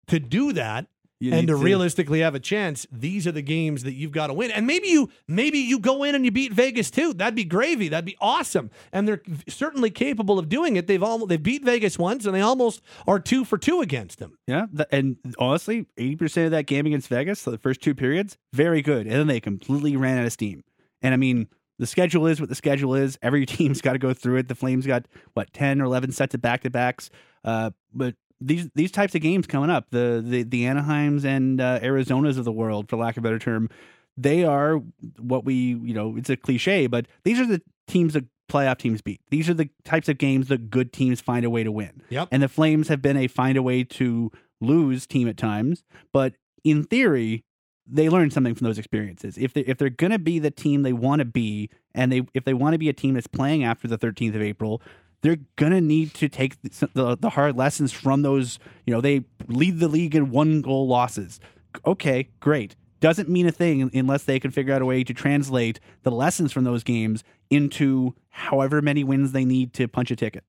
to 0.08 0.20
do 0.20 0.54
that, 0.54 0.88
You 1.20 1.32
and 1.32 1.42
need 1.42 1.48
to 1.48 1.56
realistically 1.56 2.20
have 2.20 2.36
a 2.36 2.40
chance, 2.40 2.86
these 2.92 3.26
are 3.26 3.32
the 3.32 3.42
games 3.42 3.84
that 3.84 3.94
you've 3.94 4.12
got 4.12 4.28
to 4.28 4.34
win. 4.34 4.52
And 4.52 4.68
maybe 4.68 4.90
you 4.90 5.10
maybe 5.28 5.60
you 5.60 5.80
go 5.80 6.04
in 6.04 6.16
and 6.16 6.26
you 6.26 6.32
beat 6.32 6.52
Vegas 6.52 6.92
too. 6.92 7.14
That'd 7.14 7.36
be 7.36 7.46
gravy. 7.46 7.88
That'd 7.88 8.06
be 8.06 8.18
awesome. 8.20 8.70
And 8.92 9.08
they're 9.08 9.22
certainly 9.48 9.90
capable 9.90 10.38
of 10.38 10.50
doing 10.50 10.76
it. 10.76 10.88
They've 10.88 11.02
all 11.02 11.26
they've 11.26 11.42
beat 11.42 11.64
Vegas 11.64 11.98
once, 11.98 12.26
and 12.26 12.36
they 12.36 12.42
almost 12.42 12.82
are 13.08 13.20
two 13.20 13.46
for 13.46 13.58
two 13.58 13.80
against 13.82 14.20
them. 14.20 14.38
Yeah, 14.48 14.66
and 14.92 15.18
honestly, 15.40 15.86
eighty 15.98 16.18
percent 16.18 16.46
of 16.46 16.52
that 16.52 16.66
game 16.66 16.86
against 16.86 17.08
Vegas, 17.08 17.40
so 17.40 17.52
the 17.52 17.58
first 17.58 17.82
two 17.82 17.96
periods, 17.96 18.38
very 18.52 18.82
good, 18.82 19.08
and 19.08 19.16
then 19.16 19.28
they 19.28 19.40
completely 19.40 19.96
ran 19.96 20.18
out 20.18 20.26
of 20.26 20.34
steam. 20.34 20.64
And 21.02 21.14
I 21.14 21.18
mean, 21.18 21.48
the 21.80 21.88
schedule 21.88 22.28
is 22.28 22.40
what 22.40 22.50
the 22.50 22.56
schedule 22.56 22.96
is. 22.96 23.18
Every 23.22 23.46
team's 23.56 23.80
got 23.82 23.94
to 23.94 24.00
go 24.00 24.14
through 24.14 24.38
it. 24.38 24.48
The 24.50 24.56
Flames 24.56 24.86
got 24.86 25.06
what 25.36 25.54
ten 25.54 25.80
or 25.80 25.86
eleven 25.86 26.12
sets 26.12 26.36
of 26.36 26.42
back 26.42 26.62
to 26.64 26.70
backs, 26.70 27.10
uh, 27.46 27.72
but 27.94 28.16
these 28.46 28.70
these 28.76 28.92
types 28.92 29.16
of 29.16 29.22
games 29.22 29.48
coming 29.48 29.70
up, 29.70 29.88
the 29.92 30.24
the 30.26 30.44
the 30.44 30.64
Anaheims 30.64 31.24
and 31.24 31.60
uh, 31.62 31.80
Arizonas 31.80 32.38
of 32.38 32.46
the 32.46 32.52
world, 32.52 32.90
for 32.90 32.98
lack 32.98 33.18
of 33.18 33.24
a 33.24 33.26
better 33.26 33.40
term, 33.40 33.70
they 34.18 34.44
are 34.44 34.82
what 35.20 35.46
we 35.46 35.56
you 35.56 35.94
know 35.94 36.16
it's 36.18 36.30
a 36.30 36.38
cliche, 36.38 36.88
but 36.88 37.08
these 37.24 37.40
are 37.40 37.46
the 37.46 37.62
teams 37.88 38.14
that 38.14 38.26
playoff 38.50 38.78
teams 38.78 39.02
beat. 39.02 39.22
These 39.30 39.50
are 39.50 39.54
the 39.54 39.70
types 39.84 40.10
of 40.10 40.18
games 40.18 40.48
that 40.50 40.70
good 40.70 40.94
teams 40.94 41.22
find 41.22 41.46
a 41.46 41.50
way 41.50 41.64
to 41.64 41.72
win. 41.72 42.04
Yep. 42.10 42.30
And 42.32 42.44
the 42.44 42.50
Flames 42.50 42.88
have 42.90 43.02
been 43.02 43.18
a 43.18 43.28
find 43.28 43.58
a 43.58 43.64
way 43.64 43.84
to 43.84 44.32
lose 44.62 45.08
team 45.08 45.28
at 45.28 45.38
times, 45.38 45.84
but 46.12 46.34
in 46.64 46.84
theory, 46.84 47.44
they 47.86 48.10
learn 48.10 48.32
something 48.32 48.56
from 48.56 48.66
those 48.66 48.78
experiences. 48.78 49.38
If 49.38 49.54
they 49.54 49.62
if 49.62 49.78
they're 49.78 49.90
going 49.90 50.12
to 50.12 50.20
be 50.20 50.40
the 50.40 50.52
team 50.52 50.84
they 50.84 50.94
want 50.94 51.20
to 51.20 51.26
be, 51.26 51.70
and 51.94 52.12
they 52.12 52.22
if 52.34 52.46
they 52.46 52.54
want 52.54 52.74
to 52.74 52.80
be 52.80 52.90
a 52.90 52.94
team 52.94 53.16
that's 53.16 53.28
playing 53.28 53.64
after 53.64 53.88
the 53.88 53.98
13th 53.98 54.36
of 54.36 54.42
April, 54.42 54.82
they're 55.24 55.38
to 55.58 55.82
need 55.82 56.14
to 56.16 56.30
take 56.30 56.62
the, 56.62 56.90
the 56.94 57.18
the 57.18 57.30
hard 57.32 57.58
lessons 57.58 57.92
from 57.92 58.22
those. 58.22 58.60
You 58.86 58.94
know, 58.94 59.02
they 59.02 59.24
lead 59.48 59.80
the 59.80 59.88
league 59.88 60.16
in 60.16 60.30
one 60.30 60.62
goal 60.62 60.88
losses. 60.88 61.40
Okay, 61.86 62.30
great. 62.40 62.76
Doesn't 63.00 63.28
mean 63.30 63.48
a 63.48 63.52
thing 63.52 63.90
unless 63.94 64.24
they 64.24 64.40
can 64.40 64.52
figure 64.52 64.74
out 64.74 64.82
a 64.82 64.86
way 64.86 65.04
to 65.04 65.14
translate 65.14 65.80
the 66.04 66.12
lessons 66.12 66.52
from 66.52 66.66
those 66.66 66.84
games 66.84 67.24
into 67.50 68.14
however 68.30 68.82
many 68.82 69.04
wins 69.04 69.32
they 69.32 69.46
need 69.46 69.74
to 69.74 69.88
punch 69.88 70.12
a 70.12 70.16
ticket. 70.16 70.44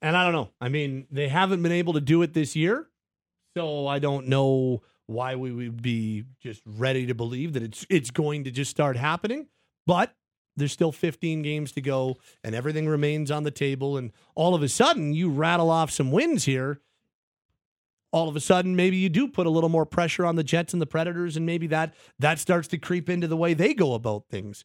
And 0.00 0.16
I 0.16 0.24
don't 0.24 0.32
know. 0.32 0.50
I 0.60 0.68
mean, 0.68 1.06
they 1.10 1.28
haven't 1.28 1.62
been 1.62 1.72
able 1.72 1.92
to 1.94 2.00
do 2.00 2.22
it 2.22 2.34
this 2.34 2.56
year. 2.56 2.88
So 3.56 3.86
I 3.86 3.98
don't 3.98 4.28
know 4.28 4.82
why 5.06 5.34
we 5.34 5.50
would 5.52 5.82
be 5.82 6.24
just 6.40 6.62
ready 6.64 7.06
to 7.06 7.14
believe 7.14 7.54
that 7.54 7.62
it's 7.62 7.84
it's 7.90 8.10
going 8.10 8.44
to 8.44 8.50
just 8.52 8.70
start 8.70 8.96
happening. 8.96 9.48
But 9.86 10.14
there's 10.58 10.72
still 10.72 10.92
15 10.92 11.42
games 11.42 11.72
to 11.72 11.80
go 11.80 12.16
and 12.44 12.54
everything 12.54 12.88
remains 12.88 13.30
on 13.30 13.44
the 13.44 13.50
table 13.50 13.96
and 13.96 14.12
all 14.34 14.54
of 14.54 14.62
a 14.62 14.68
sudden 14.68 15.12
you 15.12 15.30
rattle 15.30 15.70
off 15.70 15.90
some 15.90 16.10
wins 16.10 16.44
here. 16.44 16.80
All 18.10 18.28
of 18.28 18.36
a 18.36 18.40
sudden 18.40 18.74
maybe 18.74 18.96
you 18.96 19.08
do 19.08 19.28
put 19.28 19.46
a 19.46 19.50
little 19.50 19.68
more 19.68 19.86
pressure 19.86 20.24
on 20.24 20.36
the 20.36 20.44
Jets 20.44 20.72
and 20.72 20.80
the 20.80 20.86
Predators 20.86 21.36
and 21.36 21.44
maybe 21.44 21.66
that 21.68 21.94
that 22.18 22.38
starts 22.38 22.68
to 22.68 22.78
creep 22.78 23.08
into 23.08 23.26
the 23.26 23.36
way 23.36 23.54
they 23.54 23.74
go 23.74 23.94
about 23.94 24.28
things 24.28 24.64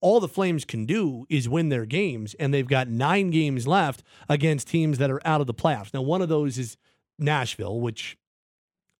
all 0.00 0.20
the 0.20 0.28
Flames 0.28 0.64
can 0.64 0.86
do 0.86 1.26
is 1.28 1.48
win 1.48 1.70
their 1.70 1.86
games, 1.86 2.34
and 2.34 2.52
they've 2.52 2.68
got 2.68 2.88
nine 2.88 3.30
games 3.30 3.66
left 3.66 4.02
against 4.28 4.68
teams 4.68 4.98
that 4.98 5.10
are 5.10 5.20
out 5.26 5.40
of 5.40 5.46
the 5.46 5.54
playoffs. 5.54 5.92
Now, 5.92 6.02
one 6.02 6.22
of 6.22 6.28
those 6.28 6.58
is 6.58 6.76
Nashville, 7.18 7.80
which 7.80 8.16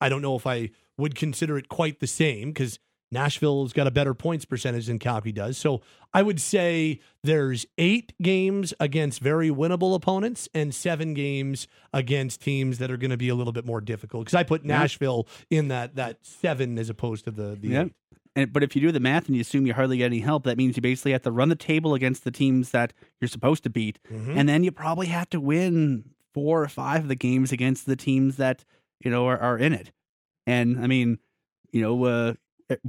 I 0.01 0.09
don't 0.09 0.23
know 0.23 0.37
if 0.37 0.47
I 0.47 0.71
would 0.97 1.15
consider 1.15 1.57
it 1.57 1.69
quite 1.69 2.01
the 2.01 2.07
same 2.07 2.51
because 2.51 2.79
Nashville's 3.11 3.73
got 3.73 3.87
a 3.87 3.91
better 3.91 4.13
points 4.15 4.45
percentage 4.45 4.87
than 4.87 4.99
Calgary 4.99 5.33
does. 5.33 5.57
So 5.57 5.81
I 6.13 6.23
would 6.23 6.41
say 6.41 7.01
there's 7.25 7.65
eight 7.79 8.13
games 8.21 8.75
against 8.81 9.21
very 9.21 9.49
winnable 9.51 9.95
opponents 9.95 10.49
and 10.55 10.75
seven 10.75 11.15
games 11.15 11.69
against 11.93 12.41
teams 12.43 12.79
that 12.79 12.91
are 12.91 12.97
going 12.99 13.11
to 13.11 13.17
be 13.17 13.29
a 13.31 13.35
little 13.35 13.53
bit 13.53 13.65
more 13.65 13.81
difficult. 13.81 14.27
Because 14.27 14.35
I 14.35 14.43
put 14.43 14.65
Nashville 14.65 15.27
in 15.51 15.69
that 15.69 15.97
that 15.97 16.19
seven 16.25 16.79
as 16.79 16.91
opposed 16.91 17.25
to 17.25 17.31
the 17.31 17.57
the 17.59 17.69
Yeah. 17.69 17.83
eight. 17.85 17.93
And, 18.37 18.53
but 18.53 18.63
if 18.63 18.77
you 18.77 18.83
do 18.83 18.93
the 18.93 19.01
math 19.01 19.27
and 19.27 19.35
you 19.35 19.41
assume 19.41 19.67
you 19.67 19.75
hardly 19.75 19.97
get 19.97 20.05
any 20.07 20.21
help, 20.21 20.45
that 20.45 20.57
means 20.57 20.77
you 20.77 20.83
basically 20.83 21.11
have 21.13 21.23
to 21.23 21.33
run 21.33 21.49
the 21.49 21.57
table 21.57 21.95
against 21.95 22.23
the 22.23 22.31
teams 22.31 22.71
that 22.71 22.93
you're 23.21 23.27
supposed 23.29 23.65
to 23.65 23.71
beat, 23.71 23.99
and 24.11 24.49
then 24.49 24.63
you 24.63 24.71
probably 24.71 25.07
have 25.09 25.29
to 25.31 25.41
win 25.41 26.11
four 26.35 26.63
or 26.63 26.69
five 26.69 27.03
of 27.03 27.09
the 27.09 27.17
games 27.17 27.51
against 27.51 27.87
the 27.87 27.97
teams 27.97 28.37
that 28.37 28.65
you 29.01 29.11
know 29.11 29.27
are, 29.27 29.39
are 29.39 29.59
in 29.59 29.73
it. 29.73 29.91
And 30.47 30.79
I 30.79 30.87
mean, 30.87 31.19
you 31.73 31.81
know, 31.81 32.05
uh, 32.05 32.35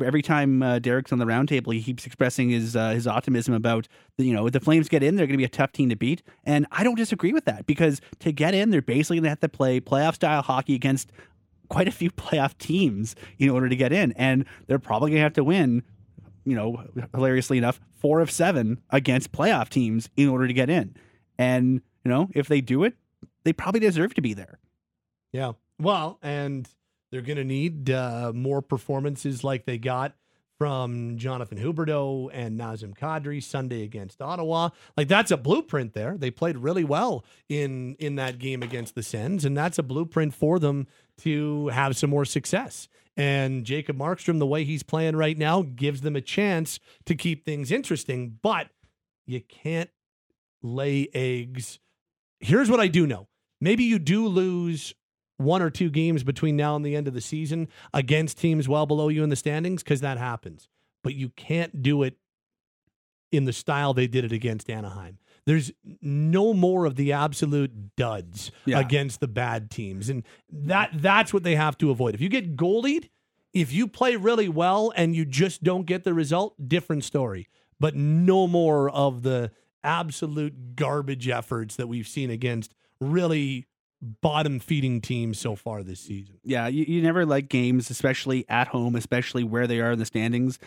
every 0.02 0.22
time 0.22 0.62
uh, 0.62 0.80
Derek's 0.80 1.12
on 1.12 1.20
the 1.20 1.26
roundtable, 1.26 1.74
he 1.74 1.82
keeps 1.82 2.06
expressing 2.06 2.50
his 2.50 2.76
uh, 2.76 2.92
his 2.92 3.08
optimism 3.08 3.54
about 3.54 3.88
the, 4.18 4.26
you 4.26 4.34
know 4.34 4.48
if 4.48 4.54
the 4.54 4.60
Flames 4.60 4.89
get 4.89 5.04
in, 5.04 5.15
they're 5.15 5.26
going 5.26 5.34
to 5.34 5.38
be 5.38 5.46
a 5.46 5.50
tough 5.50 5.72
team 5.72 5.89
to 5.89 5.96
beat, 5.96 6.22
and 6.44 6.65
I 6.72 6.84
don't 6.84 6.96
disagree 6.96 7.34
with 7.34 7.46
that 7.46 7.65
because 7.65 8.02
to 8.20 8.32
get 8.32 8.54
in, 8.54 8.70
they're 8.70 8.82
basically 8.82 9.18
going 9.18 9.24
to 9.24 9.30
have 9.30 9.39
to 9.42 9.50
play 9.50 9.80
playoff 9.80 10.15
style 10.15 10.42
hockey 10.42 10.76
against 10.76 11.12
quite 11.70 11.88
a 11.88 11.92
few 11.92 12.12
playoff 12.12 12.58
teams 12.58 13.15
in 13.38 13.50
order 13.50 13.70
to 13.70 13.76
get 13.76 13.92
in, 13.94 14.12
and 14.13 14.46
they're 14.68 14.80
probably 14.80 15.12
going 15.12 15.20
to 15.20 15.24
have 15.24 15.34
to 15.34 15.44
win. 15.44 15.84
You 16.46 16.56
know, 16.56 16.84
hilariously 17.13 17.58
enough, 17.58 17.80
four 17.96 18.22
of 18.22 18.32
seven 18.32 18.82
against 18.89 19.32
playoff 19.32 19.70
teams 19.70 20.10
in 20.15 20.30
order 20.30 20.48
to 20.48 20.54
get 20.54 20.70
in, 20.70 20.96
and 21.38 21.82
you 22.04 22.10
know 22.10 22.30
if 22.34 22.48
they 22.48 22.62
do 22.62 22.84
it, 22.84 22.96
they 23.44 23.54
probably 23.54 23.80
deserve 23.80 24.13
to 24.15 24.22
be 24.22 24.34
there. 24.34 24.60
Yeah. 25.32 25.54
Well, 25.80 26.20
and 26.22 26.68
they're 27.12 27.22
going 27.22 27.38
to 27.38 27.43
need 27.43 27.89
uh, 27.89 28.32
more 28.34 28.62
performances 28.62 29.43
like 29.43 29.65
they 29.65 29.78
got 29.78 30.15
from 30.60 31.17
Jonathan 31.17 31.58
Huberdeau 31.58 32.30
and 32.34 32.60
Nazem 32.60 32.93
Kadri 32.95 33.41
Sunday 33.41 33.84
against 33.84 34.22
Ottawa. 34.22 34.69
Like 34.98 35.08
that's 35.08 35.32
a 35.32 35.38
blueprint 35.38 35.93
there. 35.93 36.17
They 36.17 36.32
played 36.32 36.58
really 36.58 36.84
well 36.84 37.24
in 37.48 37.95
in 37.95 38.15
that 38.15 38.39
game 38.39 38.62
against 38.62 38.93
the 38.93 39.02
Sens, 39.02 39.45
and 39.45 39.58
that's 39.58 39.80
a 39.80 39.84
blueprint 39.84 40.34
for 40.34 40.60
them 40.60 40.88
to 41.19 41.69
have 41.69 41.95
some 41.95 42.10
more 42.10 42.26
success. 42.26 42.89
And 43.15 43.65
Jacob 43.65 43.98
Markstrom, 43.98 44.39
the 44.39 44.45
way 44.45 44.63
he's 44.65 44.84
playing 44.84 45.15
right 45.15 45.38
now, 45.38 45.62
gives 45.62 46.02
them 46.02 46.15
a 46.15 46.22
chance 46.22 46.80
to 47.06 47.15
keep 47.15 47.45
things 47.45 47.72
interesting. 47.72 48.38
But 48.41 48.67
you 49.26 49.41
can't 49.41 49.89
lay 50.62 51.08
eggs. 51.13 51.80
Here's 52.41 52.69
what 52.69 52.80
I 52.80 52.88
do 52.88 53.08
know. 53.08 53.28
Maybe 53.62 53.84
you 53.84 54.00
do 54.00 54.28
lose 54.28 54.93
one 55.39 55.62
or 55.62 55.69
two 55.69 55.89
games 55.89 56.23
between 56.23 56.56
now 56.58 56.75
and 56.75 56.86
the 56.86 56.95
end 56.95 57.08
of 57.08 57.13
the 57.13 57.21
season 57.21 57.67
against 57.93 58.38
teams 58.38 58.67
well 58.67 58.86
below 58.86 59.08
you 59.08 59.23
in 59.23 59.30
the 59.30 59.36
standings 59.36 59.82
because 59.82 60.02
that 60.02 60.17
happens. 60.17 60.67
But 61.02 61.15
you 61.15 61.30
can't 61.30 61.82
do 61.82 62.04
it 62.04 62.17
in 63.32 63.45
the 63.45 63.54
style 63.54 63.93
they 63.93 64.08
did 64.08 64.25
it 64.25 64.32
against 64.34 64.69
Anaheim. 64.69 65.17
There's 65.45 65.71
no 66.02 66.54
more 66.54 66.86
of 66.86 66.95
the 66.95 67.13
absolute 67.13 67.95
duds 67.95 68.52
Yeah. 68.65 68.80
against 68.80 69.19
the 69.21 69.28
bad 69.30 69.71
teams. 69.71 70.10
And 70.10 70.23
that 70.52 70.91
that's 70.95 71.34
what 71.34 71.43
they 71.43 71.56
have 71.56 71.78
to 71.80 71.89
avoid. 71.89 72.15
If 72.15 72.21
you 72.21 72.30
get 72.30 72.56
goalied, 72.58 73.10
if 73.54 73.71
you 73.71 73.88
play 73.88 74.15
really 74.17 74.49
well 74.49 74.91
and 74.95 75.15
you 75.15 75.25
just 75.25 75.63
don't 75.63 75.86
get 75.86 76.04
the 76.04 76.13
result, 76.13 76.67
different 76.67 77.04
story. 77.06 77.47
But 77.80 77.95
no 77.95 78.45
more 78.45 78.89
of 78.89 79.23
the 79.23 79.52
absolute 79.86 80.75
garbage 80.75 81.30
efforts 81.30 81.78
that 81.78 81.88
we've 81.88 82.07
seen 82.07 82.30
against 82.30 82.76
really 82.99 83.66
bottom 84.02 84.60
feeding 84.60 85.02
team 85.02 85.34
so 85.34 85.56
far 85.56 85.84
this 85.84 86.00
season. 86.00 86.39
Yeah, 86.43 86.68
you, 86.68 86.86
you 86.88 87.02
never 87.02 87.26
like 87.26 87.50
games, 87.50 87.89
especially 87.89 88.45
at 88.50 88.70
home, 88.70 88.95
especially 88.95 89.43
where 89.43 89.68
they 89.68 89.80
are 89.82 89.91
in 89.91 90.00
the 90.00 90.06
standings. 90.06 90.60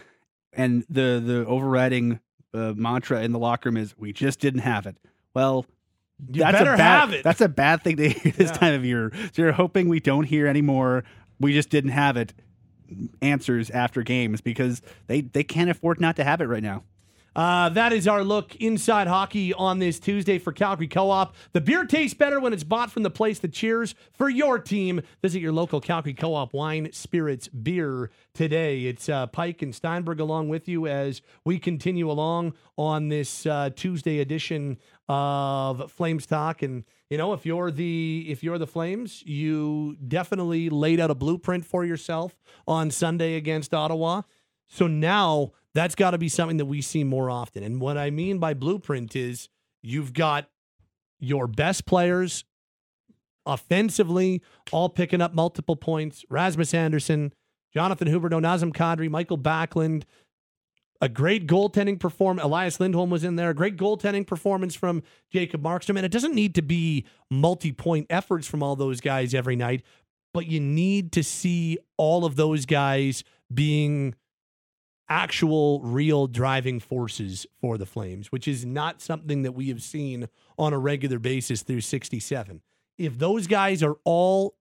And 0.52 0.84
the 0.90 1.22
the 1.24 1.46
overriding 1.46 2.20
uh, 2.52 2.74
mantra 2.76 3.22
in 3.22 3.32
the 3.32 3.38
locker 3.38 3.70
room 3.70 3.78
is, 3.78 3.94
"We 3.96 4.12
just 4.12 4.38
didn't 4.40 4.60
have 4.60 4.86
it." 4.86 4.96
Well, 5.34 5.64
You 6.30 6.42
that's 6.42 6.58
better 6.58 6.74
a 6.74 6.76
bad, 6.76 7.00
have 7.00 7.12
it. 7.14 7.24
That's 7.24 7.40
a 7.40 7.48
bad 7.48 7.82
thing 7.82 7.96
to 7.96 8.08
hear 8.10 8.32
this 8.32 8.50
Yeah. 8.50 8.56
time 8.56 8.74
of 8.74 8.84
year. 8.84 9.10
So 9.32 9.42
you're 9.42 9.52
hoping 9.52 9.88
we 9.88 10.00
don't 10.00 10.24
hear 10.24 10.46
any 10.46 10.60
more. 10.60 11.04
We 11.40 11.54
just 11.54 11.70
didn't 11.70 11.90
have 11.92 12.16
it. 12.18 12.34
Answers 13.22 13.70
after 13.70 14.02
games 14.02 14.42
because 14.42 14.82
they 15.06 15.22
they 15.22 15.42
can't 15.44 15.70
afford 15.70 15.98
not 16.00 16.16
to 16.16 16.24
have 16.24 16.42
it 16.42 16.46
right 16.46 16.62
now. 16.62 16.84
Uh, 17.34 17.70
that 17.70 17.92
is 17.94 18.06
our 18.06 18.22
look 18.22 18.54
inside 18.56 19.06
hockey 19.06 19.54
on 19.54 19.78
this 19.78 19.98
Tuesday 19.98 20.38
for 20.38 20.52
Calgary 20.52 20.86
Co-op. 20.86 21.34
The 21.52 21.62
beer 21.62 21.86
tastes 21.86 22.12
better 22.12 22.38
when 22.38 22.52
it's 22.52 22.64
bought 22.64 22.90
from 22.90 23.04
the 23.04 23.10
place 23.10 23.38
that 23.38 23.52
cheers 23.52 23.94
for 24.12 24.28
your 24.28 24.58
team. 24.58 25.00
Visit 25.22 25.40
your 25.40 25.52
local 25.52 25.80
Calgary 25.80 26.12
Co-op 26.12 26.52
wine, 26.52 26.92
spirits, 26.92 27.48
beer 27.48 28.10
today. 28.34 28.84
It's 28.84 29.08
uh, 29.08 29.28
Pike 29.28 29.62
and 29.62 29.74
Steinberg 29.74 30.20
along 30.20 30.50
with 30.50 30.68
you 30.68 30.86
as 30.86 31.22
we 31.44 31.58
continue 31.58 32.10
along 32.10 32.52
on 32.76 33.08
this 33.08 33.46
uh, 33.46 33.70
Tuesday 33.74 34.20
edition 34.20 34.76
of 35.08 35.90
Flames 35.90 36.26
Talk. 36.26 36.60
And 36.62 36.84
You 37.08 37.18
know, 37.18 37.32
if 37.32 37.46
you're 37.46 37.70
the 37.70 38.26
if 38.28 38.42
you're 38.42 38.58
the 38.58 38.66
Flames, 38.66 39.22
you 39.22 39.96
definitely 40.06 40.68
laid 40.68 41.00
out 41.00 41.10
a 41.10 41.14
blueprint 41.14 41.64
for 41.64 41.84
yourself 41.84 42.36
on 42.66 42.90
Sunday 42.90 43.36
against 43.36 43.72
Ottawa. 43.72 44.22
So 44.68 44.86
now 44.86 45.52
that's 45.74 45.94
got 45.94 46.10
to 46.10 46.18
be 46.18 46.28
something 46.28 46.58
that 46.58 46.66
we 46.66 46.82
see 46.82 47.04
more 47.04 47.30
often. 47.30 47.62
And 47.62 47.80
what 47.80 47.96
I 47.96 48.10
mean 48.10 48.38
by 48.38 48.54
blueprint 48.54 49.16
is 49.16 49.48
you've 49.82 50.12
got 50.12 50.48
your 51.18 51.46
best 51.46 51.86
players 51.86 52.44
offensively 53.46 54.42
all 54.70 54.88
picking 54.88 55.20
up 55.20 55.34
multiple 55.34 55.76
points. 55.76 56.24
Rasmus 56.28 56.74
Andersson, 56.74 57.32
Jonathan 57.72 58.08
Huberdeau, 58.08 58.40
Nazem 58.40 58.72
Kadri, 58.72 59.08
Michael 59.08 59.38
Backlund, 59.38 60.04
a 61.00 61.08
great 61.08 61.48
goaltending 61.48 61.98
performance. 61.98 62.44
Elias 62.44 62.78
Lindholm 62.78 63.10
was 63.10 63.24
in 63.24 63.34
there. 63.34 63.50
A 63.50 63.54
great 63.54 63.76
goaltending 63.76 64.24
performance 64.24 64.76
from 64.76 65.02
Jacob 65.32 65.60
Markstrom. 65.62 65.96
And 65.96 66.06
it 66.06 66.12
doesn't 66.12 66.34
need 66.34 66.54
to 66.54 66.62
be 66.62 67.04
multi 67.28 67.72
point 67.72 68.06
efforts 68.08 68.46
from 68.46 68.62
all 68.62 68.76
those 68.76 69.00
guys 69.00 69.34
every 69.34 69.56
night, 69.56 69.82
but 70.32 70.46
you 70.46 70.60
need 70.60 71.10
to 71.12 71.24
see 71.24 71.78
all 71.96 72.24
of 72.24 72.36
those 72.36 72.66
guys 72.66 73.24
being 73.52 74.14
actual 75.12 75.78
real 75.82 76.26
driving 76.26 76.80
forces 76.80 77.46
for 77.60 77.76
the 77.76 77.84
Flames, 77.84 78.32
which 78.32 78.48
is 78.48 78.64
not 78.64 79.02
something 79.02 79.42
that 79.42 79.52
we 79.52 79.68
have 79.68 79.82
seen 79.82 80.26
on 80.58 80.72
a 80.72 80.78
regular 80.78 81.18
basis 81.18 81.62
through 81.62 81.82
67. 81.82 82.62
If 82.96 83.18
those 83.18 83.46
guys 83.46 83.82
are 83.82 83.96
all 84.04 84.54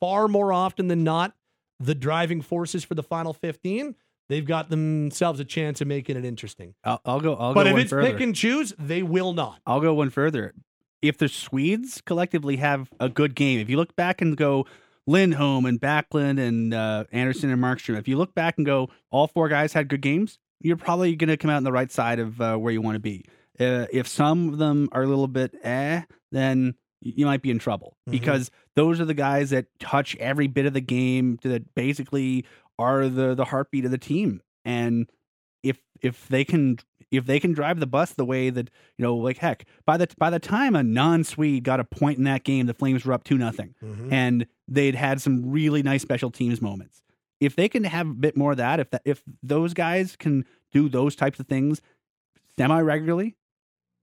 far 0.00 0.26
more 0.26 0.54
often 0.54 0.88
than 0.88 1.04
not 1.04 1.34
the 1.78 1.94
driving 1.94 2.40
forces 2.40 2.82
for 2.82 2.94
the 2.94 3.02
final 3.02 3.34
15, 3.34 3.94
they've 4.30 4.46
got 4.46 4.70
themselves 4.70 5.38
a 5.38 5.44
chance 5.44 5.82
of 5.82 5.86
making 5.86 6.16
it 6.16 6.24
interesting. 6.24 6.74
I'll, 6.82 6.96
go, 6.96 7.02
I'll 7.04 7.20
go. 7.20 7.34
I'll 7.34 7.54
but 7.54 7.64
go 7.64 7.68
if 7.68 7.72
one 7.74 7.82
it's 7.82 7.90
further. 7.90 8.10
pick 8.10 8.20
and 8.22 8.34
choose, 8.34 8.72
they 8.78 9.02
will 9.02 9.34
not. 9.34 9.60
I'll 9.66 9.82
go 9.82 9.92
one 9.92 10.08
further. 10.08 10.54
If 11.02 11.18
the 11.18 11.28
Swedes 11.28 12.00
collectively 12.00 12.56
have 12.56 12.88
a 12.98 13.10
good 13.10 13.34
game, 13.34 13.60
if 13.60 13.68
you 13.68 13.76
look 13.76 13.94
back 13.96 14.22
and 14.22 14.34
go 14.34 14.64
Lindholm 15.06 15.66
and 15.66 15.80
Backlund 15.80 16.38
and 16.40 16.74
uh, 16.74 17.04
Andersson 17.12 17.50
and 17.50 17.62
Markstrom, 17.62 17.98
if 17.98 18.08
you 18.08 18.16
look 18.16 18.34
back 18.34 18.56
and 18.56 18.66
go 18.66 18.88
all 19.10 19.26
four 19.28 19.48
guys 19.48 19.72
had 19.72 19.88
good 19.88 20.00
games, 20.02 20.38
you're 20.60 20.76
probably 20.76 21.14
going 21.16 21.28
to 21.28 21.36
come 21.36 21.50
out 21.50 21.58
on 21.58 21.64
the 21.64 21.72
right 21.72 21.90
side 21.92 22.18
of 22.18 22.40
uh, 22.40 22.56
where 22.56 22.72
you 22.72 22.80
want 22.82 22.96
to 22.96 23.00
be. 23.00 23.24
Uh, 23.60 23.86
if 23.92 24.06
some 24.08 24.48
of 24.48 24.58
them 24.58 24.88
are 24.92 25.02
a 25.02 25.06
little 25.06 25.28
bit 25.28 25.54
eh, 25.62 26.02
then 26.32 26.74
you 27.00 27.24
might 27.24 27.42
be 27.42 27.50
in 27.50 27.58
trouble 27.58 27.96
Mhm. 28.08 28.12
because 28.12 28.50
those 28.74 29.00
are 29.00 29.04
the 29.04 29.14
guys 29.14 29.50
that 29.50 29.66
touch 29.78 30.16
every 30.16 30.46
bit 30.46 30.66
of 30.66 30.72
the 30.74 30.80
game 30.80 31.38
that 31.42 31.74
basically 31.74 32.44
are 32.78 33.08
the 33.08 33.34
the 33.34 33.44
heartbeat 33.44 33.84
of 33.84 33.90
the 33.90 33.98
team 33.98 34.42
and 34.64 35.08
if 35.62 35.78
if 36.02 36.26
they 36.28 36.44
can 36.44 36.78
if 37.10 37.24
they 37.26 37.38
can 37.40 37.52
drive 37.52 37.78
the 37.80 37.86
bus 37.86 38.12
the 38.12 38.24
way 38.24 38.50
that 38.50 38.70
you 38.98 39.02
know 39.04 39.14
like 39.16 39.38
heck 39.38 39.64
by 39.84 39.96
the 39.96 40.08
by 40.18 40.28
the 40.30 40.38
time 40.38 40.74
a 40.74 40.82
non-swede 40.82 41.62
got 41.64 41.78
a 41.80 41.84
point 41.84 42.18
in 42.18 42.24
that 42.24 42.42
game 42.44 42.66
the 42.66 42.74
flames 42.74 43.04
were 43.04 43.12
up 43.12 43.24
2 43.24 43.38
nothing 43.38 43.74
Mm-hmm. 43.82 44.12
and 44.12 44.46
they'd 44.68 44.94
had 44.96 45.20
some 45.20 45.50
really 45.50 45.82
nice 45.82 46.02
special 46.02 46.30
teams 46.30 46.60
moments 46.60 47.02
if 47.40 47.54
they 47.54 47.68
can 47.68 47.84
have 47.84 48.08
a 48.10 48.14
bit 48.14 48.36
more 48.36 48.52
of 48.52 48.56
that 48.58 48.80
if 48.80 48.90
that 48.90 49.02
if 49.04 49.22
those 49.42 49.74
guys 49.74 50.16
can 50.16 50.44
do 50.72 50.88
those 50.88 51.14
types 51.14 51.38
of 51.38 51.46
things 51.46 51.80
semi 52.58 52.80
regularly 52.80 53.36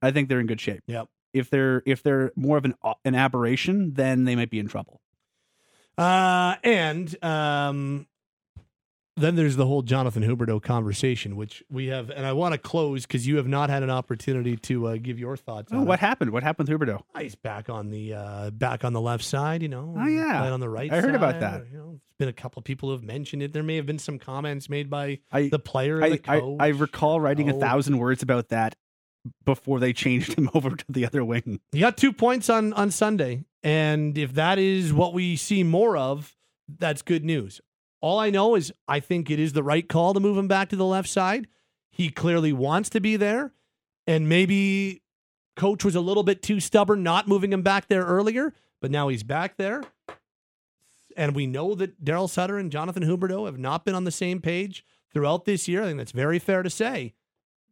i 0.02 0.12
think 0.12 0.30
they're 0.30 0.40
in 0.40 0.48
good 0.48 0.62
shape 0.62 0.84
Yep. 0.88 1.08
if 1.34 1.50
they're 1.50 1.84
if 1.86 2.04
they're 2.04 2.32
more 2.36 2.58
of 2.58 2.66
an 2.66 2.76
an 3.04 3.16
aberration 3.16 3.94
then 3.96 4.24
they 4.24 4.36
might 4.36 4.50
be 4.50 4.60
in 4.60 4.68
trouble 4.68 5.02
Uh, 5.98 6.56
and 6.64 7.24
um, 7.24 8.08
then 9.16 9.36
there's 9.36 9.56
the 9.56 9.66
whole 9.68 9.84
Jonathan 9.84 10.24
Huberdeau 10.24 10.62
conversation, 10.62 11.36
which 11.36 11.62
we 11.70 11.88
have, 11.88 12.10
and 12.10 12.26
I 12.26 12.34
want 12.34 12.54
to 12.54 12.58
close 12.58 13.06
because 13.06 13.28
you 13.28 13.38
have 13.38 13.48
not 13.48 13.70
had 13.70 13.84
an 13.84 13.90
opportunity 13.92 14.56
to 14.58 14.88
uh, 14.88 14.98
give 15.02 15.20
your 15.20 15.38
thoughts. 15.38 15.72
oh, 15.72 15.78
on 15.80 15.86
what 15.86 15.96
it. 15.96 16.00
happened 16.00 16.32
what 16.32 16.42
happened 16.44 16.68
with 16.70 16.80
huberdeau 16.82 17.02
He's 17.20 17.36
back 17.36 17.70
on 17.70 17.90
the 17.92 18.14
uh, 18.14 18.50
back 18.50 18.84
on 18.84 18.94
the 18.94 19.02
left 19.02 19.24
side, 19.24 19.62
you 19.62 19.68
know. 19.70 19.94
Oh, 19.98 20.08
yeah. 20.08 20.52
on 20.52 20.60
the 20.60 20.70
right. 20.70 20.92
I 20.92 21.00
heard 21.02 21.16
about 21.16 21.40
that. 21.42 21.66
You 21.72 21.78
know, 21.78 21.86
there's 21.90 22.00
been 22.18 22.28
a 22.30 22.34
couple 22.34 22.60
of 22.60 22.64
people 22.66 22.90
who 22.90 22.94
have 22.94 23.04
mentioned 23.04 23.44
it. 23.44 23.54
There 23.54 23.64
may 23.64 23.76
have 23.76 23.86
been 23.86 24.00
some 24.00 24.18
comments 24.18 24.68
made 24.70 24.90
by 24.90 25.20
I- 25.32 25.50
the 25.50 25.60
player, 25.60 26.02
I, 26.04 26.10
the 26.10 26.22
I. 26.28 26.56
I 26.60 26.68
recall 26.70 27.20
writing 27.22 27.50
a 27.50 27.56
Oh. 27.56 27.60
thousand 27.60 27.98
words 28.00 28.24
about 28.24 28.50
that 28.50 28.76
before 29.46 29.80
they 29.80 29.94
changed 29.94 30.34
him 30.34 30.50
over 30.56 30.72
to 30.72 30.86
the 30.90 31.06
other 31.06 31.24
wing. 31.24 31.60
He 31.72 31.80
got 31.80 31.98
two 31.98 32.14
points 32.14 32.50
on 32.50 32.74
on 32.74 32.90
Sunday, 32.90 33.44
and 33.62 34.18
if 34.18 34.34
that 34.34 34.58
is 34.58 34.92
what 34.92 35.14
we 35.14 35.36
see 35.36 35.62
more 35.64 35.96
of, 35.98 36.36
that's 36.68 37.02
good 37.04 37.24
news. 37.24 37.62
All 38.04 38.20
I 38.20 38.30
know 38.30 38.56
is 38.56 38.74
I 38.86 39.00
think 39.00 39.32
it 39.32 39.40
is 39.40 39.54
the 39.54 39.64
right 39.64 39.88
call 39.88 40.14
to 40.14 40.20
move 40.20 40.38
him 40.38 40.50
back 40.50 40.68
to 40.70 40.76
the 40.76 40.86
left 40.86 41.08
side. 41.08 41.48
He 41.90 42.10
clearly 42.10 42.52
wants 42.52 42.90
to 42.90 43.00
be 43.00 43.16
there, 43.16 43.54
and 44.06 44.28
maybe 44.28 45.02
coach 45.56 45.86
was 45.86 45.96
a 45.96 46.02
little 46.02 46.24
bit 46.24 46.42
too 46.42 46.60
stubborn 46.60 47.02
not 47.02 47.30
moving 47.30 47.54
him 47.54 47.62
back 47.62 47.88
there 47.88 48.04
earlier, 48.04 48.54
but 48.82 48.92
now 48.92 49.08
he's 49.08 49.24
back 49.24 49.56
there. 49.56 49.84
And 51.16 51.34
we 51.34 51.48
know 51.48 51.76
that 51.76 52.04
Darryl 52.04 52.30
Sutter 52.30 52.58
and 52.58 52.74
Jonathan 52.74 53.04
Huberdeau 53.04 53.46
have 53.46 53.58
not 53.58 53.86
been 53.86 53.96
on 53.96 54.04
the 54.04 54.12
same 54.12 54.42
page 54.42 54.84
throughout 55.14 55.46
this 55.46 55.70
year. 55.70 55.84
I 55.84 55.86
think 55.86 56.00
that's 56.00 56.12
very 56.12 56.40
fair 56.40 56.62
to 56.62 56.70
say. 56.70 57.14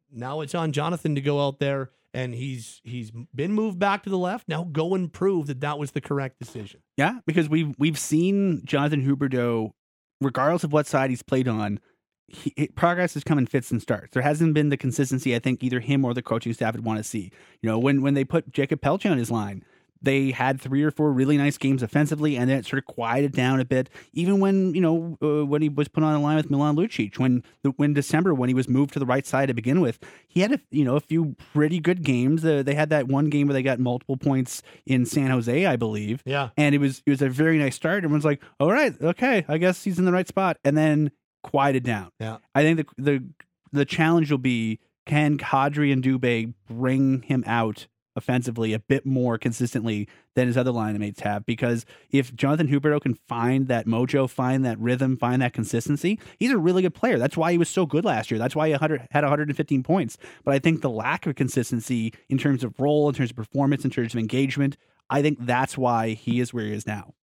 Now 0.10 0.40
it's 0.40 0.56
on 0.56 0.72
Jonathan 0.72 1.14
to 1.16 1.22
go 1.22 1.46
out 1.46 1.60
there 1.60 1.90
and 2.14 2.34
he's 2.34 2.80
he's 2.86 3.12
been 3.36 3.52
moved 3.52 3.80
back 3.80 4.04
to 4.04 4.10
the 4.10 4.18
left. 4.18 4.48
Now 4.48 4.64
go 4.64 4.94
and 4.94 5.12
prove 5.12 5.48
that 5.48 5.60
that 5.60 5.78
was 5.78 5.92
the 5.92 6.02
correct 6.02 6.40
decision. 6.40 6.82
Yeah, 6.96 7.20
because 7.26 7.50
we've 7.50 7.74
we've 7.78 8.00
seen 8.00 8.62
Jonathan 8.64 9.06
Huberdeau, 9.06 9.74
regardless 10.22 10.64
of 10.64 10.72
what 10.72 10.88
side 10.88 11.10
he's 11.10 11.24
played 11.24 11.48
on, 11.48 11.80
he, 12.28 12.54
he- 12.56 12.68
progress 12.70 13.14
has 13.16 13.24
come 13.24 13.38
in 13.38 13.46
fits 13.48 13.72
and 13.72 13.82
starts. 13.82 14.14
There 14.14 14.24
hasn't 14.24 14.54
been 14.54 14.70
the 14.70 14.78
consistency 14.78 15.36
I 15.36 15.40
think 15.40 15.64
either 15.64 15.80
him 15.82 16.06
or 16.06 16.14
the 16.14 16.22
coaching 16.22 16.54
staff 16.54 16.76
would 16.76 16.86
want 16.86 16.98
to 17.00 17.04
see. 17.04 17.32
You 17.62 17.70
know, 17.70 17.78
when 17.78 18.02
when 18.02 18.14
they 18.14 18.24
put 18.24 18.54
Jacob 18.54 18.82
Pelletier 18.82 19.12
on 19.12 19.18
his 19.18 19.32
line, 19.32 19.66
they 20.02 20.32
had 20.32 20.60
three 20.60 20.82
or 20.84 20.92
four 20.92 21.12
really 21.12 21.38
nice 21.38 21.58
games 21.58 21.84
offensively, 21.84 22.36
and 22.38 22.50
then 22.50 22.58
it 22.60 22.66
sort 22.66 22.80
of 22.80 22.86
quieted 22.86 23.34
down 23.34 23.60
a 23.60 23.66
bit. 23.66 23.90
Even 24.14 24.40
when 24.40 24.74
you 24.74 24.82
know 24.82 25.18
uh, 25.22 25.46
when 25.46 25.62
he 25.62 25.70
was 25.70 25.88
put 25.88 26.04
on 26.04 26.14
the 26.14 26.20
line 26.20 26.36
with 26.38 26.50
Milan 26.50 26.76
Lucic, 26.76 27.18
when 27.20 27.44
the 27.64 27.70
when 27.78 27.94
December 27.94 28.34
when 28.34 28.50
he 28.50 28.56
was 28.56 28.68
moved 28.68 28.94
to 28.94 29.00
the 29.00 29.06
right 29.06 29.26
side 29.26 29.48
to 29.48 29.54
begin 29.54 29.80
with, 29.82 30.00
he 30.28 30.42
had 30.42 30.52
a 30.54 30.60
you 30.72 30.84
know 30.84 30.96
a 30.96 31.00
few 31.02 31.36
pretty 31.54 31.80
good 31.80 32.04
games. 32.04 32.44
Uh, 32.44 32.64
they 32.64 32.74
had 32.76 32.90
that 32.90 33.08
one 33.08 33.30
game 33.30 33.48
where 33.48 33.54
they 33.54 33.64
got 33.64 33.80
multiple 33.80 34.18
points 34.18 34.64
in 34.86 35.06
San 35.06 35.30
Jose, 35.32 35.66
I 35.66 35.76
believe 35.76 36.24
Yeah. 36.26 36.50
and 36.58 36.74
it 36.74 36.80
was 36.80 37.04
it 37.06 37.10
was 37.12 37.22
a 37.22 37.30
very 37.30 37.58
nice 37.58 37.76
start. 37.76 38.04
Everyone's 38.04 38.26
like, 38.26 38.42
"All 38.60 38.72
right, 38.72 38.94
okay, 39.02 39.46
I 39.48 39.58
guess 39.58 39.84
he's 39.84 40.00
in 40.00 40.06
the 40.06 40.12
right 40.12 40.28
spot," 40.28 40.58
and 40.64 40.76
then 40.78 41.12
quieted 41.44 41.84
down. 41.84 42.10
Yeah. 42.20 42.38
I 42.56 42.64
think 42.64 42.78
the 42.78 43.04
the 43.04 43.24
the 43.72 43.86
challenge 43.86 44.32
will 44.32 44.38
be 44.38 44.80
can 45.06 45.38
Kadri 45.38 45.92
and 45.92 46.04
Dubé 46.04 46.54
bring 46.68 47.22
him 47.24 47.44
out 47.48 47.88
offensively 48.16 48.74
a 48.74 48.80
bit 48.80 49.06
more 49.06 49.38
consistently 49.38 50.08
than 50.36 50.48
his 50.48 50.58
other 50.58 50.72
line 50.72 50.98
mates 50.98 51.22
have 51.22 51.46
because 51.46 51.86
if 52.10 52.34
Jonathan 52.36 52.68
Huberdeau 52.68 53.02
can 53.02 53.16
find 53.28 53.68
that 53.68 53.88
mojo, 53.88 54.30
find 54.30 54.66
that 54.66 54.80
rhythm, 54.80 55.18
find 55.18 55.42
that 55.42 55.54
consistency, 55.54 56.20
he's 56.38 56.52
a 56.52 56.58
really 56.58 56.82
good 56.82 56.94
player. 56.94 57.18
That's 57.18 57.38
why 57.38 57.52
he 57.52 57.58
was 57.58 57.70
so 57.70 57.86
good 57.86 58.06
last 58.06 58.32
year. 58.32 58.38
That's 58.38 58.56
why 58.56 58.68
he 58.68 58.74
100, 58.74 59.08
had 59.12 59.24
115 59.24 59.84
points. 59.84 60.18
But 60.44 60.54
I 60.54 60.60
think 60.60 60.82
the 60.82 60.90
lack 60.90 61.26
of 61.26 61.36
consistency 61.36 62.14
in 62.30 62.38
terms 62.38 62.64
of 62.64 62.80
role, 62.80 63.10
in 63.10 63.16
terms 63.16 63.32
of 63.32 63.36
performance, 63.36 63.86
in 63.86 63.92
terms 63.92 64.14
of 64.14 64.20
engagement, 64.20 64.78
I 65.10 65.22
think 65.22 65.40
that's 65.42 65.78
why 65.78 66.10
he 66.10 66.40
is 66.40 66.54
where 66.54 66.66
he 66.66 66.74
is 66.74 66.88
now. 66.88 67.14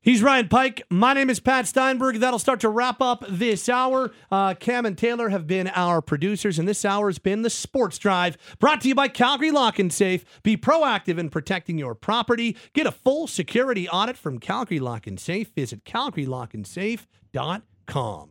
He's 0.00 0.22
Ryan 0.22 0.48
Pike. 0.48 0.82
My 0.90 1.12
name 1.12 1.28
is 1.28 1.40
Pat 1.40 1.66
Steinberg. 1.66 2.20
That'll 2.20 2.38
start 2.38 2.60
to 2.60 2.68
wrap 2.68 3.02
up 3.02 3.24
this 3.28 3.68
hour. 3.68 4.12
Uh, 4.30 4.54
Cam 4.54 4.86
and 4.86 4.96
Taylor 4.96 5.30
have 5.30 5.48
been 5.48 5.66
our 5.68 6.00
producers, 6.00 6.56
and 6.58 6.68
this 6.68 6.84
hour 6.84 7.08
has 7.08 7.18
been 7.18 7.42
the 7.42 7.50
Sports 7.50 7.98
Drive, 7.98 8.38
brought 8.60 8.80
to 8.82 8.88
you 8.88 8.94
by 8.94 9.08
Calgary 9.08 9.50
Lock 9.50 9.80
and 9.80 9.92
Safe. 9.92 10.24
Be 10.42 10.56
proactive 10.56 11.18
in 11.18 11.30
protecting 11.30 11.78
your 11.78 11.96
property. 11.96 12.56
Get 12.74 12.86
a 12.86 12.92
full 12.92 13.26
security 13.26 13.88
audit 13.88 14.16
from 14.16 14.38
Calgary 14.38 14.78
Lock 14.78 15.08
and 15.08 15.18
Safe. 15.18 15.50
Visit 15.54 15.84
calgarylockandsafe.com. 15.84 18.30